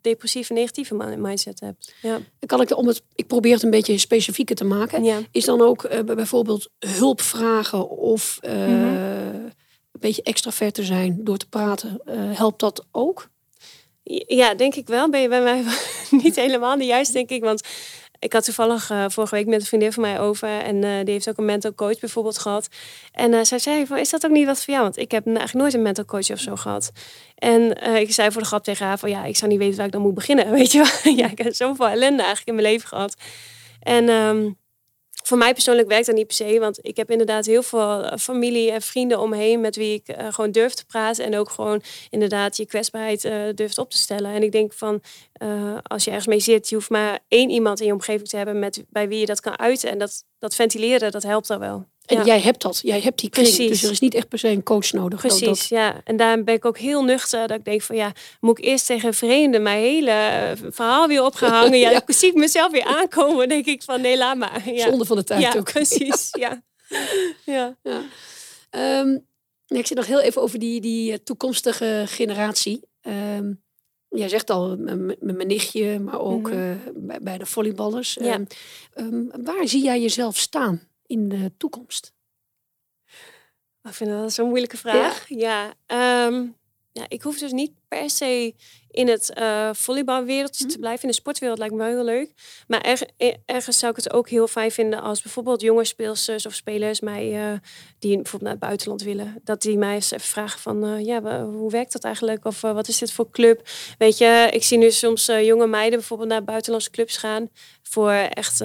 depressieve, 0.00 0.52
negatieve 0.52 0.94
mindset 1.18 1.60
hebt. 1.60 1.94
Ja. 2.02 2.18
Kan 2.46 2.60
ik, 2.60 2.76
om 2.76 2.86
het, 2.86 3.02
ik 3.14 3.26
probeer 3.26 3.54
het 3.54 3.62
een 3.62 3.70
beetje 3.70 3.98
specifieker 3.98 4.56
te 4.56 4.64
maken. 4.64 5.04
Ja. 5.04 5.18
Is 5.30 5.44
dan 5.44 5.60
ook 5.60 5.84
uh, 5.84 6.00
bijvoorbeeld 6.00 6.70
hulp 6.78 7.20
vragen 7.20 7.90
of 7.90 8.38
uh, 8.42 8.52
een 8.52 10.00
beetje 10.00 10.22
extravert 10.22 10.74
te 10.74 10.84
zijn 10.84 11.20
door 11.24 11.36
te 11.36 11.48
praten. 11.48 12.00
Uh, 12.04 12.14
helpt 12.36 12.60
dat 12.60 12.86
ook? 12.92 13.28
Ja, 14.26 14.54
denk 14.54 14.74
ik 14.74 14.86
wel. 14.86 15.10
Ben 15.10 15.20
je 15.20 15.28
bij 15.28 15.42
mij 15.42 15.64
niet 16.22 16.36
helemaal 16.36 16.78
de 16.78 16.84
juist, 16.84 17.12
denk 17.12 17.30
ik. 17.30 17.42
Want 17.42 17.62
ik 18.18 18.32
had 18.32 18.44
toevallig 18.44 18.90
uh, 18.90 19.04
vorige 19.08 19.34
week 19.34 19.46
met 19.46 19.60
een 19.60 19.66
vriendin 19.66 19.92
van 19.92 20.02
mij 20.02 20.20
over. 20.20 20.48
En 20.48 20.76
uh, 20.76 21.04
die 21.04 21.12
heeft 21.12 21.28
ook 21.28 21.38
een 21.38 21.44
mental 21.44 21.74
coach 21.74 21.98
bijvoorbeeld 21.98 22.38
gehad. 22.38 22.68
En 23.12 23.32
uh, 23.32 23.40
zij 23.42 23.58
zei 23.58 23.86
van, 23.86 23.98
is 23.98 24.10
dat 24.10 24.24
ook 24.24 24.30
niet 24.30 24.46
wat 24.46 24.64
voor 24.64 24.74
jou? 24.74 24.84
Want 24.84 24.98
ik 24.98 25.10
heb 25.10 25.26
eigenlijk 25.26 25.58
nooit 25.58 25.74
een 25.74 25.82
mental 25.82 26.04
coach 26.04 26.30
of 26.30 26.38
zo 26.38 26.56
gehad. 26.56 26.92
En 27.34 27.82
ik 28.00 28.12
zei 28.12 28.30
voor 28.30 28.40
de 28.40 28.46
grap 28.46 28.64
tegen 28.64 28.86
haar 28.86 28.98
van, 28.98 29.10
ja, 29.10 29.24
ik 29.24 29.36
zou 29.36 29.50
niet 29.50 29.60
weten 29.60 29.76
waar 29.76 29.86
ik 29.86 29.92
dan 29.92 30.02
moet 30.02 30.14
beginnen. 30.14 30.50
Weet 30.58 30.72
je 30.72 30.78
wel? 30.78 31.14
ja, 31.22 31.30
ik 31.30 31.38
heb 31.38 31.54
zoveel 31.54 31.88
ellende 31.88 32.22
eigenlijk 32.22 32.48
in 32.48 32.54
mijn 32.54 32.66
leven 32.66 32.88
gehad. 32.88 33.16
En... 33.80 34.08
Um, 34.08 34.56
voor 35.26 35.38
mij 35.38 35.52
persoonlijk 35.52 35.88
werkt 35.88 36.06
dat 36.06 36.14
niet 36.14 36.26
per 36.26 36.36
se, 36.36 36.58
want 36.58 36.78
ik 36.82 36.96
heb 36.96 37.10
inderdaad 37.10 37.46
heel 37.46 37.62
veel 37.62 38.02
eh, 38.02 38.18
familie 38.18 38.70
en 38.70 38.82
vrienden 38.82 39.20
omheen 39.20 39.60
met 39.60 39.76
wie 39.76 39.94
ik 39.94 40.08
uh, 40.08 40.32
gewoon 40.32 40.50
durf 40.50 40.74
te 40.74 40.86
praten 40.86 41.24
en 41.24 41.36
ook 41.36 41.50
gewoon 41.50 41.82
inderdaad 42.10 42.56
je 42.56 42.66
kwetsbaarheid 42.66 43.24
uh, 43.24 43.42
durft 43.54 43.78
op 43.78 43.90
te 43.90 43.96
stellen. 43.96 44.30
En 44.30 44.42
ik 44.42 44.52
denk 44.52 44.72
van, 44.72 45.00
als 45.82 46.04
je 46.04 46.10
ergens 46.10 46.26
mee 46.26 46.40
zit, 46.40 46.68
je 46.68 46.74
hoeft 46.74 46.90
maar 46.90 47.18
één 47.28 47.50
iemand 47.50 47.80
in 47.80 47.86
je 47.86 47.92
omgeving 47.92 48.28
te 48.28 48.36
hebben 48.36 48.58
met, 48.58 48.84
bij 48.88 49.08
wie 49.08 49.18
je 49.18 49.26
dat 49.26 49.40
kan 49.40 49.58
uiten. 49.58 49.90
En 49.90 49.98
dat, 49.98 50.24
dat 50.38 50.54
ventileren, 50.54 51.10
dat 51.10 51.22
helpt 51.22 51.48
dan 51.48 51.58
wel. 51.58 51.86
En 52.06 52.24
jij 52.24 52.40
hebt 52.40 52.62
dat, 52.62 52.80
jij 52.82 53.00
hebt 53.00 53.20
die 53.20 53.30
kring, 53.30 53.46
Precies. 53.48 53.70
dus 53.70 53.82
er 53.82 53.90
is 53.90 54.00
niet 54.00 54.14
echt 54.14 54.28
per 54.28 54.38
se 54.38 54.48
een 54.48 54.62
coach 54.62 54.92
nodig. 54.92 55.20
Precies, 55.20 55.68
ja. 55.68 56.00
En 56.04 56.16
daarom 56.16 56.44
ben 56.44 56.54
ik 56.54 56.64
ook 56.64 56.78
heel 56.78 57.04
nuchter, 57.04 57.48
dat 57.48 57.58
ik 57.58 57.64
denk 57.64 57.82
van 57.82 57.96
ja, 57.96 58.12
moet 58.40 58.58
ik 58.58 58.64
eerst 58.64 58.86
tegen 58.86 59.08
een 59.08 59.14
vreemde 59.14 59.58
mijn 59.58 59.80
hele 59.80 60.10
eh, 60.10 60.70
verhaal 60.70 61.08
weer 61.08 61.24
opgehangen. 61.24 61.64
Ja, 61.76 61.90
ja. 61.90 62.02
dan 62.06 62.14
zie 62.14 62.28
ik 62.28 62.34
mezelf 62.34 62.72
weer 62.72 62.84
aankomen, 62.84 63.48
denk 63.48 63.66
ik 63.66 63.82
van 63.82 64.00
nee, 64.00 64.16
laat 64.16 64.36
maar. 64.36 64.70
Ja. 64.70 64.88
Zonde 64.88 65.04
van 65.04 65.16
de 65.16 65.24
tijd 65.24 65.40
ja, 65.40 65.54
ook. 65.56 65.72
Precies, 65.72 66.28
ja. 66.30 66.62
ja. 67.44 67.76
ja. 67.82 68.02
Um, 69.00 69.26
ik 69.66 69.86
zit 69.86 69.96
nog 69.96 70.06
heel 70.06 70.20
even 70.20 70.42
over 70.42 70.58
die, 70.58 70.80
die 70.80 71.12
eh, 71.12 71.18
toekomstige 71.18 72.04
generatie. 72.06 72.80
Um, 73.02 73.62
jij 74.08 74.28
zegt 74.28 74.50
al, 74.50 74.76
met 74.76 75.20
mijn 75.20 75.46
nichtje, 75.46 75.98
maar 75.98 76.20
ook 76.20 76.48
mm 76.48 76.52
-hmm. 76.52 76.70
uh, 76.70 76.76
bij, 76.94 77.18
bij, 77.20 77.38
de 77.38 77.46
volleyballers. 77.46 78.16
Ja. 78.20 78.40
Um, 78.94 79.30
waar 79.44 79.68
zie 79.68 79.82
jij 79.82 80.00
jezelf 80.00 80.36
staan? 80.36 80.88
In 81.06 81.28
de 81.28 81.56
toekomst? 81.56 82.14
Ik 83.82 83.92
vind 83.92 84.10
dat 84.10 84.32
zo'n 84.32 84.48
moeilijke 84.48 84.76
vraag. 84.76 85.28
Ja, 85.28 85.74
ja, 85.88 86.26
um, 86.26 86.56
ja, 86.96 87.04
ik 87.08 87.22
hoef 87.22 87.38
dus 87.38 87.52
niet 87.52 87.72
per 87.88 88.10
se 88.10 88.54
in 88.90 89.08
het 89.08 89.32
uh, 89.38 89.70
volleybalwereldje 89.72 90.64
mm. 90.64 90.70
te 90.70 90.78
blijven. 90.78 91.02
In 91.02 91.08
de 91.08 91.14
sportwereld 91.14 91.58
lijkt 91.58 91.74
me 91.74 91.80
wel 91.80 91.94
heel 91.94 92.04
leuk. 92.04 92.32
Maar 92.66 92.80
er, 92.80 93.00
ergens 93.46 93.78
zou 93.78 93.90
ik 93.90 94.04
het 94.04 94.12
ook 94.12 94.28
heel 94.28 94.46
fijn 94.46 94.70
vinden 94.70 95.02
als 95.02 95.22
bijvoorbeeld 95.22 95.60
jonge 95.60 95.84
speelsters 95.84 96.46
of 96.46 96.54
spelers 96.54 97.00
mij, 97.00 97.32
uh, 97.32 97.58
die 97.98 98.14
bijvoorbeeld 98.14 98.42
naar 98.42 98.50
het 98.50 98.60
buitenland 98.60 99.02
willen, 99.02 99.40
dat 99.44 99.62
die 99.62 99.78
mij 99.78 99.94
eens 99.94 100.10
even 100.10 100.26
vragen 100.26 100.60
van, 100.60 100.84
uh, 100.84 101.04
ja, 101.04 101.44
hoe 101.44 101.70
werkt 101.70 101.92
dat 101.92 102.04
eigenlijk? 102.04 102.44
Of 102.44 102.60
wat 102.60 102.88
is 102.88 102.98
dit 102.98 103.12
voor 103.12 103.30
club? 103.30 103.68
Weet 103.98 104.18
je, 104.18 104.48
ik 104.50 104.62
zie 104.62 104.78
nu 104.78 104.90
soms 104.90 105.26
jonge 105.26 105.66
meiden 105.66 105.98
bijvoorbeeld 105.98 106.28
naar 106.28 106.44
buitenlandse 106.44 106.90
clubs 106.90 107.16
gaan 107.16 107.50
voor 107.82 108.12
echt 108.12 108.56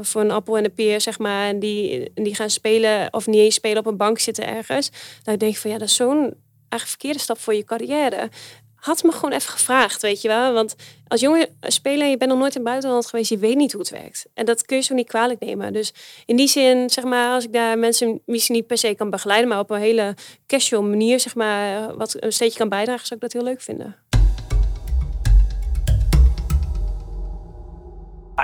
voor 0.00 0.20
een 0.20 0.30
appel 0.30 0.56
en 0.56 0.64
een 0.64 0.74
peer, 0.74 1.00
zeg 1.00 1.18
maar. 1.18 1.48
En 1.48 1.58
die, 1.58 2.10
die 2.14 2.34
gaan 2.34 2.50
spelen 2.50 3.12
of 3.12 3.26
niet 3.26 3.40
eens 3.40 3.54
spelen 3.54 3.78
op 3.78 3.86
een 3.86 3.96
bank 3.96 4.18
zitten 4.18 4.46
ergens. 4.46 4.90
Dan 5.22 5.36
denk 5.36 5.52
ik 5.52 5.58
van, 5.58 5.70
ja, 5.70 5.78
dat 5.78 5.88
is 5.88 5.94
zo'n 5.94 6.34
eigenlijk 6.70 6.86
verkeerde 6.90 7.18
stap 7.18 7.38
voor 7.38 7.54
je 7.54 7.64
carrière. 7.64 8.28
Had 8.74 9.02
me 9.02 9.12
gewoon 9.12 9.32
even 9.32 9.50
gevraagd, 9.50 10.02
weet 10.02 10.22
je 10.22 10.28
wel. 10.28 10.52
Want 10.52 10.76
als 11.08 11.20
jonge 11.20 11.48
speler, 11.60 12.08
je 12.08 12.16
bent 12.16 12.30
nog 12.30 12.38
nooit 12.38 12.54
in 12.54 12.60
het 12.60 12.70
buitenland 12.70 13.06
geweest, 13.06 13.30
je 13.30 13.38
weet 13.38 13.56
niet 13.56 13.72
hoe 13.72 13.80
het 13.80 13.90
werkt. 13.90 14.26
En 14.34 14.44
dat 14.44 14.66
kun 14.66 14.76
je 14.76 14.82
zo 14.82 14.94
niet 14.94 15.08
kwalijk 15.08 15.40
nemen. 15.40 15.72
Dus 15.72 15.94
in 16.26 16.36
die 16.36 16.48
zin, 16.48 16.90
zeg 16.90 17.04
maar, 17.04 17.34
als 17.34 17.44
ik 17.44 17.52
daar 17.52 17.78
mensen 17.78 18.20
misschien 18.26 18.54
niet 18.54 18.66
per 18.66 18.78
se 18.78 18.94
kan 18.94 19.10
begeleiden, 19.10 19.48
maar 19.48 19.58
op 19.58 19.70
een 19.70 19.80
hele 19.80 20.14
casual 20.46 20.82
manier, 20.82 21.20
zeg 21.20 21.34
maar, 21.34 21.96
wat 21.96 22.16
een 22.22 22.32
steentje 22.32 22.58
kan 22.58 22.68
bijdragen, 22.68 23.06
zou 23.06 23.14
ik 23.14 23.20
dat 23.20 23.32
heel 23.32 23.50
leuk 23.50 23.60
vinden. 23.60 23.96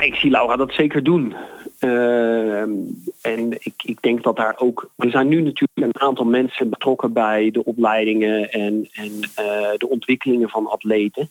ik 0.01 0.15
zie 0.15 0.31
Laura 0.31 0.57
dat 0.57 0.73
zeker 0.73 1.05
doen. 1.05 1.35
Uh, 1.87 2.61
en 3.21 3.53
ik, 3.53 3.75
ik 3.83 4.03
denk 4.03 4.23
dat 4.23 4.37
daar 4.37 4.55
ook. 4.59 4.91
Er 4.97 5.11
zijn 5.11 5.29
nu 5.29 5.41
natuurlijk 5.41 5.81
een 5.95 6.01
aantal 6.01 6.25
mensen 6.25 6.71
betrokken 6.71 7.13
bij 7.13 7.51
de 7.51 7.65
opleidingen 7.65 8.53
en, 8.53 8.89
en 8.93 9.13
uh, 9.13 9.77
de 9.77 9.89
ontwikkelingen 9.89 10.49
van 10.49 10.67
atleten. 10.67 11.31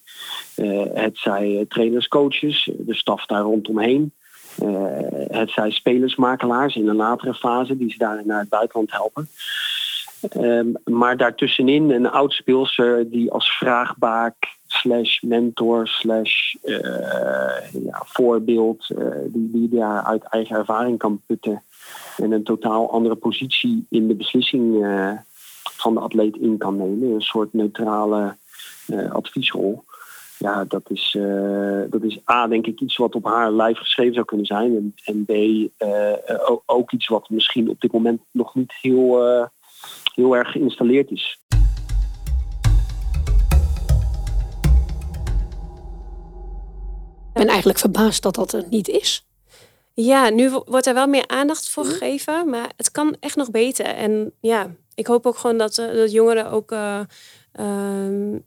Uh, 0.56 0.84
het 0.94 1.18
zij 1.18 1.65
trainers, 1.70 2.08
coaches, 2.08 2.70
de 2.78 2.96
staf 2.96 3.26
daar 3.26 3.41
rondomheen. 3.41 4.13
het 5.28 5.50
zij 5.50 5.72
spelersmakelaars 5.72 6.76
in 6.76 6.88
een 6.88 6.96
latere 6.96 7.34
fase 7.34 7.78
die 7.78 7.91
ze 7.91 7.98
daar 7.98 8.22
naar 8.26 8.39
het 8.39 8.50
buitenland 8.50 8.91
helpen. 8.91 9.28
Um, 10.38 10.76
maar 10.84 11.18
daartussenin 11.18 11.91
een 11.91 12.10
oud 12.10 12.34
speelser 12.34 13.10
die 13.10 13.32
als 13.32 13.58
vraagbaak 13.58 14.36
slash 14.82 15.22
mentor 15.22 15.88
slash 15.88 16.54
uh, 16.64 16.80
ja, 17.72 18.02
voorbeeld 18.06 18.90
uh, 18.90 19.08
die, 19.28 19.52
die 19.52 19.70
daar 19.70 20.04
uit 20.04 20.24
eigen 20.24 20.56
ervaring 20.56 20.98
kan 20.98 21.22
putten 21.26 21.64
en 22.18 22.32
een 22.32 22.44
totaal 22.44 22.92
andere 22.92 23.16
positie 23.16 23.86
in 23.90 24.08
de 24.08 24.16
beslissing 24.16 24.84
uh, 24.86 25.12
van 25.63 25.94
de 25.94 26.00
atleet 26.00 26.36
in 26.36 26.58
kan 26.58 26.78
nemen. 26.78 27.12
Een 27.12 27.21
soort 27.21 27.54
neutrale 27.54 28.36
adviesrol. 29.10 29.84
Ja, 30.38 30.65
dat 30.67 30.90
is, 30.90 31.17
dat 31.90 32.04
is 32.04 32.19
A, 32.32 32.48
denk 32.48 32.67
ik, 32.67 32.80
iets 32.80 32.98
wat 32.98 33.15
op 33.15 33.26
haar 33.26 33.52
lijf 33.52 33.78
geschreven 33.78 34.13
zou 34.13 34.26
kunnen 34.26 34.46
zijn. 34.46 34.76
En, 34.76 34.94
en 35.04 35.26
B, 35.26 35.32
ook, 36.48 36.63
ook, 36.65 36.92
iets 36.92 37.08
wat 37.08 37.30
misschien 37.30 37.69
op 37.69 37.82
dit 37.82 37.92
moment 37.92 38.21
nog 38.32 38.56
niet 38.56 38.73
heel, 38.82 39.19
heel 40.13 40.36
erg 40.36 40.52
geïnstalleerd 40.52 41.12
is. 41.12 41.40
Ben 47.36 47.48
eigenlijk 47.48 47.79
verbaasd 47.79 48.23
dat 48.23 48.36
dat 48.36 48.54
er 48.54 48.65
niet 48.69 48.88
is. 48.88 49.25
Ja, 49.94 50.29
nu 50.29 50.50
wordt 50.65 50.86
er 50.86 50.94
wel 50.94 51.08
meer 51.08 51.27
aandacht 51.27 51.69
voor 51.69 51.86
gegeven, 51.86 52.50
maar 52.50 52.71
het 52.77 52.92
kan 52.92 53.17
echt 53.19 53.36
nog 53.36 53.52
beter. 53.52 53.86
En 53.86 54.31
ja, 54.40 54.71
ik 54.96 55.08
hoop 55.08 55.25
ook 55.25 55.38
gewoon 55.38 55.58
dat, 55.58 55.77
uh, 55.77 55.94
dat 55.94 56.12
jongeren 56.12 56.50
ook 56.50 56.71
uh, 56.71 57.00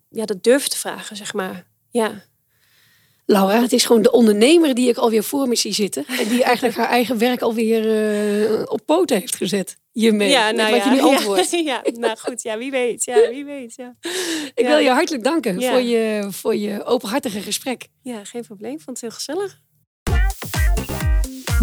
ja, 0.09 0.25
dat 0.25 0.43
durven 0.43 0.71
te 0.71 0.79
vragen, 0.79 1.17
zeg 1.17 1.35
maar. 1.35 1.67
Ja. 1.91 2.23
Laura, 3.31 3.61
het 3.63 3.73
is 3.73 3.85
gewoon 3.85 4.03
de 4.03 4.11
ondernemer 4.11 4.75
die 4.75 4.89
ik 4.89 4.97
alweer 4.97 5.23
voor 5.23 5.49
me 5.49 5.57
zie 5.57 5.73
zitten. 5.73 6.05
En 6.07 6.29
die 6.29 6.43
eigenlijk 6.43 6.77
haar 6.77 6.89
eigen 6.89 7.19
werk 7.19 7.41
alweer 7.41 7.85
uh, 8.51 8.63
op 8.65 8.81
poten 8.87 9.19
heeft 9.19 9.37
gezet. 9.37 9.79
Je 9.93 10.13
mee, 10.13 10.31
ja, 10.31 10.51
nou 10.51 10.71
wat 10.71 10.85
ja, 10.85 10.91
je 10.93 11.01
nu 11.01 11.01
antwoordt. 11.15 11.51
Ja, 11.51 11.59
ja, 11.85 11.91
nou 11.93 12.17
goed, 12.19 12.43
ja, 12.43 12.59
wie 12.59 12.71
weet. 12.71 13.05
Ja, 13.05 13.29
wie 13.31 13.45
weet 13.45 13.75
ja. 13.77 13.97
Ik 14.55 14.67
wil 14.67 14.79
je 14.79 14.91
hartelijk 14.91 15.25
danken 15.25 15.63
voor, 15.63 15.81
je, 15.81 16.27
voor 16.31 16.57
je 16.57 16.85
openhartige 16.85 17.41
gesprek. 17.41 17.89
Ja, 18.03 18.25
geen 18.25 18.43
probleem. 18.43 18.81
Vond 18.81 19.01
het 19.01 19.01
heel 19.01 19.11
gezellig. 19.11 19.61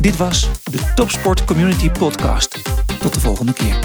Dit 0.02 0.18
was 0.18 0.50
de 0.64 0.92
Topsport 0.96 1.46
Community 1.46 1.90
Podcast. 1.90 2.64
Tot 3.00 3.14
de 3.14 3.20
volgende 3.20 3.54
keer. 3.54 3.80